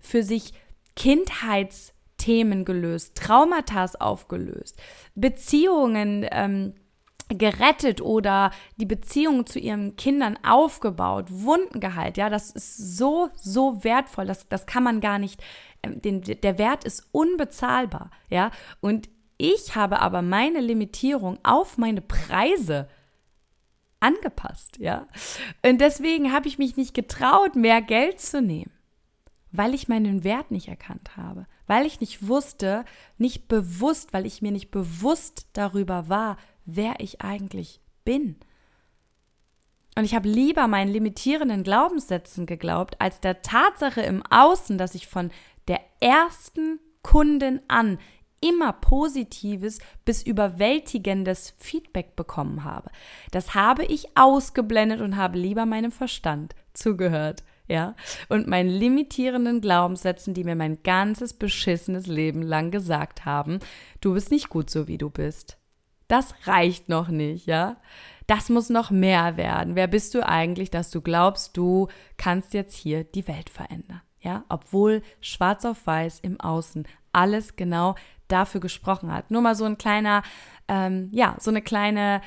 für 0.00 0.22
sich 0.22 0.52
Kindheitsthemen 0.94 2.64
gelöst, 2.64 3.16
Traumata 3.16 3.86
aufgelöst, 3.98 4.80
Beziehungen 5.14 6.26
ähm, 6.30 6.74
gerettet 7.28 8.00
oder 8.00 8.52
die 8.76 8.86
Beziehung 8.86 9.46
zu 9.46 9.58
ihren 9.58 9.96
Kindern 9.96 10.38
aufgebaut, 10.44 11.26
Wunden 11.30 11.80
geheilt. 11.80 12.16
Ja, 12.16 12.30
das 12.30 12.50
ist 12.50 12.96
so, 12.96 13.30
so 13.34 13.82
wertvoll. 13.82 14.26
Das, 14.26 14.48
das 14.48 14.66
kann 14.66 14.84
man 14.84 15.00
gar 15.00 15.18
nicht, 15.18 15.42
ähm, 15.82 16.00
den, 16.00 16.22
der 16.22 16.58
Wert 16.58 16.84
ist 16.84 17.08
unbezahlbar. 17.12 18.10
Ja, 18.30 18.50
und 18.80 19.08
ich 19.38 19.74
habe 19.76 20.00
aber 20.00 20.22
meine 20.22 20.60
Limitierung 20.60 21.38
auf 21.42 21.78
meine 21.78 22.00
Preise 22.00 22.88
angepasst, 24.00 24.78
ja. 24.78 25.06
Und 25.64 25.80
deswegen 25.80 26.32
habe 26.32 26.48
ich 26.48 26.58
mich 26.58 26.76
nicht 26.76 26.94
getraut, 26.94 27.56
mehr 27.56 27.82
Geld 27.82 28.20
zu 28.20 28.40
nehmen, 28.40 28.72
weil 29.52 29.74
ich 29.74 29.88
meinen 29.88 30.24
Wert 30.24 30.50
nicht 30.50 30.68
erkannt 30.68 31.16
habe, 31.16 31.46
weil 31.66 31.86
ich 31.86 32.00
nicht 32.00 32.28
wusste, 32.28 32.84
nicht 33.18 33.48
bewusst, 33.48 34.12
weil 34.12 34.26
ich 34.26 34.42
mir 34.42 34.52
nicht 34.52 34.70
bewusst 34.70 35.48
darüber 35.52 36.08
war, 36.08 36.36
wer 36.64 37.00
ich 37.00 37.20
eigentlich 37.22 37.80
bin. 38.04 38.36
Und 39.96 40.04
ich 40.04 40.14
habe 40.14 40.28
lieber 40.28 40.68
meinen 40.68 40.92
limitierenden 40.92 41.62
Glaubenssätzen 41.62 42.44
geglaubt, 42.44 43.00
als 43.00 43.20
der 43.20 43.40
Tatsache 43.40 44.02
im 44.02 44.22
Außen, 44.26 44.76
dass 44.76 44.94
ich 44.94 45.06
von 45.06 45.30
der 45.68 45.80
ersten 46.00 46.78
Kundin 47.02 47.60
an 47.68 47.98
immer 48.48 48.72
positives 48.72 49.78
bis 50.04 50.22
überwältigendes 50.22 51.54
Feedback 51.58 52.16
bekommen 52.16 52.64
habe. 52.64 52.90
Das 53.30 53.54
habe 53.54 53.84
ich 53.84 54.16
ausgeblendet 54.16 55.00
und 55.00 55.16
habe 55.16 55.38
lieber 55.38 55.66
meinem 55.66 55.92
Verstand 55.92 56.54
zugehört. 56.72 57.44
Ja, 57.68 57.96
und 58.28 58.46
meinen 58.46 58.70
limitierenden 58.70 59.60
Glaubenssätzen, 59.60 60.34
die 60.34 60.44
mir 60.44 60.54
mein 60.54 60.84
ganzes 60.84 61.34
beschissenes 61.34 62.06
Leben 62.06 62.40
lang 62.40 62.70
gesagt 62.70 63.24
haben, 63.24 63.58
du 64.00 64.14
bist 64.14 64.30
nicht 64.30 64.50
gut 64.50 64.70
so 64.70 64.86
wie 64.86 64.98
du 64.98 65.10
bist. 65.10 65.58
Das 66.06 66.32
reicht 66.44 66.88
noch 66.88 67.08
nicht, 67.08 67.46
ja? 67.46 67.78
Das 68.28 68.50
muss 68.50 68.70
noch 68.70 68.92
mehr 68.92 69.36
werden. 69.36 69.74
Wer 69.74 69.88
bist 69.88 70.14
du 70.14 70.24
eigentlich, 70.24 70.70
dass 70.70 70.90
du 70.90 71.00
glaubst, 71.00 71.56
du 71.56 71.88
kannst 72.16 72.54
jetzt 72.54 72.76
hier 72.76 73.02
die 73.02 73.26
Welt 73.26 73.50
verändern? 73.50 74.02
Ja, 74.20 74.44
obwohl 74.48 75.02
schwarz 75.20 75.64
auf 75.64 75.86
weiß 75.86 76.20
im 76.20 76.40
Außen 76.40 76.86
alles 77.12 77.56
genau 77.56 77.94
dafür 78.28 78.60
gesprochen 78.60 79.12
hat. 79.12 79.30
Nur 79.30 79.42
mal 79.42 79.54
so 79.54 79.64
ein 79.64 79.78
kleiner, 79.78 80.22
ähm, 80.68 81.10
ja, 81.12 81.36
so 81.38 81.50
eine 81.50 81.62
kleine 81.62 82.20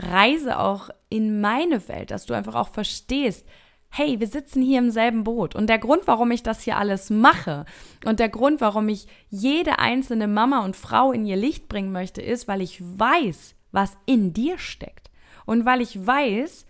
Reise 0.00 0.58
auch 0.58 0.90
in 1.08 1.40
meine 1.40 1.88
Welt, 1.88 2.10
dass 2.10 2.26
du 2.26 2.34
einfach 2.34 2.54
auch 2.54 2.68
verstehst, 2.68 3.46
hey, 3.90 4.18
wir 4.18 4.26
sitzen 4.26 4.62
hier 4.62 4.78
im 4.78 4.90
selben 4.90 5.22
Boot. 5.22 5.54
Und 5.54 5.68
der 5.68 5.78
Grund, 5.78 6.06
warum 6.06 6.30
ich 6.30 6.42
das 6.42 6.62
hier 6.62 6.78
alles 6.78 7.10
mache 7.10 7.66
und 8.04 8.20
der 8.20 8.30
Grund, 8.30 8.60
warum 8.60 8.88
ich 8.88 9.06
jede 9.28 9.78
einzelne 9.78 10.28
Mama 10.28 10.64
und 10.64 10.76
Frau 10.76 11.12
in 11.12 11.26
ihr 11.26 11.36
Licht 11.36 11.68
bringen 11.68 11.92
möchte, 11.92 12.22
ist, 12.22 12.48
weil 12.48 12.62
ich 12.62 12.80
weiß, 12.80 13.54
was 13.70 13.98
in 14.06 14.32
dir 14.32 14.58
steckt. 14.58 15.10
Und 15.44 15.66
weil 15.66 15.82
ich 15.82 16.06
weiß, 16.06 16.66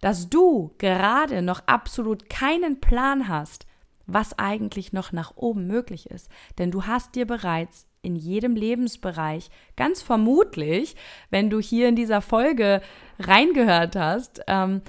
dass 0.00 0.30
du 0.30 0.74
gerade 0.78 1.42
noch 1.42 1.66
absolut 1.66 2.30
keinen 2.30 2.80
Plan 2.80 3.28
hast, 3.28 3.66
was 4.06 4.38
eigentlich 4.38 4.92
noch 4.92 5.12
nach 5.12 5.36
oben 5.36 5.66
möglich 5.66 6.10
ist. 6.10 6.30
Denn 6.58 6.70
du 6.70 6.86
hast 6.86 7.14
dir 7.14 7.26
bereits 7.26 7.86
in 8.04 8.16
jedem 8.16 8.56
Lebensbereich 8.56 9.50
ganz 9.76 10.02
vermutlich, 10.02 10.96
wenn 11.30 11.50
du 11.50 11.60
hier 11.60 11.88
in 11.88 11.96
dieser 11.96 12.20
Folge 12.20 12.82
reingehört 13.18 13.96
hast, 13.96 14.42
ähm, 14.46 14.82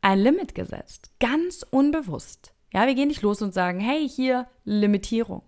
ein 0.00 0.18
Limit 0.18 0.54
gesetzt. 0.54 1.10
Ganz 1.20 1.64
unbewusst. 1.70 2.52
Ja, 2.72 2.86
wir 2.86 2.94
gehen 2.94 3.08
nicht 3.08 3.22
los 3.22 3.42
und 3.42 3.54
sagen, 3.54 3.80
hey, 3.80 4.08
hier 4.08 4.46
Limitierung, 4.64 5.42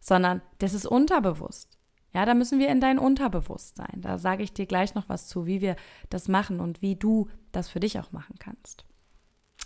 sondern 0.00 0.42
das 0.58 0.74
ist 0.74 0.86
unterbewusst. 0.86 1.78
Ja, 2.14 2.24
da 2.24 2.34
müssen 2.34 2.58
wir 2.58 2.68
in 2.68 2.80
dein 2.80 2.98
Unterbewusstsein. 2.98 4.00
Da 4.00 4.18
sage 4.18 4.42
ich 4.42 4.52
dir 4.52 4.66
gleich 4.66 4.94
noch 4.94 5.08
was 5.08 5.28
zu, 5.28 5.46
wie 5.46 5.60
wir 5.60 5.76
das 6.08 6.26
machen 6.26 6.60
und 6.60 6.82
wie 6.82 6.96
du 6.96 7.28
das 7.52 7.68
für 7.68 7.80
dich 7.80 7.98
auch 8.00 8.12
machen 8.12 8.36
kannst. 8.38 8.84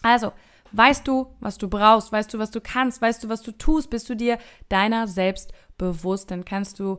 Also, 0.03 0.33
weißt 0.73 1.07
du, 1.07 1.35
was 1.41 1.59
du 1.59 1.69
brauchst? 1.69 2.13
Weißt 2.13 2.35
du, 2.35 2.39
was 2.39 2.51
du 2.51 2.61
kannst? 2.61 3.01
Weißt 3.01 3.23
du, 3.23 3.29
was 3.29 3.43
du 3.43 3.53
tust? 3.53 3.91
Bist 3.91 4.09
du 4.11 4.17
dir 4.17 4.39
deiner 4.69 5.07
selbst 5.07 5.53
bewusst? 5.79 6.31
Dann 6.31 6.45
kannst 6.45 6.79
du 6.79 6.99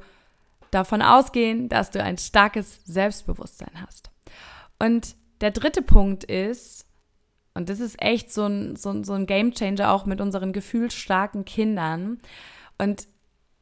davon 0.71 1.01
ausgehen, 1.01 1.69
dass 1.69 1.91
du 1.91 2.03
ein 2.03 2.17
starkes 2.17 2.81
Selbstbewusstsein 2.85 3.81
hast. 3.81 4.09
Und 4.79 5.15
der 5.41 5.51
dritte 5.51 5.81
Punkt 5.81 6.23
ist, 6.23 6.85
und 7.53 7.69
das 7.69 7.79
ist 7.79 8.01
echt 8.01 8.31
so 8.31 8.45
ein, 8.45 8.75
so, 8.75 8.89
ein, 8.89 9.03
so 9.03 9.13
ein 9.13 9.25
Game 9.25 9.53
Changer 9.53 9.91
auch 9.91 10.05
mit 10.05 10.21
unseren 10.21 10.53
gefühlsstarken 10.53 11.45
Kindern. 11.45 12.19
Und 12.77 13.07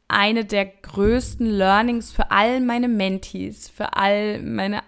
eine 0.07 0.45
der 0.45 0.65
größten 0.65 1.45
Learnings 1.45 2.11
für 2.11 2.31
all 2.31 2.61
meine 2.61 2.87
Mentees, 2.87 3.69
für 3.69 3.93
all 3.95 4.41
meine, 4.41 4.81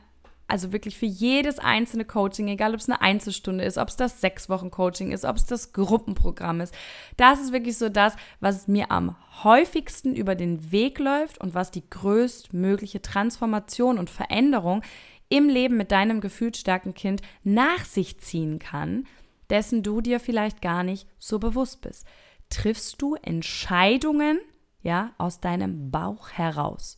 also 0.47 0.71
wirklich 0.71 0.97
für 0.97 1.05
jedes 1.05 1.57
einzelne 1.59 2.05
Coaching, 2.05 2.47
egal 2.47 2.73
ob 2.73 2.79
es 2.79 2.89
eine 2.89 3.01
Einzelstunde 3.01 3.63
ist, 3.63 3.77
ob 3.77 3.87
es 3.87 3.95
das 3.95 4.21
sechs 4.21 4.49
Wochen 4.49 4.71
Coaching 4.71 5.11
ist, 5.11 5.25
ob 5.25 5.37
es 5.37 5.45
das 5.45 5.73
Gruppenprogramm 5.73 6.61
ist. 6.61 6.75
Das 7.17 7.41
ist 7.41 7.53
wirklich 7.53 7.77
so 7.77 7.89
das, 7.89 8.15
was 8.39 8.67
mir 8.67 8.91
am 8.91 9.15
häufigsten 9.43 10.15
über 10.15 10.35
den 10.35 10.71
Weg 10.71 10.99
läuft 10.99 11.39
und 11.39 11.55
was 11.55 11.71
die 11.71 11.89
größtmögliche 11.89 13.01
Transformation 13.01 13.97
und 13.97 14.09
Veränderung 14.09 14.81
im 15.29 15.49
Leben 15.49 15.77
mit 15.77 15.91
deinem 15.91 16.21
gefühlsstarken 16.21 16.93
Kind 16.93 17.21
nach 17.43 17.85
sich 17.85 18.19
ziehen 18.19 18.59
kann, 18.59 19.05
dessen 19.49 19.81
du 19.81 20.01
dir 20.01 20.19
vielleicht 20.19 20.61
gar 20.61 20.83
nicht 20.83 21.07
so 21.17 21.39
bewusst 21.39 21.81
bist. 21.81 22.05
Triffst 22.49 23.01
du 23.01 23.15
Entscheidungen, 23.15 24.39
ja, 24.81 25.13
aus 25.17 25.39
deinem 25.39 25.89
Bauch 25.89 26.29
heraus? 26.29 26.97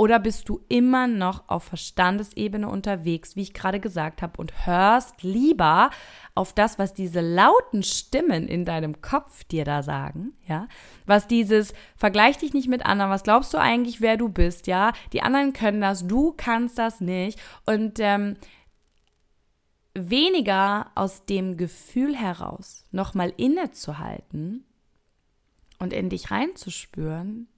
Oder 0.00 0.18
bist 0.18 0.48
du 0.48 0.62
immer 0.70 1.06
noch 1.06 1.46
auf 1.50 1.64
Verstandesebene 1.64 2.66
unterwegs, 2.66 3.36
wie 3.36 3.42
ich 3.42 3.52
gerade 3.52 3.80
gesagt 3.80 4.22
habe, 4.22 4.38
und 4.38 4.66
hörst 4.66 5.22
lieber 5.22 5.90
auf 6.34 6.54
das, 6.54 6.78
was 6.78 6.94
diese 6.94 7.20
lauten 7.20 7.82
Stimmen 7.82 8.48
in 8.48 8.64
deinem 8.64 9.02
Kopf 9.02 9.44
dir 9.44 9.66
da 9.66 9.82
sagen, 9.82 10.32
ja? 10.46 10.68
Was 11.04 11.26
dieses 11.26 11.74
vergleich 11.96 12.38
dich 12.38 12.54
nicht 12.54 12.66
mit 12.66 12.86
anderen, 12.86 13.10
was 13.10 13.24
glaubst 13.24 13.52
du 13.52 13.58
eigentlich, 13.58 14.00
wer 14.00 14.16
du 14.16 14.30
bist, 14.30 14.68
ja? 14.68 14.94
Die 15.12 15.20
anderen 15.20 15.52
können 15.52 15.82
das, 15.82 16.06
du 16.06 16.32
kannst 16.34 16.78
das 16.78 17.02
nicht 17.02 17.38
und 17.66 17.98
ähm, 17.98 18.36
weniger 19.92 20.92
aus 20.94 21.26
dem 21.26 21.58
Gefühl 21.58 22.16
heraus 22.16 22.86
nochmal 22.90 23.34
innezuhalten 23.36 24.64
und 25.78 25.92
in 25.92 26.08
dich 26.08 26.30
reinzuspüren, 26.30 27.48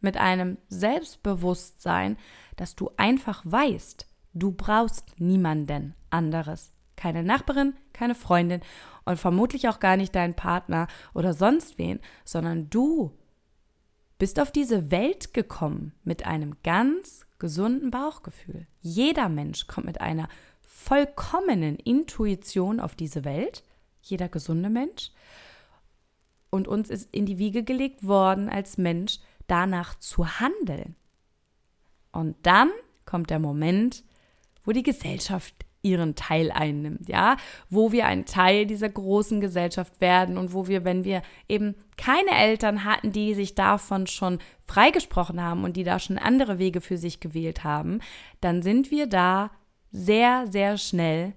mit 0.00 0.16
einem 0.16 0.58
Selbstbewusstsein, 0.68 2.16
dass 2.56 2.74
du 2.74 2.90
einfach 2.96 3.42
weißt, 3.44 4.06
du 4.34 4.52
brauchst 4.52 5.18
niemanden 5.18 5.94
anderes. 6.10 6.72
Keine 6.96 7.22
Nachbarin, 7.22 7.74
keine 7.92 8.14
Freundin 8.14 8.60
und 9.04 9.18
vermutlich 9.18 9.68
auch 9.68 9.80
gar 9.80 9.96
nicht 9.96 10.14
deinen 10.14 10.34
Partner 10.34 10.88
oder 11.14 11.32
sonst 11.32 11.78
wen, 11.78 12.00
sondern 12.24 12.68
du 12.70 13.12
bist 14.18 14.40
auf 14.40 14.50
diese 14.50 14.90
Welt 14.90 15.32
gekommen 15.32 15.94
mit 16.02 16.26
einem 16.26 16.56
ganz 16.64 17.26
gesunden 17.38 17.90
Bauchgefühl. 17.90 18.66
Jeder 18.80 19.28
Mensch 19.28 19.68
kommt 19.68 19.86
mit 19.86 20.00
einer 20.00 20.28
vollkommenen 20.60 21.76
Intuition 21.76 22.80
auf 22.80 22.96
diese 22.96 23.24
Welt, 23.24 23.62
jeder 24.02 24.28
gesunde 24.28 24.70
Mensch. 24.70 25.12
Und 26.50 26.66
uns 26.66 26.90
ist 26.90 27.14
in 27.14 27.26
die 27.26 27.38
Wiege 27.38 27.62
gelegt 27.62 28.06
worden 28.06 28.48
als 28.48 28.78
Mensch, 28.78 29.20
danach 29.48 29.98
zu 29.98 30.40
handeln. 30.40 30.94
Und 32.12 32.36
dann 32.42 32.70
kommt 33.04 33.30
der 33.30 33.38
Moment, 33.38 34.04
wo 34.64 34.72
die 34.72 34.82
Gesellschaft 34.82 35.54
ihren 35.82 36.14
Teil 36.14 36.50
einnimmt, 36.50 37.08
ja, 37.08 37.36
wo 37.70 37.92
wir 37.92 38.06
ein 38.06 38.24
Teil 38.26 38.66
dieser 38.66 38.88
großen 38.88 39.40
Gesellschaft 39.40 40.00
werden 40.00 40.36
und 40.36 40.52
wo 40.52 40.66
wir, 40.66 40.84
wenn 40.84 41.04
wir 41.04 41.22
eben 41.48 41.76
keine 41.96 42.32
Eltern 42.32 42.84
hatten, 42.84 43.12
die 43.12 43.34
sich 43.34 43.54
davon 43.54 44.06
schon 44.06 44.38
freigesprochen 44.64 45.42
haben 45.42 45.64
und 45.64 45.76
die 45.76 45.84
da 45.84 45.98
schon 45.98 46.18
andere 46.18 46.58
Wege 46.58 46.80
für 46.80 46.98
sich 46.98 47.20
gewählt 47.20 47.64
haben, 47.64 48.00
dann 48.40 48.62
sind 48.62 48.90
wir 48.90 49.06
da 49.06 49.50
sehr, 49.90 50.46
sehr 50.46 50.76
schnell 50.78 51.32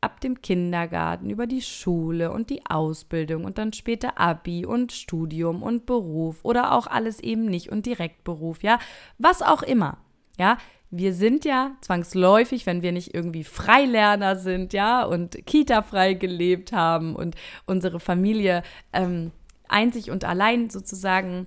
ab 0.00 0.20
dem 0.20 0.40
Kindergarten 0.40 1.30
über 1.30 1.46
die 1.46 1.62
Schule 1.62 2.30
und 2.30 2.50
die 2.50 2.64
Ausbildung 2.66 3.44
und 3.44 3.58
dann 3.58 3.72
später 3.72 4.18
Abi 4.18 4.64
und 4.64 4.92
Studium 4.92 5.62
und 5.62 5.86
Beruf 5.86 6.44
oder 6.44 6.72
auch 6.72 6.86
alles 6.86 7.20
eben 7.20 7.46
nicht 7.46 7.70
und 7.70 7.86
Direktberuf, 7.86 8.62
ja, 8.62 8.78
was 9.18 9.42
auch 9.42 9.62
immer. 9.62 9.98
Ja, 10.38 10.58
wir 10.90 11.12
sind 11.12 11.44
ja 11.44 11.72
zwangsläufig, 11.80 12.64
wenn 12.64 12.82
wir 12.82 12.92
nicht 12.92 13.12
irgendwie 13.12 13.44
Freilerner 13.44 14.36
sind, 14.36 14.72
ja, 14.72 15.02
und 15.04 15.44
Kita-frei 15.46 16.14
gelebt 16.14 16.72
haben 16.72 17.14
und 17.16 17.34
unsere 17.66 18.00
Familie 18.00 18.62
ähm, 18.92 19.32
einzig 19.68 20.10
und 20.10 20.24
allein 20.24 20.70
sozusagen 20.70 21.46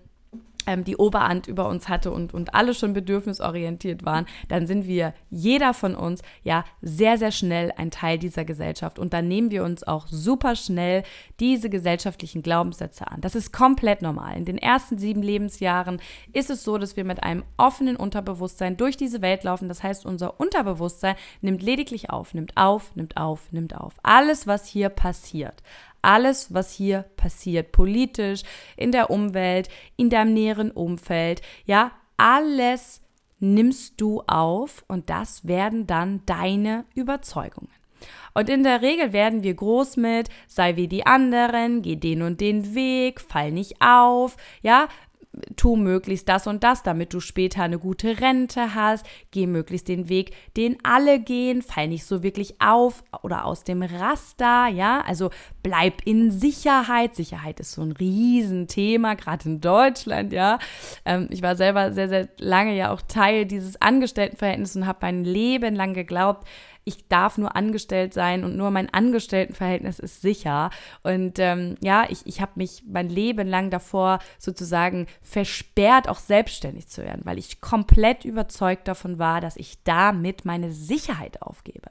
ähm, 0.67 0.83
die 0.83 0.97
Oberhand 0.97 1.47
über 1.47 1.67
uns 1.67 1.89
hatte 1.89 2.11
und, 2.11 2.33
und 2.33 2.53
alle 2.53 2.73
schon 2.73 2.93
bedürfnisorientiert 2.93 4.05
waren, 4.05 4.25
dann 4.47 4.67
sind 4.67 4.87
wir, 4.87 5.13
jeder 5.29 5.73
von 5.73 5.95
uns, 5.95 6.21
ja, 6.43 6.63
sehr, 6.81 7.17
sehr 7.17 7.31
schnell 7.31 7.71
ein 7.77 7.91
Teil 7.91 8.17
dieser 8.17 8.45
Gesellschaft. 8.45 8.99
Und 8.99 9.13
dann 9.13 9.27
nehmen 9.27 9.51
wir 9.51 9.63
uns 9.63 9.83
auch 9.83 10.07
super 10.07 10.55
schnell 10.55 11.03
diese 11.39 11.69
gesellschaftlichen 11.69 12.41
Glaubenssätze 12.41 13.07
an. 13.07 13.21
Das 13.21 13.35
ist 13.35 13.51
komplett 13.51 14.01
normal. 14.01 14.37
In 14.37 14.45
den 14.45 14.57
ersten 14.57 14.97
sieben 14.97 15.21
Lebensjahren 15.21 15.99
ist 16.33 16.49
es 16.49 16.63
so, 16.63 16.77
dass 16.77 16.95
wir 16.95 17.03
mit 17.03 17.23
einem 17.23 17.43
offenen 17.57 17.95
Unterbewusstsein 17.95 18.77
durch 18.77 18.97
diese 18.97 19.21
Welt 19.21 19.43
laufen. 19.43 19.67
Das 19.67 19.83
heißt, 19.83 20.05
unser 20.05 20.39
Unterbewusstsein 20.39 21.15
nimmt 21.41 21.61
lediglich 21.61 22.09
auf, 22.09 22.33
nimmt 22.33 22.57
auf, 22.57 22.95
nimmt 22.95 23.17
auf, 23.17 23.51
nimmt 23.51 23.75
auf. 23.75 23.95
Alles, 24.03 24.47
was 24.47 24.65
hier 24.65 24.89
passiert 24.89 25.63
alles, 26.01 26.53
was 26.53 26.71
hier 26.71 27.03
passiert, 27.15 27.71
politisch, 27.71 28.43
in 28.77 28.91
der 28.91 29.09
Umwelt, 29.09 29.69
in 29.97 30.09
deinem 30.09 30.33
näheren 30.33 30.71
Umfeld, 30.71 31.41
ja, 31.65 31.91
alles 32.17 33.01
nimmst 33.39 33.99
du 33.99 34.21
auf 34.27 34.83
und 34.87 35.09
das 35.09 35.47
werden 35.47 35.87
dann 35.87 36.21
deine 36.25 36.85
Überzeugungen. 36.93 37.71
Und 38.33 38.49
in 38.49 38.63
der 38.63 38.81
Regel 38.81 39.13
werden 39.13 39.43
wir 39.43 39.53
groß 39.53 39.97
mit, 39.97 40.29
sei 40.47 40.75
wie 40.75 40.87
die 40.87 41.05
anderen, 41.05 41.81
geh 41.81 41.97
den 41.97 42.21
und 42.21 42.39
den 42.39 42.73
Weg, 42.75 43.19
fall 43.19 43.51
nicht 43.51 43.81
auf, 43.81 44.37
ja, 44.61 44.87
tu 45.55 45.77
möglichst 45.77 46.27
das 46.27 46.45
und 46.45 46.63
das, 46.63 46.83
damit 46.83 47.13
du 47.13 47.19
später 47.19 47.63
eine 47.63 47.79
gute 47.79 48.19
Rente 48.19 48.75
hast, 48.75 49.05
geh 49.31 49.47
möglichst 49.47 49.87
den 49.87 50.09
Weg, 50.09 50.31
den 50.57 50.77
alle 50.83 51.19
gehen, 51.19 51.61
fall 51.61 51.87
nicht 51.87 52.05
so 52.05 52.21
wirklich 52.21 52.55
auf 52.59 53.03
oder 53.23 53.45
aus 53.45 53.63
dem 53.63 53.81
Raster, 53.81 54.67
ja, 54.67 55.01
also 55.07 55.29
bleib 55.63 56.05
in 56.05 56.31
Sicherheit. 56.31 57.15
Sicherheit 57.15 57.59
ist 57.59 57.73
so 57.73 57.81
ein 57.81 57.93
Riesenthema, 57.93 59.13
gerade 59.13 59.47
in 59.47 59.61
Deutschland, 59.61 60.33
ja. 60.33 60.59
Ähm, 61.05 61.27
ich 61.29 61.41
war 61.41 61.55
selber 61.55 61.93
sehr, 61.93 62.09
sehr 62.09 62.27
lange 62.37 62.75
ja 62.75 62.91
auch 62.91 63.01
Teil 63.01 63.45
dieses 63.45 63.81
Angestelltenverhältnisses 63.81 64.75
und 64.75 64.87
habe 64.87 64.99
mein 65.01 65.23
Leben 65.23 65.75
lang 65.75 65.93
geglaubt, 65.93 66.45
ich 66.83 67.07
darf 67.07 67.37
nur 67.37 67.55
angestellt 67.55 68.13
sein 68.13 68.43
und 68.43 68.55
nur 68.55 68.71
mein 68.71 68.91
Angestelltenverhältnis 68.91 69.99
ist 69.99 70.21
sicher. 70.21 70.71
Und 71.03 71.37
ähm, 71.39 71.75
ja, 71.81 72.05
ich, 72.09 72.25
ich 72.25 72.41
habe 72.41 72.53
mich 72.55 72.83
mein 72.87 73.09
Leben 73.09 73.47
lang 73.47 73.69
davor 73.69 74.19
sozusagen 74.39 75.07
versperrt, 75.21 76.09
auch 76.09 76.19
selbstständig 76.19 76.87
zu 76.87 77.03
werden, 77.03 77.21
weil 77.23 77.37
ich 77.37 77.61
komplett 77.61 78.25
überzeugt 78.25 78.87
davon 78.87 79.19
war, 79.19 79.41
dass 79.41 79.57
ich 79.57 79.83
damit 79.83 80.45
meine 80.45 80.71
Sicherheit 80.71 81.41
aufgebe. 81.41 81.89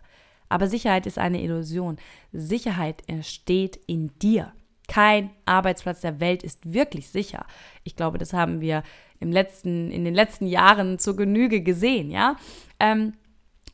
Aber 0.48 0.66
Sicherheit 0.66 1.06
ist 1.06 1.18
eine 1.18 1.40
Illusion. 1.40 1.96
Sicherheit 2.32 3.02
entsteht 3.06 3.78
in 3.86 4.10
dir. 4.18 4.52
Kein 4.88 5.30
Arbeitsplatz 5.46 6.00
der 6.00 6.18
Welt 6.18 6.42
ist 6.42 6.72
wirklich 6.72 7.08
sicher. 7.08 7.46
Ich 7.84 7.94
glaube, 7.94 8.18
das 8.18 8.32
haben 8.32 8.60
wir 8.60 8.82
im 9.20 9.30
letzten, 9.30 9.92
in 9.92 10.04
den 10.04 10.14
letzten 10.14 10.46
Jahren 10.46 10.98
zur 10.98 11.14
Genüge 11.14 11.60
gesehen, 11.60 12.10
ja. 12.10 12.34
Ähm, 12.80 13.12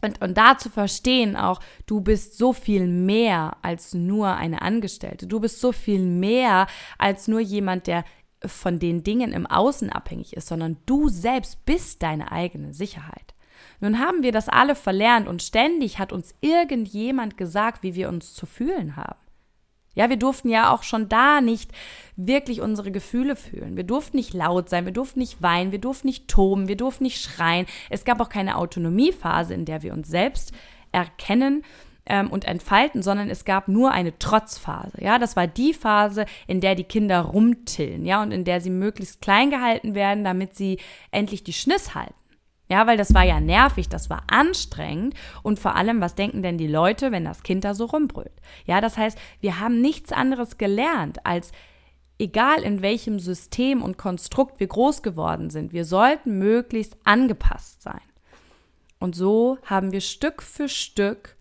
und, 0.03 0.21
und 0.21 0.37
da 0.37 0.59
zu 0.59 0.71
verstehen 0.71 1.37
auch, 1.37 1.61
du 1.87 2.01
bist 2.01 2.37
so 2.39 2.53
viel 2.53 2.87
mehr 2.87 3.57
als 3.63 3.95
nur 3.95 4.37
eine 4.37 4.63
Angestellte. 4.63 5.27
Du 5.27 5.41
bist 5.41 5.61
so 5.61 5.73
viel 5.73 6.01
mehr 6.01 6.67
als 6.99 7.29
nur 7.29 7.41
jemand, 7.41 7.87
der 7.87 8.05
von 8.45 8.79
den 8.79 9.03
Dingen 9.03 9.33
im 9.33 9.47
Außen 9.47 9.91
abhängig 9.91 10.37
ist, 10.37 10.49
sondern 10.49 10.77
du 10.87 11.09
selbst 11.09 11.65
bist 11.65 12.03
deine 12.03 12.33
eigene 12.33 12.75
Sicherheit. 12.75 13.35
Nun 13.81 13.99
haben 13.99 14.23
wir 14.23 14.33
das 14.33 14.49
alle 14.49 14.75
verlernt 14.75 15.29
und 15.29 15.43
ständig 15.43 15.99
hat 15.99 16.13
uns 16.13 16.35
irgendjemand 16.41 17.37
gesagt, 17.37 17.83
wie 17.83 17.95
wir 17.95 18.09
uns 18.09 18.35
zu 18.35 18.47
fühlen 18.47 18.97
haben. 18.97 19.19
Ja, 19.97 20.09
wir 20.11 20.19
durften 20.19 20.49
ja 20.49 20.73
auch 20.73 20.85
schon 20.85 21.09
da 21.09 21.41
nicht 21.41 21.73
wirklich 22.17 22.61
unsere 22.61 22.93
Gefühle 22.93 23.35
fühlen. 23.35 23.77
Wir 23.77 23.85
durften 23.85 24.17
nicht 24.17 24.33
laut 24.35 24.69
sein, 24.69 24.85
wir 24.85 24.93
durften 24.93 25.19
nicht 25.19 25.43
weinen, 25.43 25.73
wir 25.73 25.81
durften 25.81 26.07
nicht 26.07 26.29
toben, 26.29 26.69
wir 26.69 26.77
durften 26.77 27.05
nicht 27.05 27.21
schreien. 27.21 27.67
Es 27.91 28.05
gab 28.05 28.21
auch 28.21 28.29
keine 28.29 28.57
Autonomiephase, 28.57 29.55
in 29.55 29.65
der 29.65 29.83
wir 29.83 29.93
uns 29.93 30.09
selbst 30.09 30.53
erkennen 30.93 31.65
ähm, 32.07 32.31
und 32.31 32.45
entfalten, 32.45 33.03
sondern 33.03 33.31
es 33.31 33.45
gab 33.45 33.69
nur 33.69 33.91
eine 33.91 34.19
Trotzphase. 34.19 34.99
Ja, 35.01 35.19
das 35.19 35.35
war 35.35 35.47
die 35.47 35.75
Phase, 35.75 36.27
in 36.47 36.61
der 36.61 36.75
die 36.75 36.85
Kinder 36.85 37.21
rumtillen, 37.23 38.05
ja, 38.05 38.23
und 38.23 38.33
in 38.33 38.45
der 38.45 38.61
sie 38.61 38.71
möglichst 38.71 39.21
klein 39.23 39.51
gehalten 39.51 39.95
werden, 39.95 40.25
damit 40.25 40.55
sie 40.55 40.79
endlich 41.11 41.43
die 41.43 41.53
Schniss 41.53 41.95
halten. 41.95 42.15
Ja, 42.69 42.87
weil 42.87 42.97
das 42.97 43.15
war 43.15 43.23
ja 43.25 43.41
nervig, 43.41 43.89
das 43.89 44.11
war 44.11 44.25
anstrengend 44.27 45.15
und 45.43 45.61
vor 45.61 45.77
allem, 45.77 46.01
was 46.01 46.17
denken 46.17 46.43
denn 46.43 46.59
die 46.59 46.67
Leute, 46.67 47.13
wenn 47.13 47.25
das 47.25 47.45
Kind 47.45 47.65
da 47.65 47.75
so 47.75 47.85
rumbrüllt? 47.85 48.33
Ja, 48.65 48.81
das 48.81 48.97
heißt, 48.97 49.17
wir 49.41 49.61
haben 49.61 49.81
nichts 49.81 50.13
anderes 50.13 50.59
gelernt 50.59 51.25
als 51.25 51.53
egal 52.19 52.63
in 52.63 52.83
welchem 52.83 53.21
System 53.21 53.83
und 53.83 53.99
Konstrukt 53.99 54.59
wir 54.59 54.67
groß 54.67 55.03
geworden 55.03 55.51
sind, 55.51 55.73
wir 55.73 55.85
sollten 55.85 56.39
möglichst 56.39 56.97
angepasst 57.05 57.83
sein. 57.83 58.01
Und 58.99 59.15
so 59.15 59.59
haben 59.65 59.93
wir 59.93 60.01
Stück 60.01 60.43
für 60.43 60.69
Stück 60.69 61.37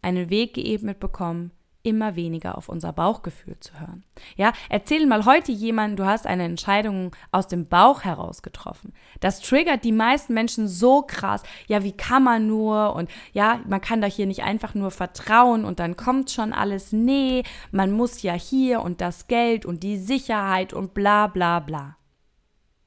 einen 0.00 0.30
Weg 0.30 0.54
geebnet 0.54 1.00
bekommen, 1.00 1.50
immer 1.82 2.16
weniger 2.16 2.56
auf 2.56 2.68
unser 2.68 2.92
Bauchgefühl 2.92 3.58
zu 3.58 3.78
hören. 3.78 4.04
Ja, 4.36 4.52
erzähl 4.68 5.06
mal 5.06 5.24
heute 5.24 5.52
jemanden, 5.52 5.96
du 5.96 6.06
hast 6.06 6.26
eine 6.26 6.44
Entscheidung 6.44 7.14
aus 7.30 7.48
dem 7.48 7.66
Bauch 7.66 8.04
heraus 8.04 8.42
getroffen. 8.42 8.92
Das 9.20 9.40
triggert 9.40 9.84
die 9.84 9.92
meisten 9.92 10.34
Menschen 10.34 10.68
so 10.68 11.02
krass. 11.02 11.42
Ja, 11.66 11.82
wie 11.82 11.92
kann 11.92 12.22
man 12.22 12.46
nur? 12.46 12.94
Und 12.94 13.10
ja, 13.32 13.60
man 13.68 13.80
kann 13.80 14.00
doch 14.00 14.08
hier 14.08 14.26
nicht 14.26 14.44
einfach 14.44 14.74
nur 14.74 14.90
vertrauen 14.90 15.64
und 15.64 15.80
dann 15.80 15.96
kommt 15.96 16.30
schon 16.30 16.52
alles. 16.52 16.92
Nee, 16.92 17.42
man 17.70 17.90
muss 17.92 18.22
ja 18.22 18.34
hier 18.34 18.82
und 18.82 19.00
das 19.00 19.26
Geld 19.26 19.66
und 19.66 19.82
die 19.82 19.96
Sicherheit 19.96 20.72
und 20.72 20.94
bla 20.94 21.26
bla 21.26 21.60
bla. 21.60 21.96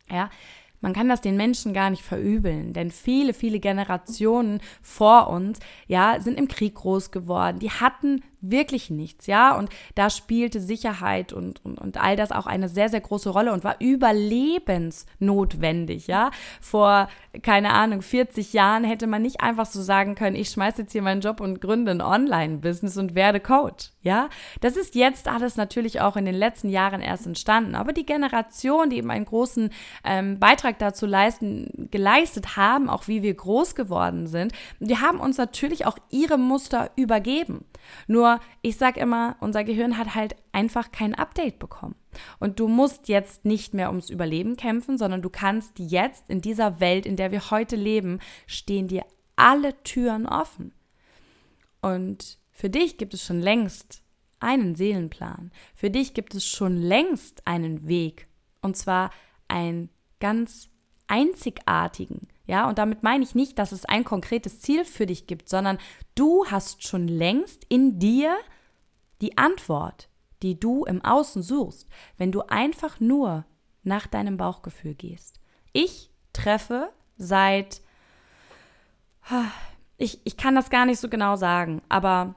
Ja, 0.10 0.30
man 0.86 0.94
kann 0.94 1.10
das 1.10 1.22
den 1.22 1.36
Menschen 1.36 1.74
gar 1.74 1.90
nicht 1.90 2.04
verübeln, 2.04 2.72
denn 2.72 2.92
viele, 2.92 3.34
viele 3.34 3.60
Generationen 3.60 4.62
vor 4.84 5.30
uns, 5.30 5.58
ja, 5.88 6.20
sind 6.20 6.38
im 6.38 6.48
Krieg 6.48 6.76
groß 6.76 7.10
geworden. 7.10 7.58
Die 7.58 7.72
hatten 7.72 8.22
wirklich 8.42 8.90
nichts, 8.90 9.28
ja. 9.28 9.56
Und 9.58 9.70
da 9.96 10.10
spielte 10.10 10.60
Sicherheit 10.60 11.32
und, 11.34 11.64
und, 11.64 11.80
und 11.80 12.02
all 12.02 12.16
das 12.16 12.32
auch 12.32 12.48
eine 12.48 12.70
sehr, 12.70 12.90
sehr 12.90 13.02
große 13.02 13.30
Rolle 13.30 13.54
und 13.54 13.64
war 13.64 13.76
überlebensnotwendig, 13.80 16.08
ja. 16.08 16.32
Vor, 16.62 17.08
keine 17.42 17.74
Ahnung, 17.74 18.02
40 18.02 18.54
Jahren 18.54 18.84
hätte 18.84 19.08
man 19.08 19.22
nicht 19.22 19.42
einfach 19.42 19.66
so 19.66 19.82
sagen 19.82 20.16
können, 20.16 20.36
ich 20.36 20.50
schmeiße 20.50 20.82
jetzt 20.84 20.92
hier 20.92 21.02
meinen 21.02 21.22
Job 21.22 21.40
und 21.40 21.62
gründe 21.62 21.92
ein 21.92 22.02
Online-Business 22.02 22.98
und 22.98 23.16
werde 23.16 23.40
Coach, 23.40 23.92
ja. 24.02 24.30
Das 24.62 24.78
ist 24.78 24.96
jetzt 24.96 25.28
alles 25.28 25.58
natürlich 25.58 26.02
auch 26.02 26.16
in 26.16 26.26
den 26.26 26.36
letzten 26.36 26.70
Jahren 26.70 27.02
erst 27.02 27.26
entstanden. 27.26 27.76
Aber 27.76 27.94
die 27.94 28.06
Generation, 28.06 28.90
die 28.90 28.98
eben 28.98 29.12
einen 29.12 29.26
großen 29.26 29.70
ähm, 30.04 30.40
Beitrag 30.40 30.80
dazu 30.80 31.06
leisten, 31.06 31.90
geleistet 31.92 32.58
haben, 32.58 32.90
auch 32.90 33.08
wie 33.08 33.24
wir 33.24 33.34
groß 33.34 33.76
geworden 33.76 34.28
sind, 34.28 34.54
die 34.80 34.98
haben 34.98 35.20
uns 35.20 35.38
natürlich 35.38 35.86
auch 35.86 35.98
ihre 36.10 36.38
Muster 36.38 36.92
übergeben. 36.96 37.66
Nur, 38.08 38.35
ich 38.62 38.78
sage 38.78 39.00
immer, 39.00 39.36
unser 39.40 39.64
Gehirn 39.64 39.98
hat 39.98 40.16
halt 40.16 40.36
einfach 40.52 40.92
kein 40.92 41.16
Update 41.16 41.60
bekommen. 41.60 41.96
Und 42.40 42.60
du 42.60 42.68
musst 42.68 43.08
jetzt 43.08 43.46
nicht 43.46 43.74
mehr 43.74 43.90
ums 43.90 44.10
Überleben 44.10 44.58
kämpfen, 44.58 44.98
sondern 44.98 45.22
du 45.22 45.30
kannst 45.30 45.80
jetzt 45.80 46.30
in 46.30 46.42
dieser 46.42 46.80
Welt, 46.80 47.06
in 47.06 47.16
der 47.16 47.32
wir 47.32 47.52
heute 47.52 47.76
leben, 47.76 48.20
stehen 48.48 48.88
dir 48.88 49.06
alle 49.36 49.82
Türen 49.84 50.26
offen. 50.26 50.74
Und 51.82 52.40
für 52.52 52.70
dich 52.70 52.98
gibt 52.98 53.14
es 53.14 53.24
schon 53.24 53.42
längst 53.42 54.02
einen 54.40 54.76
Seelenplan. 54.76 55.52
Für 55.76 55.90
dich 55.90 56.14
gibt 56.14 56.36
es 56.36 56.46
schon 56.46 56.78
längst 56.78 57.46
einen 57.46 57.88
Weg. 57.88 58.28
Und 58.62 58.78
zwar 58.78 59.12
einen 59.48 59.90
ganz 60.20 60.70
einzigartigen, 61.08 62.28
ja, 62.48 62.68
und 62.68 62.78
damit 62.78 63.04
meine 63.04 63.24
ich 63.24 63.36
nicht, 63.36 63.58
dass 63.58 63.72
es 63.72 63.86
ein 63.86 64.04
konkretes 64.04 64.60
Ziel 64.60 64.86
für 64.86 65.06
dich 65.06 65.28
gibt, 65.28 65.50
sondern 65.50 65.78
du 66.14 66.46
hast 66.46 66.88
schon 66.88 67.08
längst 67.08 67.66
in 67.70 68.00
dir 68.00 68.36
die 69.22 69.38
Antwort, 69.38 70.10
die 70.42 70.60
du 70.60 70.86
im 70.86 71.04
Außen 71.04 71.42
suchst, 71.42 71.90
wenn 72.18 72.32
du 72.32 72.42
einfach 72.42 73.00
nur 73.00 73.46
nach 73.84 74.08
deinem 74.08 74.38
Bauchgefühl 74.38 74.94
gehst. 74.94 75.40
Ich 75.74 76.10
treffe 76.34 76.92
seit, 77.18 77.82
ich, 79.98 80.20
ich 80.26 80.38
kann 80.38 80.56
das 80.56 80.70
gar 80.70 80.86
nicht 80.86 81.00
so 81.00 81.10
genau 81.10 81.36
sagen, 81.36 81.82
aber 81.90 82.36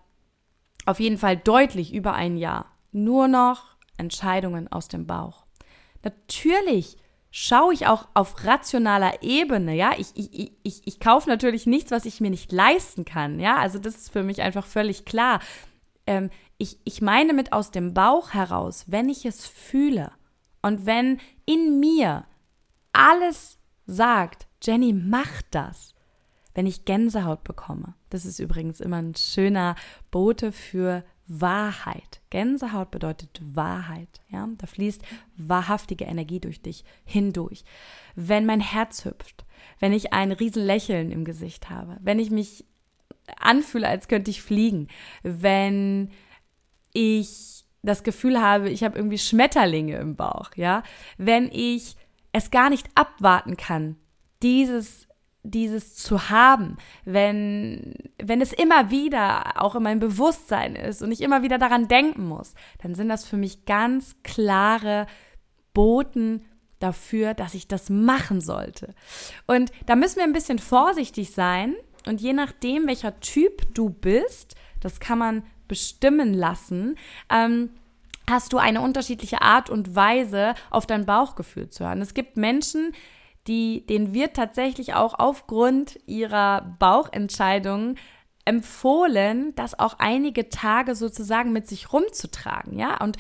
auf 0.87 1.01
jeden 1.01 1.19
Fall 1.19 1.37
deutlich 1.37 1.93
über 1.93 2.15
ein 2.15 2.37
Jahr 2.37 2.67
nur 2.93 3.29
noch 3.29 3.77
Entscheidungen 3.99 4.71
aus 4.73 4.89
dem 4.89 5.07
Bauch. 5.07 5.45
Natürlich 6.03 6.97
schaue 7.31 7.75
ich 7.75 7.87
auch 7.87 8.09
auf 8.15 8.45
rationaler 8.45 9.23
Ebene, 9.23 9.75
ja, 9.75 9.93
ich, 9.97 10.09
ich, 10.15 10.53
ich, 10.63 10.87
ich 10.87 11.01
kaufe 11.01 11.29
natürlich 11.29 11.67
nichts, 11.67 11.91
was 11.91 12.05
ich 12.05 12.21
mir 12.21 12.31
nicht 12.31 12.53
leisten 12.53 13.05
kann, 13.05 13.39
ja, 13.41 13.57
also 13.57 13.79
das 13.79 13.97
ist 13.97 14.13
für 14.13 14.23
mich 14.23 14.43
einfach 14.43 14.67
völlig 14.67 15.05
klar. 15.05 15.41
Ähm, 16.07 16.31
ich, 16.57 16.79
ich 16.85 17.03
meine 17.03 17.35
mit 17.35 17.53
aus 17.53 17.71
dem 17.71 17.95
Bauch 17.95 18.33
heraus, 18.33 18.85
wenn 18.89 19.09
ich 19.09 19.25
es 19.27 19.47
fühle 19.47 20.13
und 20.63 20.87
wenn 20.87 21.21
in 21.47 21.79
mir 21.79 22.25
alles 22.93 23.59
sagt, 23.87 24.47
Jenny, 24.63 24.93
mach 24.93 25.43
das, 25.51 25.95
wenn 26.55 26.67
ich 26.67 26.85
Gänsehaut 26.85 27.45
bekomme. 27.45 27.95
Das 28.11 28.25
ist 28.25 28.41
übrigens 28.41 28.81
immer 28.81 28.97
ein 28.97 29.15
schöner 29.15 29.77
Bote 30.11 30.51
für 30.51 31.05
Wahrheit. 31.29 32.21
Gänsehaut 32.31 32.91
bedeutet 32.91 33.41
Wahrheit. 33.43 34.21
Ja? 34.31 34.49
Da 34.59 34.67
fließt 34.67 35.03
wahrhaftige 35.37 36.05
Energie 36.05 36.41
durch 36.41 36.63
dich 36.63 36.85
hindurch. 37.05 37.65
Wenn 38.15 38.47
mein 38.47 38.61
Herz 38.61 39.05
hüpft, 39.05 39.45
wenn 39.79 39.93
ich 39.93 40.13
ein 40.13 40.33
Riesenlächeln 40.33 41.13
im 41.13 41.25
Gesicht 41.25 41.71
habe, 41.71 41.99
wenn 42.01 42.19
ich 42.19 42.31
mich 42.31 42.65
anfühle, 43.39 43.89
als 43.89 44.09
könnte 44.09 44.31
ich 44.31 44.43
fliegen, 44.43 44.89
wenn 45.23 46.11
ich 46.93 47.65
das 47.83 48.03
Gefühl 48.03 48.41
habe, 48.41 48.71
ich 48.71 48.83
habe 48.83 48.99
irgendwie 48.99 49.19
Schmetterlinge 49.19 49.97
im 49.99 50.17
Bauch, 50.17 50.51
ja, 50.57 50.83
wenn 51.17 51.51
ich 51.53 51.97
es 52.33 52.51
gar 52.51 52.71
nicht 52.71 52.89
abwarten 52.95 53.57
kann, 53.57 53.97
dieses 54.43 55.08
dieses 55.51 55.95
zu 55.95 56.31
haben, 56.31 56.77
wenn, 57.05 57.95
wenn 58.23 58.41
es 58.41 58.53
immer 58.53 58.91
wieder 58.91 59.63
auch 59.63 59.75
in 59.75 59.83
meinem 59.83 60.01
Bewusstsein 60.01 60.77
ist 60.77 61.03
und 61.03 61.13
ich 61.13 61.21
immer 61.21 61.43
wieder 61.43 61.59
daran 61.59 61.89
denken 61.89 62.27
muss, 62.27 62.55
dann 62.83 62.95
sind 62.95 63.09
das 63.09 63.27
für 63.27 63.37
mich 63.37 63.65
ganz 63.65 64.17
klare 64.23 65.07
Boten 65.75 66.45
dafür, 66.79 67.35
dass 67.35 67.55
ich 67.55 67.69
das 67.69 67.91
machen 67.91 68.41
sollte. 68.41 68.95
Und 69.47 69.73
da 69.87 69.97
müssen 69.97 70.17
wir 70.17 70.25
ein 70.25 70.33
bisschen 70.33 70.59
vorsichtig 70.59 71.33
sein 71.33 71.75
und 72.07 72.21
je 72.21 72.33
nachdem, 72.33 72.87
welcher 72.87 73.19
Typ 73.21 73.75
du 73.75 73.91
bist, 73.91 74.55
das 74.81 75.01
kann 75.01 75.19
man 75.19 75.43
bestimmen 75.67 76.33
lassen, 76.35 76.97
ähm, 77.31 77.71
hast 78.29 78.53
du 78.53 78.59
eine 78.59 78.81
unterschiedliche 78.81 79.43
Art 79.43 79.71
und 79.71 79.95
Weise, 79.95 80.55
auf 80.71 80.87
dein 80.87 81.07
Bauchgefühl 81.07 81.69
zu 81.69 81.85
hören. 81.85 82.01
Es 82.01 82.15
gibt 82.15 82.37
Menschen, 82.37 82.93
denen 83.49 84.15
wird 84.15 84.35
tatsächlich 84.35 84.95
auch 84.95 85.15
aufgrund 85.19 85.99
ihrer 86.07 86.77
Bauchentscheidungen 86.79 87.99
empfohlen, 88.45 89.55
das 89.57 89.79
auch 89.79 89.97
einige 89.99 90.49
Tage 90.49 90.95
sozusagen 90.95 91.53
mit 91.53 91.69
sich 91.69 91.93
rumzutragen, 91.93 92.79
ja. 92.79 92.99
Und 93.03 93.19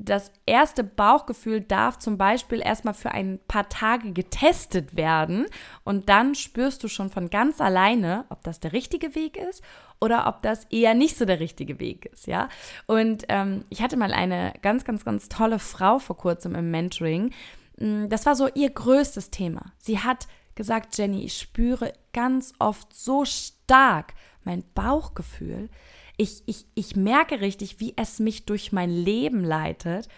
das 0.00 0.30
erste 0.46 0.84
Bauchgefühl 0.84 1.60
darf 1.60 1.98
zum 1.98 2.18
Beispiel 2.18 2.60
erstmal 2.60 2.94
für 2.94 3.10
ein 3.10 3.40
paar 3.48 3.68
Tage 3.68 4.12
getestet 4.12 4.96
werden 4.96 5.46
und 5.82 6.08
dann 6.08 6.36
spürst 6.36 6.84
du 6.84 6.88
schon 6.88 7.10
von 7.10 7.30
ganz 7.30 7.60
alleine, 7.60 8.24
ob 8.28 8.44
das 8.44 8.60
der 8.60 8.72
richtige 8.72 9.16
Weg 9.16 9.36
ist 9.36 9.62
oder 10.00 10.28
ob 10.28 10.42
das 10.42 10.64
eher 10.66 10.94
nicht 10.94 11.16
so 11.18 11.24
der 11.24 11.40
richtige 11.40 11.80
Weg 11.80 12.06
ist, 12.06 12.28
ja. 12.28 12.48
Und 12.86 13.24
ähm, 13.28 13.64
ich 13.70 13.82
hatte 13.82 13.96
mal 13.96 14.12
eine 14.12 14.52
ganz, 14.62 14.84
ganz, 14.84 15.04
ganz 15.04 15.28
tolle 15.28 15.58
Frau 15.58 15.98
vor 15.98 16.16
kurzem 16.16 16.54
im 16.54 16.70
Mentoring, 16.70 17.32
das 17.78 18.26
war 18.26 18.34
so 18.34 18.48
ihr 18.54 18.70
größtes 18.70 19.30
Thema. 19.30 19.72
Sie 19.78 19.98
hat 19.98 20.26
gesagt, 20.54 20.98
Jenny, 20.98 21.24
ich 21.24 21.38
spüre 21.38 21.92
ganz 22.12 22.52
oft 22.58 22.92
so 22.92 23.24
stark 23.24 24.14
mein 24.44 24.64
Bauchgefühl. 24.74 25.68
Ich, 26.16 26.42
ich, 26.46 26.66
ich 26.74 26.96
merke 26.96 27.40
richtig, 27.40 27.78
wie 27.78 27.94
es 27.96 28.18
mich 28.18 28.44
durch 28.44 28.72
mein 28.72 28.90
Leben 28.90 29.44
leitet. 29.44 30.08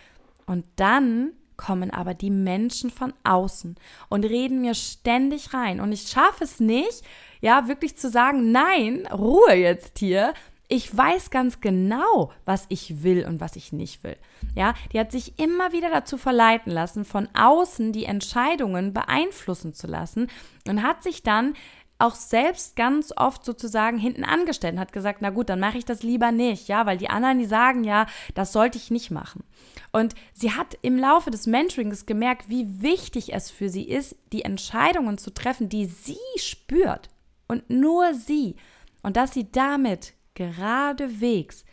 Und 0.46 0.64
dann 0.76 1.32
kommen 1.58 1.90
aber 1.90 2.14
die 2.14 2.30
Menschen 2.30 2.90
von 2.90 3.12
außen 3.22 3.76
und 4.08 4.24
reden 4.24 4.62
mir 4.62 4.74
ständig 4.74 5.52
rein. 5.52 5.80
Und 5.80 5.92
ich 5.92 6.08
schaffe 6.08 6.44
es 6.44 6.58
nicht, 6.58 7.02
ja, 7.42 7.68
wirklich 7.68 7.98
zu 7.98 8.08
sagen, 8.08 8.50
nein, 8.50 9.06
Ruhe 9.12 9.52
jetzt 9.52 9.98
hier, 9.98 10.32
ich 10.70 10.96
weiß 10.96 11.30
ganz 11.30 11.60
genau, 11.60 12.30
was 12.44 12.66
ich 12.68 13.02
will 13.02 13.26
und 13.26 13.40
was 13.40 13.56
ich 13.56 13.72
nicht 13.72 14.04
will. 14.04 14.16
Ja, 14.54 14.74
die 14.92 15.00
hat 15.00 15.10
sich 15.10 15.36
immer 15.38 15.72
wieder 15.72 15.90
dazu 15.90 16.16
verleiten 16.16 16.72
lassen, 16.72 17.04
von 17.04 17.28
außen 17.34 17.92
die 17.92 18.04
Entscheidungen 18.04 18.94
beeinflussen 18.94 19.74
zu 19.74 19.88
lassen 19.88 20.28
und 20.68 20.84
hat 20.84 21.02
sich 21.02 21.24
dann 21.24 21.54
auch 21.98 22.14
selbst 22.14 22.76
ganz 22.76 23.12
oft 23.16 23.44
sozusagen 23.44 23.98
hinten 23.98 24.24
angestellt 24.24 24.74
und 24.74 24.80
hat 24.80 24.92
gesagt, 24.92 25.18
na 25.22 25.30
gut, 25.30 25.48
dann 25.48 25.58
mache 25.58 25.76
ich 25.76 25.84
das 25.84 26.04
lieber 26.04 26.30
nicht, 26.30 26.68
ja, 26.68 26.86
weil 26.86 26.98
die 26.98 27.10
anderen, 27.10 27.40
die 27.40 27.46
sagen 27.46 27.82
ja, 27.82 28.06
das 28.34 28.52
sollte 28.52 28.78
ich 28.78 28.92
nicht 28.92 29.10
machen. 29.10 29.42
Und 29.90 30.14
sie 30.32 30.52
hat 30.52 30.78
im 30.82 30.96
Laufe 30.96 31.32
des 31.32 31.48
Mentorings 31.48 32.06
gemerkt, 32.06 32.48
wie 32.48 32.80
wichtig 32.80 33.34
es 33.34 33.50
für 33.50 33.68
sie 33.68 33.88
ist, 33.88 34.16
die 34.32 34.44
Entscheidungen 34.44 35.18
zu 35.18 35.34
treffen, 35.34 35.68
die 35.68 35.86
sie 35.86 36.16
spürt 36.36 37.10
und 37.48 37.68
nur 37.68 38.14
sie 38.14 38.54
und 39.02 39.16
dass 39.16 39.34
sie 39.34 39.50
damit 39.50 40.14
geradewegs 40.40 41.66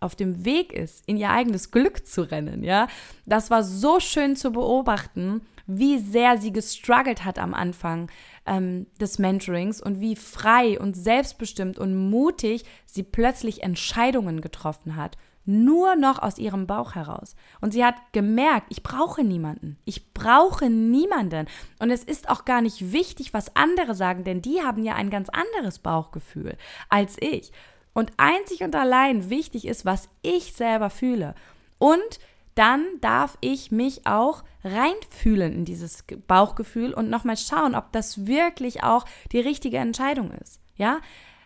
auf 0.00 0.16
dem 0.16 0.46
Weg 0.46 0.72
ist, 0.72 1.06
in 1.06 1.18
ihr 1.18 1.28
eigenes 1.28 1.70
Glück 1.70 2.06
zu 2.06 2.22
rennen, 2.22 2.64
ja. 2.64 2.88
Das 3.26 3.50
war 3.50 3.62
so 3.62 4.00
schön 4.00 4.36
zu 4.36 4.52
beobachten, 4.52 5.42
wie 5.66 5.98
sehr 5.98 6.38
sie 6.38 6.50
gestruggelt 6.50 7.26
hat 7.26 7.38
am 7.38 7.52
Anfang 7.52 8.10
ähm, 8.46 8.86
des 8.98 9.18
Mentorings 9.18 9.82
und 9.82 10.00
wie 10.00 10.16
frei 10.16 10.80
und 10.80 10.96
selbstbestimmt 10.96 11.78
und 11.78 11.94
mutig 11.94 12.64
sie 12.86 13.02
plötzlich 13.02 13.62
Entscheidungen 13.62 14.40
getroffen 14.40 14.96
hat. 14.96 15.18
Nur 15.50 15.96
noch 15.96 16.20
aus 16.20 16.36
ihrem 16.36 16.66
Bauch 16.66 16.94
heraus. 16.94 17.34
Und 17.62 17.72
sie 17.72 17.82
hat 17.82 17.94
gemerkt, 18.12 18.66
ich 18.68 18.82
brauche 18.82 19.24
niemanden. 19.24 19.78
Ich 19.86 20.12
brauche 20.12 20.68
niemanden. 20.68 21.46
Und 21.78 21.88
es 21.88 22.04
ist 22.04 22.28
auch 22.28 22.44
gar 22.44 22.60
nicht 22.60 22.92
wichtig, 22.92 23.32
was 23.32 23.56
andere 23.56 23.94
sagen, 23.94 24.24
denn 24.24 24.42
die 24.42 24.60
haben 24.60 24.84
ja 24.84 24.94
ein 24.94 25.08
ganz 25.08 25.30
anderes 25.30 25.78
Bauchgefühl 25.78 26.58
als 26.90 27.16
ich. 27.18 27.50
Und 27.94 28.12
einzig 28.18 28.62
und 28.62 28.76
allein 28.76 29.30
wichtig 29.30 29.66
ist, 29.66 29.86
was 29.86 30.10
ich 30.20 30.52
selber 30.52 30.90
fühle. 30.90 31.34
Und 31.78 32.20
dann 32.54 32.84
darf 33.00 33.38
ich 33.40 33.70
mich 33.70 34.06
auch 34.06 34.44
reinfühlen 34.64 35.54
in 35.54 35.64
dieses 35.64 36.04
Bauchgefühl 36.26 36.92
und 36.92 37.08
nochmal 37.08 37.38
schauen, 37.38 37.74
ob 37.74 37.90
das 37.92 38.26
wirklich 38.26 38.82
auch 38.82 39.06
die 39.32 39.40
richtige 39.40 39.78
Entscheidung 39.78 40.30
ist. 40.32 40.60
Ja, 40.76 40.98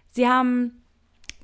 sie 0.09 0.27
haben 0.27 0.83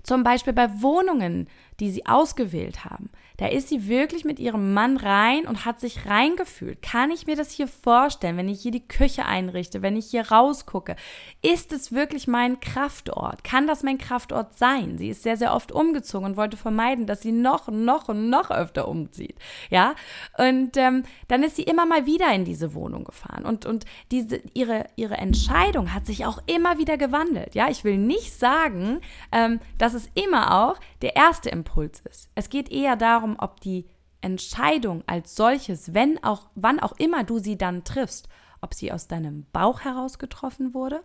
zum 0.03 0.25
Beispiel 0.25 0.55
bei 0.55 0.83
Wohnungen 0.83 1.49
die 1.81 1.91
sie 1.91 2.07
ausgewählt 2.07 2.85
haben. 2.85 3.11
Da 3.39 3.47
ist 3.47 3.68
sie 3.68 3.89
wirklich 3.89 4.24
mit 4.24 4.39
ihrem 4.39 4.74
Mann 4.74 4.97
rein 4.97 5.47
und 5.47 5.64
hat 5.64 5.80
sich 5.80 6.07
reingefühlt. 6.07 6.82
Kann 6.82 7.11
ich 7.11 7.26
mir 7.26 7.36
das 7.36 7.51
hier 7.51 7.68
vorstellen, 7.68 8.36
wenn 8.36 8.49
ich 8.49 8.61
hier 8.61 8.70
die 8.70 8.86
Küche 8.86 9.24
einrichte, 9.24 9.80
wenn 9.80 9.97
ich 9.97 10.07
hier 10.07 10.30
rausgucke? 10.30 10.97
Ist 11.41 11.72
es 11.72 11.93
wirklich 11.93 12.26
mein 12.26 12.61
Kraftort? 12.61 13.45
Kann 13.45 13.66
das 13.66 13.82
mein 13.82 13.99
Kraftort 13.99 14.59
sein? 14.59 14.99
Sie 14.99 15.09
ist 15.09 15.22
sehr, 15.22 15.36
sehr 15.36 15.55
oft 15.55 15.72
umgezogen 15.72 16.26
und 16.26 16.36
wollte 16.36 16.57
vermeiden, 16.57 17.07
dass 17.07 17.22
sie 17.22 17.32
noch, 17.32 17.68
noch 17.68 18.09
und 18.09 18.28
noch 18.28 18.51
öfter 18.51 18.89
umzieht. 18.89 19.36
Ja, 19.70 19.95
und 20.36 20.76
ähm, 20.76 21.05
dann 21.28 21.43
ist 21.43 21.57
sie 21.57 21.62
immer 21.62 21.86
mal 21.86 22.07
wieder 22.07 22.32
in 22.32 22.45
diese 22.45 22.74
Wohnung 22.74 23.05
gefahren 23.05 23.45
und, 23.45 23.66
und 23.66 23.84
diese, 24.11 24.43
ihre, 24.55 24.86
ihre 24.97 25.16
Entscheidung 25.16 25.95
hat 25.95 26.07
sich 26.07 26.26
auch 26.26 26.43
immer 26.47 26.78
wieder 26.78 26.99
gewandelt. 26.99 27.55
Ja, 27.55 27.68
ich 27.70 27.84
will 27.84 27.99
nicht 27.99 28.32
sagen, 28.32 29.01
ähm, 29.32 29.61
dass 29.78 29.95
es 29.95 30.11
immer 30.14 30.68
auch 30.68 30.80
der 31.03 31.16
erste 31.16 31.51
Impuls 31.51 31.68
Impuls 31.68 32.01
ist. 32.01 32.30
Es 32.34 32.49
geht 32.51 32.70
eher 32.70 32.97
darum, 32.97 33.28
ob 33.37 33.61
die 33.61 33.89
Entscheidung 34.20 35.05
als 35.07 35.37
solches, 35.37 35.95
wenn 35.95 36.22
auch, 36.22 36.49
wann 36.55 36.81
auch 36.81 36.93
immer 36.99 37.24
du 37.24 37.39
sie 37.39 37.57
dann 37.57 37.85
triffst, 37.85 38.29
ob 38.61 38.74
sie 38.74 38.93
aus 38.93 39.09
deinem 39.09 39.47
Bauch 39.53 39.81
heraus 39.81 40.18
getroffen 40.18 40.74
wurde 40.74 41.03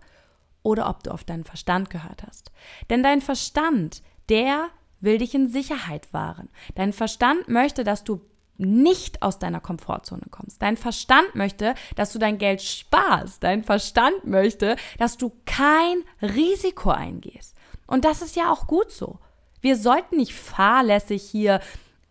oder 0.63 0.89
ob 0.89 1.03
du 1.03 1.11
auf 1.11 1.24
deinen 1.24 1.43
Verstand 1.43 1.89
gehört 1.89 2.24
hast. 2.24 2.51
Denn 2.89 3.03
dein 3.03 3.21
Verstand, 3.21 4.01
der 4.30 4.69
will 4.99 5.17
dich 5.17 5.36
in 5.36 5.49
Sicherheit 5.49 6.11
wahren. 6.13 6.49
Dein 6.76 6.93
Verstand 6.93 7.49
möchte, 7.49 7.84
dass 7.84 8.03
du 8.03 8.21
nicht 8.57 9.21
aus 9.21 9.39
deiner 9.39 9.59
Komfortzone 9.59 10.28
kommst. 10.30 10.61
Dein 10.61 10.78
Verstand 10.78 11.36
möchte, 11.36 11.76
dass 11.95 12.13
du 12.13 12.19
dein 12.19 12.38
Geld 12.38 12.61
sparst. 12.61 13.43
Dein 13.43 13.63
Verstand 13.63 14.26
möchte, 14.26 14.76
dass 14.97 15.17
du 15.17 15.32
kein 15.45 16.03
Risiko 16.21 16.91
eingehst. 16.91 17.55
Und 17.88 18.05
das 18.05 18.21
ist 18.21 18.36
ja 18.36 18.51
auch 18.51 18.67
gut 18.67 18.91
so. 18.91 19.19
Wir 19.61 19.76
sollten 19.76 20.17
nicht 20.17 20.34
fahrlässig 20.34 21.24
hier 21.24 21.59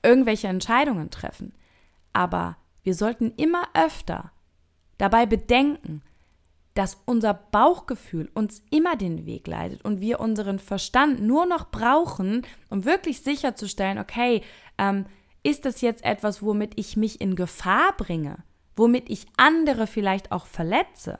irgendwelche 0.03 0.48
Entscheidungen 0.48 1.11
treffen. 1.11 1.55
Aber 2.12 2.57
wir 2.82 2.94
sollten 2.94 3.32
immer 3.36 3.68
öfter 3.74 4.32
dabei 4.98 5.26
bedenken, 5.26 6.03
dass 6.74 7.03
unser 7.05 7.34
Bauchgefühl 7.34 8.30
uns 8.34 8.62
immer 8.70 8.96
den 8.96 9.26
Weg 9.26 9.46
leitet 9.46 9.84
und 9.84 10.00
wir 10.00 10.20
unseren 10.20 10.59
Verstand 10.59 11.20
nur 11.20 11.44
noch 11.46 11.70
brauchen, 11.70 12.46
um 12.70 12.84
wirklich 12.84 13.20
sicherzustellen, 13.20 13.98
okay, 13.98 14.42
ähm, 14.78 15.05
ist 15.42 15.64
das 15.64 15.80
jetzt 15.80 16.05
etwas, 16.05 16.42
womit 16.42 16.78
ich 16.78 16.96
mich 16.96 17.20
in 17.20 17.36
Gefahr 17.36 17.94
bringe, 17.96 18.38
womit 18.76 19.11
ich 19.11 19.26
andere 19.36 19.86
vielleicht 19.86 20.32
auch 20.32 20.46
verletze? 20.46 21.18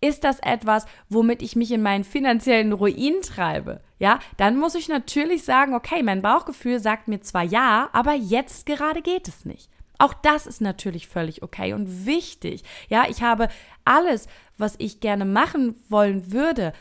Ist 0.00 0.24
das 0.24 0.40
etwas, 0.40 0.86
womit 1.08 1.42
ich 1.42 1.56
mich 1.56 1.72
in 1.72 1.82
meinen 1.82 2.04
finanziellen 2.04 2.72
Ruin 2.72 3.22
treibe? 3.22 3.80
Ja, 3.98 4.18
dann 4.36 4.58
muss 4.58 4.74
ich 4.74 4.88
natürlich 4.88 5.44
sagen, 5.44 5.74
okay, 5.74 6.02
mein 6.02 6.22
Bauchgefühl 6.22 6.80
sagt 6.80 7.08
mir 7.08 7.20
zwar 7.22 7.42
ja, 7.42 7.88
aber 7.92 8.12
jetzt 8.12 8.66
gerade 8.66 9.00
geht 9.00 9.26
es 9.26 9.44
nicht. 9.44 9.70
Auch 9.98 10.12
das 10.12 10.46
ist 10.46 10.60
natürlich 10.60 11.08
völlig 11.08 11.42
okay 11.42 11.72
und 11.72 12.04
wichtig. 12.04 12.62
Ja, 12.88 13.06
ich 13.08 13.22
habe 13.22 13.48
alles, 13.84 14.28
was 14.58 14.74
ich 14.78 15.00
gerne 15.00 15.24
machen 15.24 15.76
wollen 15.88 16.32
würde, 16.32 16.74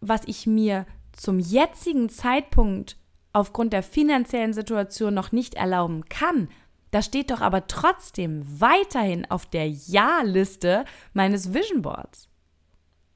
was 0.00 0.22
ich 0.26 0.46
mir 0.46 0.86
zum 1.12 1.38
jetzigen 1.38 2.08
Zeitpunkt 2.08 2.96
aufgrund 3.32 3.72
der 3.72 3.82
finanziellen 3.82 4.54
Situation 4.54 5.12
noch 5.12 5.32
nicht 5.32 5.54
erlauben 5.54 6.08
kann, 6.08 6.48
das 6.90 7.06
steht 7.06 7.30
doch 7.30 7.40
aber 7.40 7.66
trotzdem 7.66 8.44
weiterhin 8.60 9.28
auf 9.28 9.46
der 9.46 9.68
Ja-Liste 9.68 10.84
meines 11.12 11.52
Vision 11.52 11.82
Boards. 11.82 12.28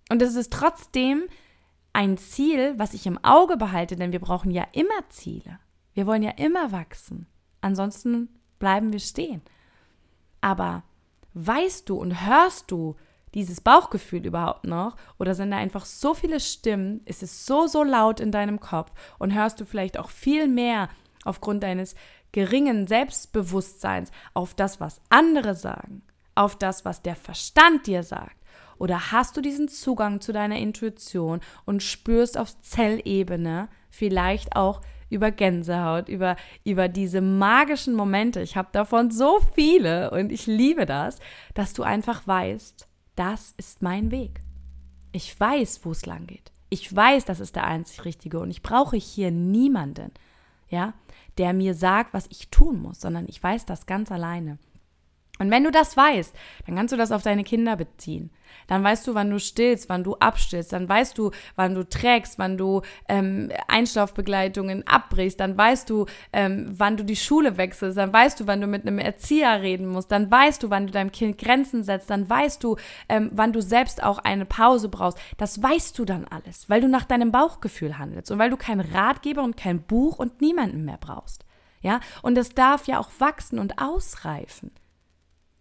Und 0.08 0.22
es 0.22 0.34
ist 0.34 0.52
trotzdem 0.52 1.24
ein 1.92 2.16
Ziel, 2.16 2.74
was 2.78 2.94
ich 2.94 3.06
im 3.06 3.22
Auge 3.24 3.56
behalte, 3.56 3.96
denn 3.96 4.12
wir 4.12 4.20
brauchen 4.20 4.50
ja 4.50 4.66
immer 4.72 5.08
Ziele. 5.10 5.58
Wir 5.94 6.06
wollen 6.06 6.22
ja 6.22 6.30
immer 6.32 6.72
wachsen. 6.72 7.26
Ansonsten 7.60 8.28
bleiben 8.58 8.92
wir 8.92 9.00
stehen. 9.00 9.42
Aber 10.40 10.84
weißt 11.34 11.88
du 11.88 11.96
und 11.96 12.26
hörst 12.26 12.70
du 12.70 12.96
dieses 13.34 13.60
Bauchgefühl 13.60 14.24
überhaupt 14.26 14.64
noch? 14.64 14.96
Oder 15.18 15.34
sind 15.34 15.50
da 15.50 15.58
einfach 15.58 15.84
so 15.84 16.14
viele 16.14 16.40
Stimmen? 16.40 17.02
Ist 17.04 17.22
es 17.22 17.46
so, 17.46 17.66
so 17.66 17.82
laut 17.82 18.20
in 18.20 18.32
deinem 18.32 18.60
Kopf? 18.60 18.92
Und 19.18 19.34
hörst 19.34 19.60
du 19.60 19.64
vielleicht 19.64 19.98
auch 19.98 20.10
viel 20.10 20.48
mehr 20.48 20.88
aufgrund 21.24 21.62
deines 21.62 21.94
geringen 22.32 22.86
Selbstbewusstseins 22.86 24.10
auf 24.34 24.54
das, 24.54 24.80
was 24.80 25.00
andere 25.08 25.54
sagen? 25.54 26.02
Auf 26.34 26.56
das, 26.56 26.84
was 26.84 27.02
der 27.02 27.16
Verstand 27.16 27.86
dir 27.86 28.02
sagt? 28.02 28.37
Oder 28.78 29.12
hast 29.12 29.36
du 29.36 29.40
diesen 29.40 29.68
Zugang 29.68 30.20
zu 30.20 30.32
deiner 30.32 30.58
Intuition 30.58 31.40
und 31.64 31.82
spürst 31.82 32.38
auf 32.38 32.60
Zellebene 32.60 33.68
vielleicht 33.90 34.56
auch 34.56 34.80
über 35.10 35.30
Gänsehaut, 35.30 36.08
über, 36.08 36.36
über 36.64 36.88
diese 36.88 37.20
magischen 37.20 37.94
Momente. 37.94 38.40
Ich 38.40 38.56
habe 38.56 38.68
davon 38.72 39.10
so 39.10 39.40
viele 39.54 40.10
und 40.10 40.30
ich 40.32 40.46
liebe 40.46 40.86
das, 40.86 41.18
dass 41.54 41.72
du 41.72 41.82
einfach 41.82 42.26
weißt, 42.26 42.86
das 43.16 43.54
ist 43.56 43.82
mein 43.82 44.10
Weg. 44.10 44.40
Ich 45.12 45.38
weiß, 45.38 45.80
wo 45.84 45.92
es 45.92 46.06
lang 46.06 46.26
geht. 46.26 46.52
Ich 46.70 46.94
weiß, 46.94 47.24
das 47.24 47.40
ist 47.40 47.56
der 47.56 47.64
einzig 47.64 48.04
Richtige 48.04 48.40
und 48.40 48.50
ich 48.50 48.62
brauche 48.62 48.96
hier 48.96 49.30
niemanden, 49.30 50.12
ja, 50.68 50.92
der 51.38 51.54
mir 51.54 51.74
sagt, 51.74 52.12
was 52.12 52.26
ich 52.28 52.50
tun 52.50 52.82
muss, 52.82 53.00
sondern 53.00 53.26
ich 53.26 53.42
weiß 53.42 53.64
das 53.64 53.86
ganz 53.86 54.12
alleine. 54.12 54.58
Und 55.38 55.50
wenn 55.50 55.64
du 55.64 55.70
das 55.70 55.96
weißt, 55.96 56.34
dann 56.66 56.76
kannst 56.76 56.92
du 56.92 56.96
das 56.96 57.12
auf 57.12 57.22
deine 57.22 57.44
Kinder 57.44 57.76
beziehen. 57.76 58.30
Dann 58.66 58.84
weißt 58.84 59.06
du, 59.06 59.14
wann 59.14 59.30
du 59.30 59.38
stillst, 59.38 59.88
wann 59.88 60.04
du 60.04 60.14
abstillst. 60.16 60.72
Dann 60.72 60.88
weißt 60.88 61.16
du, 61.16 61.30
wann 61.56 61.74
du 61.74 61.88
trägst, 61.88 62.38
wann 62.38 62.58
du 62.58 62.82
ähm, 63.08 63.50
Einschlafbegleitungen 63.66 64.86
abbrichst. 64.86 65.40
Dann 65.40 65.56
weißt 65.56 65.88
du, 65.90 66.06
ähm, 66.32 66.66
wann 66.70 66.96
du 66.96 67.04
die 67.04 67.16
Schule 67.16 67.56
wechselst. 67.56 67.96
Dann 67.96 68.12
weißt 68.12 68.40
du, 68.40 68.46
wann 68.46 68.60
du 68.60 68.66
mit 68.66 68.86
einem 68.86 68.98
Erzieher 68.98 69.62
reden 69.62 69.86
musst. 69.86 70.12
Dann 70.12 70.30
weißt 70.30 70.62
du, 70.62 70.70
wann 70.70 70.86
du 70.86 70.92
deinem 70.92 71.12
Kind 71.12 71.38
Grenzen 71.38 71.82
setzt. 71.82 72.10
Dann 72.10 72.28
weißt 72.28 72.62
du, 72.62 72.76
ähm, 73.08 73.30
wann 73.32 73.52
du 73.52 73.62
selbst 73.62 74.02
auch 74.02 74.18
eine 74.18 74.44
Pause 74.44 74.88
brauchst. 74.88 75.18
Das 75.38 75.62
weißt 75.62 75.98
du 75.98 76.04
dann 76.04 76.26
alles, 76.26 76.68
weil 76.68 76.80
du 76.80 76.88
nach 76.88 77.04
deinem 77.04 77.32
Bauchgefühl 77.32 77.98
handelst 77.98 78.30
und 78.30 78.38
weil 78.38 78.50
du 78.50 78.56
keinen 78.56 78.80
Ratgeber 78.80 79.42
und 79.42 79.56
kein 79.56 79.82
Buch 79.82 80.18
und 80.18 80.40
niemanden 80.40 80.84
mehr 80.84 80.98
brauchst. 81.00 81.44
Ja, 81.80 82.00
und 82.22 82.36
es 82.36 82.50
darf 82.50 82.86
ja 82.86 82.98
auch 82.98 83.10
wachsen 83.18 83.58
und 83.58 83.78
ausreifen. 83.78 84.72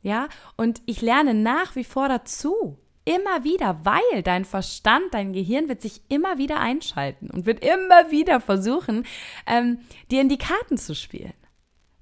Ja, 0.08 0.30
und 0.55 0.82
ich 0.86 1.01
lerne 1.01 1.34
nach 1.34 1.76
wie 1.76 1.84
vor 1.84 2.08
dazu. 2.08 2.78
Immer 3.03 3.43
wieder, 3.43 3.82
weil 3.84 4.24
dein 4.24 4.45
Verstand, 4.45 5.03
dein 5.12 5.34
Gehirn 5.34 5.68
wird 5.68 5.82
sich 5.82 5.99
immer 6.08 6.38
wieder 6.38 6.62
einschalten 6.62 7.30
und 7.30 7.45
wird 7.45 7.62
immer 7.62 8.10
wieder 8.10 8.39
versuchen, 8.39 9.05
ähm, 9.45 9.80
dir 10.10 10.22
in 10.22 10.30
die 10.30 10.38
Karten 10.38 10.78
zu 10.78 10.95
spielen. 10.95 11.34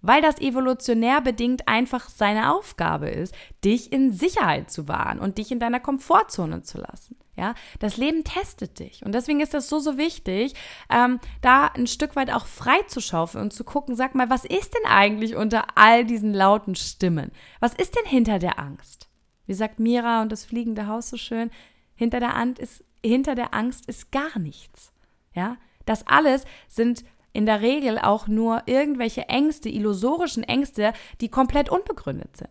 Weil 0.06 0.22
das 0.22 0.39
evolutionär 0.39 1.20
bedingt 1.20 1.68
einfach 1.68 2.10
seine 2.10 2.53
Aufgabe 2.53 3.10
ist, 3.10 3.34
dich 3.64 3.91
in 3.91 4.14
Sicherheit 4.14 4.70
zu 4.70 4.88
wahren 4.88 5.20
und 5.20 5.39
dich 5.39 5.51
in 5.51 5.60
deiner 5.60 5.80
Komfortzone 5.80 6.62
zu 6.62 6.78
lassen. 6.78 7.18
Ja, 7.36 7.56
das 7.80 7.97
Leben 7.97 8.24
testet 8.24 8.78
dich. 8.78 9.03
Und 9.03 9.14
deswegen 9.14 9.39
ist 9.39 9.56
das 9.56 9.68
so, 9.68 9.80
so 9.80 9.97
wichtig, 9.97 10.53
ähm, 10.91 11.20
da 11.41 11.68
ein 11.68 11.88
Stück 11.88 12.16
weit 12.16 12.32
auch 12.32 12.45
frei 12.45 12.84
zu 12.84 13.01
schaufeln 13.01 13.45
und 13.45 13.51
zu 13.51 13.64
gucken, 13.64 13.95
sag 13.95 14.14
mal, 14.14 14.30
was 14.30 14.45
ist 14.45 14.76
denn 14.76 14.89
eigentlich 14.89 15.36
unter 15.36 15.66
all 15.76 16.06
diesen 16.06 16.36
lauten 16.36 16.76
Stimmen? 16.76 17.32
Was 17.60 17.74
ist 17.74 17.95
denn 17.95 18.06
hinter 18.06 18.38
der 18.38 18.60
Angst? 18.60 19.10
Wie 19.47 19.56
sagt 19.56 19.80
Mira 19.80 20.22
und 20.22 20.32
das 20.32 20.45
fliegende 20.45 20.86
Haus 20.86 21.10
so 21.10 21.18
schön, 21.18 21.49
hinter 21.95 22.20
der, 22.20 22.36
Angst 22.36 22.60
ist, 22.60 22.84
hinter 23.03 23.34
der 23.34 23.56
Angst 23.56 23.88
ist 23.88 24.12
gar 24.12 24.38
nichts. 24.38 24.93
Ja, 25.34 25.58
das 25.86 26.06
alles 26.08 26.45
sind 26.68 27.03
in 27.36 27.46
der 27.46 27.62
Regel 27.62 28.00
auch 28.00 28.28
nur 28.28 28.64
irgendwelche 28.66 29.28
Ängste, 29.28 29.70
illusorischen 29.70 30.44
Ängste, 30.44 30.94
die 31.20 31.30
komplett 31.30 31.70
unbegründet 31.70 32.38
sind. 32.38 32.50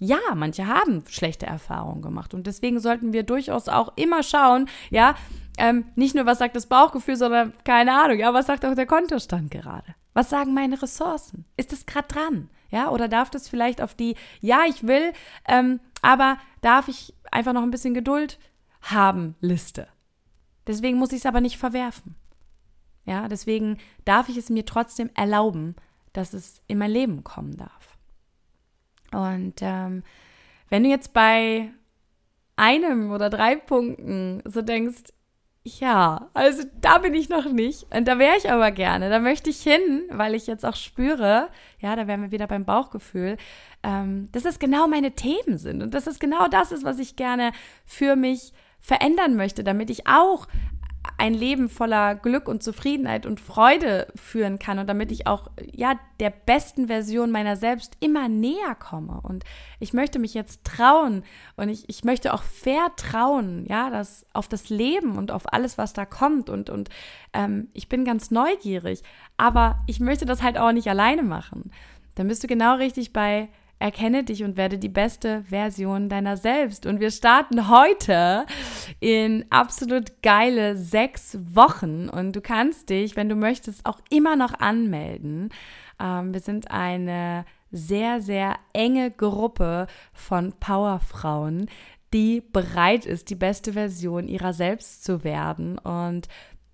Ja, 0.00 0.18
manche 0.34 0.66
haben 0.66 1.04
schlechte 1.08 1.46
Erfahrungen 1.46 2.02
gemacht 2.02 2.34
und 2.34 2.46
deswegen 2.46 2.80
sollten 2.80 3.12
wir 3.12 3.22
durchaus 3.22 3.68
auch 3.68 3.92
immer 3.96 4.22
schauen, 4.22 4.68
ja, 4.90 5.14
ähm, 5.56 5.86
nicht 5.96 6.14
nur 6.14 6.26
was 6.26 6.38
sagt 6.38 6.54
das 6.54 6.66
Bauchgefühl, 6.66 7.16
sondern 7.16 7.52
keine 7.64 7.92
Ahnung, 7.92 8.18
ja, 8.18 8.32
was 8.34 8.46
sagt 8.46 8.64
auch 8.64 8.74
der 8.74 8.86
Kontostand 8.86 9.50
gerade? 9.50 9.94
Was 10.14 10.30
sagen 10.30 10.54
meine 10.54 10.80
Ressourcen? 10.80 11.44
Ist 11.56 11.72
es 11.72 11.86
gerade 11.86 12.08
dran? 12.08 12.50
Ja, 12.70 12.90
oder 12.90 13.08
darf 13.08 13.30
das 13.30 13.48
vielleicht 13.48 13.80
auf 13.80 13.94
die, 13.94 14.16
ja, 14.40 14.62
ich 14.68 14.86
will, 14.86 15.12
ähm, 15.46 15.80
aber 16.02 16.38
darf 16.60 16.88
ich 16.88 17.14
einfach 17.30 17.52
noch 17.52 17.62
ein 17.62 17.70
bisschen 17.70 17.94
Geduld 17.94 18.38
haben 18.82 19.36
Liste? 19.40 19.88
Deswegen 20.66 20.98
muss 20.98 21.12
ich 21.12 21.18
es 21.18 21.26
aber 21.26 21.40
nicht 21.40 21.56
verwerfen. 21.56 22.14
Ja, 23.08 23.26
deswegen 23.26 23.78
darf 24.04 24.28
ich 24.28 24.36
es 24.36 24.50
mir 24.50 24.66
trotzdem 24.66 25.08
erlauben, 25.14 25.76
dass 26.12 26.34
es 26.34 26.60
in 26.66 26.76
mein 26.76 26.90
Leben 26.90 27.24
kommen 27.24 27.56
darf. 27.56 27.96
Und 29.12 29.54
ähm, 29.62 30.02
wenn 30.68 30.84
du 30.84 30.90
jetzt 30.90 31.14
bei 31.14 31.70
einem 32.56 33.10
oder 33.10 33.30
drei 33.30 33.56
Punkten 33.56 34.42
so 34.44 34.60
denkst, 34.60 35.04
ja, 35.64 36.28
also 36.34 36.64
da 36.82 36.98
bin 36.98 37.14
ich 37.14 37.30
noch 37.30 37.50
nicht. 37.50 37.86
Und 37.94 38.06
da 38.06 38.18
wäre 38.18 38.36
ich 38.36 38.50
aber 38.50 38.72
gerne. 38.72 39.08
Da 39.08 39.20
möchte 39.20 39.48
ich 39.48 39.62
hin, 39.62 40.04
weil 40.10 40.34
ich 40.34 40.46
jetzt 40.46 40.66
auch 40.66 40.76
spüre, 40.76 41.48
ja, 41.78 41.96
da 41.96 42.06
wären 42.06 42.20
wir 42.20 42.30
wieder 42.30 42.46
beim 42.46 42.66
Bauchgefühl, 42.66 43.38
ähm, 43.82 44.28
dass 44.32 44.42
das 44.42 44.58
genau 44.58 44.86
meine 44.86 45.12
Themen 45.12 45.56
sind. 45.56 45.82
Und 45.82 45.94
dass 45.94 46.06
es 46.06 46.18
genau 46.18 46.46
das 46.48 46.72
ist, 46.72 46.84
was 46.84 46.98
ich 46.98 47.16
gerne 47.16 47.52
für 47.86 48.16
mich 48.16 48.52
verändern 48.80 49.36
möchte, 49.36 49.64
damit 49.64 49.88
ich 49.88 50.06
auch 50.06 50.46
ein 51.16 51.34
Leben 51.34 51.68
voller 51.68 52.14
Glück 52.14 52.48
und 52.48 52.62
Zufriedenheit 52.62 53.26
und 53.26 53.40
Freude 53.40 54.08
führen 54.14 54.58
kann 54.58 54.78
und 54.78 54.86
damit 54.86 55.10
ich 55.10 55.26
auch 55.26 55.50
ja 55.72 55.98
der 56.20 56.30
besten 56.30 56.88
Version 56.88 57.30
meiner 57.30 57.56
selbst 57.56 57.96
immer 58.00 58.28
näher 58.28 58.74
komme. 58.78 59.20
Und 59.22 59.44
ich 59.80 59.92
möchte 59.92 60.18
mich 60.18 60.34
jetzt 60.34 60.64
trauen 60.64 61.24
und 61.56 61.68
ich, 61.68 61.88
ich 61.88 62.04
möchte 62.04 62.34
auch 62.34 62.42
vertrauen 62.42 63.64
ja 63.68 63.90
das 63.90 64.26
auf 64.32 64.48
das 64.48 64.68
Leben 64.68 65.16
und 65.16 65.30
auf 65.30 65.52
alles 65.52 65.78
was 65.78 65.92
da 65.92 66.04
kommt 66.04 66.50
und 66.50 66.70
und 66.70 66.90
ähm, 67.32 67.68
ich 67.72 67.88
bin 67.88 68.04
ganz 68.04 68.30
neugierig 68.30 69.02
aber 69.38 69.78
ich 69.86 70.00
möchte 70.00 70.26
das 70.26 70.42
halt 70.42 70.58
auch 70.58 70.72
nicht 70.72 70.88
alleine 70.88 71.22
machen. 71.22 71.70
Dann 72.16 72.28
bist 72.28 72.42
du 72.42 72.48
genau 72.48 72.74
richtig 72.74 73.14
bei 73.14 73.48
Erkenne 73.78 74.24
dich 74.24 74.42
und 74.42 74.56
werde 74.56 74.78
die 74.78 74.88
beste 74.88 75.42
Version 75.44 76.08
deiner 76.08 76.36
selbst. 76.36 76.84
Und 76.86 76.98
wir 76.98 77.10
starten 77.10 77.68
heute 77.68 78.44
in 78.98 79.44
absolut 79.50 80.22
geile 80.22 80.76
sechs 80.76 81.38
Wochen. 81.54 82.08
Und 82.08 82.34
du 82.34 82.40
kannst 82.40 82.90
dich, 82.90 83.14
wenn 83.14 83.28
du 83.28 83.36
möchtest, 83.36 83.86
auch 83.86 84.00
immer 84.10 84.34
noch 84.34 84.54
anmelden. 84.54 85.50
Ähm, 86.00 86.32
wir 86.32 86.40
sind 86.40 86.70
eine 86.70 87.44
sehr, 87.70 88.20
sehr 88.20 88.56
enge 88.72 89.10
Gruppe 89.10 89.86
von 90.12 90.52
Powerfrauen, 90.58 91.68
die 92.12 92.40
bereit 92.40 93.04
ist, 93.04 93.30
die 93.30 93.34
beste 93.34 93.74
Version 93.74 94.28
ihrer 94.28 94.54
selbst 94.54 95.04
zu 95.04 95.24
werden. 95.24 95.78
Und 95.78 96.26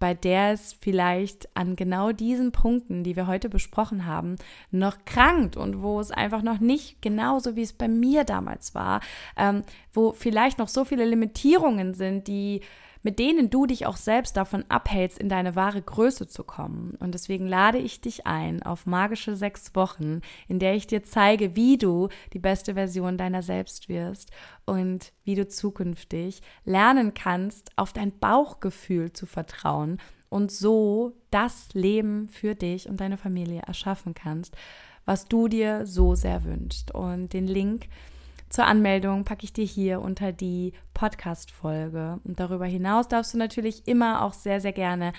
bei 0.04 0.12
der 0.12 0.52
es 0.52 0.76
vielleicht 0.82 1.48
an 1.56 1.76
genau 1.76 2.12
diesen 2.12 2.52
Punkten, 2.52 3.04
die 3.04 3.16
wir 3.16 3.26
heute 3.26 3.48
besprochen 3.48 4.04
haben, 4.04 4.36
noch 4.70 5.06
krankt 5.06 5.56
und 5.56 5.80
wo 5.80 5.98
es 5.98 6.10
einfach 6.10 6.42
noch 6.42 6.60
nicht 6.60 7.00
genauso 7.00 7.56
wie 7.56 7.62
es 7.62 7.72
bei 7.72 7.88
mir 7.88 8.24
damals 8.24 8.74
war, 8.74 9.00
ähm, 9.38 9.62
wo 9.94 10.12
vielleicht 10.12 10.58
noch 10.58 10.68
so 10.68 10.84
viele 10.84 11.06
Limitierungen 11.06 11.94
sind, 11.94 12.28
die 12.28 12.60
mit 13.04 13.18
denen 13.18 13.50
du 13.50 13.66
dich 13.66 13.86
auch 13.86 13.96
selbst 13.96 14.36
davon 14.36 14.64
abhältst, 14.68 15.18
in 15.18 15.28
deine 15.28 15.54
wahre 15.54 15.80
Größe 15.80 16.26
zu 16.26 16.42
kommen. 16.42 16.96
Und 16.98 17.12
deswegen 17.12 17.46
lade 17.46 17.78
ich 17.78 18.00
dich 18.00 18.26
ein 18.26 18.62
auf 18.62 18.86
magische 18.86 19.36
sechs 19.36 19.74
Wochen, 19.74 20.22
in 20.48 20.58
der 20.58 20.74
ich 20.74 20.86
dir 20.86 21.04
zeige, 21.04 21.54
wie 21.54 21.76
du 21.76 22.08
die 22.32 22.38
beste 22.38 22.74
Version 22.74 23.18
deiner 23.18 23.42
selbst 23.42 23.88
wirst 23.88 24.30
und 24.64 25.12
wie 25.22 25.34
du 25.34 25.46
zukünftig 25.46 26.40
lernen 26.64 27.12
kannst, 27.12 27.70
auf 27.76 27.92
dein 27.92 28.18
Bauchgefühl 28.18 29.12
zu 29.12 29.26
vertrauen 29.26 29.98
und 30.30 30.50
so 30.50 31.12
das 31.30 31.68
Leben 31.74 32.28
für 32.28 32.54
dich 32.54 32.88
und 32.88 33.00
deine 33.00 33.18
Familie 33.18 33.62
erschaffen 33.66 34.14
kannst, 34.14 34.56
was 35.04 35.26
du 35.26 35.46
dir 35.46 35.84
so 35.84 36.14
sehr 36.14 36.42
wünschst. 36.44 36.94
Und 36.94 37.34
den 37.34 37.46
Link 37.46 37.88
zur 38.48 38.66
Anmeldung 38.66 39.24
packe 39.24 39.44
ich 39.44 39.52
dir 39.52 39.64
hier 39.64 40.00
unter 40.00 40.32
die 40.32 40.72
Podcast-Folge. 40.92 42.18
Und 42.24 42.40
darüber 42.40 42.66
hinaus 42.66 43.06
darfst 43.08 43.34
du 43.34 43.38
natürlich 43.38 43.86
immer 43.86 44.22
auch 44.22 44.32
sehr, 44.32 44.60
sehr 44.60 44.72
gerne 44.72 45.12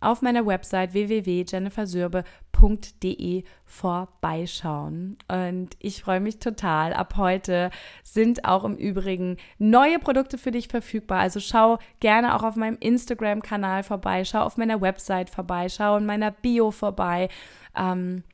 auf 0.00 0.22
meiner 0.22 0.46
Website 0.46 0.94
www.jennifersürbe.de 0.94 3.44
vorbeischauen. 3.64 5.18
Und 5.28 5.76
ich 5.78 6.02
freue 6.02 6.20
mich 6.20 6.38
total. 6.38 6.94
Ab 6.94 7.16
heute 7.16 7.70
sind 8.02 8.46
auch 8.46 8.64
im 8.64 8.76
Übrigen 8.76 9.36
neue 9.58 9.98
Produkte 9.98 10.38
für 10.38 10.50
dich 10.50 10.68
verfügbar. 10.68 11.20
Also 11.20 11.38
schau 11.38 11.78
gerne 12.00 12.34
auch 12.34 12.42
auf 12.42 12.56
meinem 12.56 12.78
Instagram-Kanal 12.80 13.82
vorbei, 13.82 14.24
schau 14.24 14.40
auf 14.40 14.56
meiner 14.56 14.80
Website 14.80 15.28
vorbei, 15.30 15.68
schau 15.68 15.98
in 15.98 16.06
meiner 16.06 16.30
Bio 16.30 16.70
vorbei. 16.70 17.28
Ähm, 17.76 18.24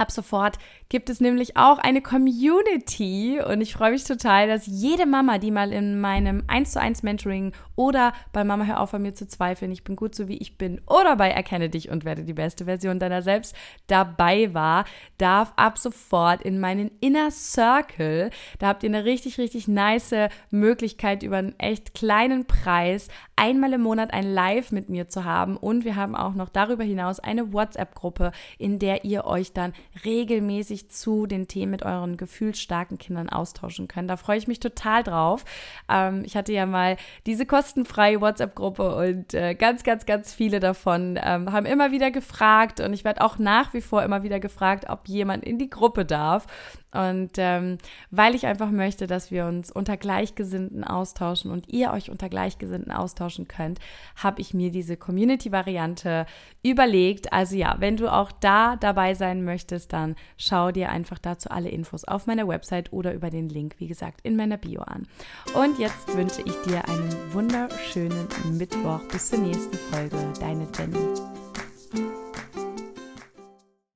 Ab 0.00 0.10
sofort 0.10 0.58
gibt 0.90 1.08
es 1.08 1.20
nämlich 1.20 1.56
auch 1.56 1.78
eine 1.78 2.02
Community. 2.02 3.40
Und 3.40 3.62
ich 3.62 3.72
freue 3.72 3.92
mich 3.92 4.04
total, 4.04 4.48
dass 4.48 4.66
jede 4.66 5.06
Mama, 5.06 5.38
die 5.38 5.50
mal 5.50 5.72
in 5.72 6.00
meinem 6.00 6.42
1 6.48 6.72
zu 6.72 6.80
1 6.80 7.02
Mentoring 7.02 7.52
oder 7.76 8.12
bei 8.32 8.44
Mama 8.44 8.64
hör 8.64 8.80
auf 8.80 8.92
an 8.92 9.02
mir 9.02 9.14
zu 9.14 9.26
zweifeln, 9.26 9.72
ich 9.72 9.84
bin 9.84 9.96
gut 9.96 10.14
so 10.14 10.28
wie 10.28 10.36
ich 10.36 10.58
bin 10.58 10.82
oder 10.86 11.16
bei 11.16 11.30
Erkenne 11.30 11.70
dich 11.70 11.88
und 11.88 12.04
werde 12.04 12.24
die 12.24 12.34
beste 12.34 12.66
Version 12.66 12.98
deiner 12.98 13.22
selbst 13.22 13.56
dabei 13.86 14.52
war, 14.52 14.84
darf 15.16 15.52
ab 15.56 15.78
sofort 15.78 16.42
in 16.42 16.60
meinen 16.60 16.90
Inner 17.00 17.30
Circle, 17.30 18.30
da 18.58 18.66
habt 18.66 18.82
ihr 18.82 18.90
eine 18.90 19.04
richtig, 19.04 19.38
richtig 19.38 19.68
nice 19.68 20.14
Möglichkeit 20.50 21.22
über 21.22 21.38
einen 21.38 21.58
echt 21.58 21.94
kleinen 21.94 22.46
Preis 22.46 23.08
einmal 23.40 23.72
im 23.72 23.80
Monat 23.80 24.12
ein 24.12 24.34
Live 24.34 24.70
mit 24.70 24.90
mir 24.90 25.08
zu 25.08 25.24
haben. 25.24 25.56
Und 25.56 25.84
wir 25.84 25.96
haben 25.96 26.14
auch 26.14 26.34
noch 26.34 26.50
darüber 26.50 26.84
hinaus 26.84 27.20
eine 27.20 27.54
WhatsApp-Gruppe, 27.54 28.32
in 28.58 28.78
der 28.78 29.04
ihr 29.04 29.24
euch 29.24 29.54
dann 29.54 29.72
regelmäßig 30.04 30.79
zu 30.88 31.26
den 31.26 31.48
Themen 31.48 31.70
mit 31.70 31.82
euren 31.82 32.16
gefühlsstarken 32.16 32.98
Kindern 32.98 33.28
austauschen 33.28 33.88
könnt. 33.88 34.10
Da 34.10 34.16
freue 34.16 34.38
ich 34.38 34.48
mich 34.48 34.60
total 34.60 35.02
drauf. 35.02 35.44
Ähm, 35.88 36.22
ich 36.24 36.36
hatte 36.36 36.52
ja 36.52 36.66
mal 36.66 36.96
diese 37.26 37.46
kostenfreie 37.46 38.20
WhatsApp-Gruppe 38.20 38.96
und 38.96 39.34
äh, 39.34 39.54
ganz, 39.54 39.82
ganz, 39.82 40.06
ganz 40.06 40.32
viele 40.32 40.60
davon 40.60 41.18
ähm, 41.22 41.52
haben 41.52 41.66
immer 41.66 41.92
wieder 41.92 42.10
gefragt 42.10 42.80
und 42.80 42.92
ich 42.92 43.04
werde 43.04 43.22
auch 43.22 43.38
nach 43.38 43.74
wie 43.74 43.80
vor 43.80 44.02
immer 44.02 44.22
wieder 44.22 44.40
gefragt, 44.40 44.86
ob 44.88 45.08
jemand 45.08 45.44
in 45.44 45.58
die 45.58 45.70
Gruppe 45.70 46.04
darf. 46.04 46.46
Und 46.92 47.32
ähm, 47.36 47.78
weil 48.10 48.34
ich 48.34 48.46
einfach 48.46 48.70
möchte, 48.70 49.06
dass 49.06 49.30
wir 49.30 49.46
uns 49.46 49.70
unter 49.70 49.96
Gleichgesinnten 49.96 50.84
austauschen 50.84 51.50
und 51.50 51.68
ihr 51.68 51.92
euch 51.92 52.10
unter 52.10 52.28
Gleichgesinnten 52.28 52.92
austauschen 52.92 53.46
könnt, 53.46 53.78
habe 54.16 54.40
ich 54.40 54.54
mir 54.54 54.70
diese 54.70 54.96
Community-Variante 54.96 56.26
überlegt. 56.62 57.32
Also 57.32 57.56
ja, 57.56 57.76
wenn 57.78 57.96
du 57.96 58.12
auch 58.12 58.32
da 58.32 58.76
dabei 58.76 59.14
sein 59.14 59.44
möchtest, 59.44 59.92
dann 59.92 60.16
schau 60.36 60.72
dir 60.72 60.90
einfach 60.90 61.18
dazu 61.18 61.50
alle 61.50 61.68
Infos 61.68 62.04
auf 62.04 62.26
meiner 62.26 62.48
Website 62.48 62.92
oder 62.92 63.14
über 63.14 63.30
den 63.30 63.48
Link, 63.48 63.76
wie 63.78 63.86
gesagt, 63.86 64.20
in 64.22 64.36
meiner 64.36 64.56
Bio 64.56 64.82
an. 64.82 65.06
Und 65.54 65.78
jetzt 65.78 66.14
wünsche 66.16 66.42
ich 66.42 66.54
dir 66.62 66.86
einen 66.88 67.14
wunderschönen 67.32 68.26
Mittwoch. 68.52 69.00
Bis 69.12 69.28
zur 69.28 69.38
nächsten 69.38 69.76
Folge. 69.76 70.16
Deine 70.40 70.66
Jenny. 70.76 71.49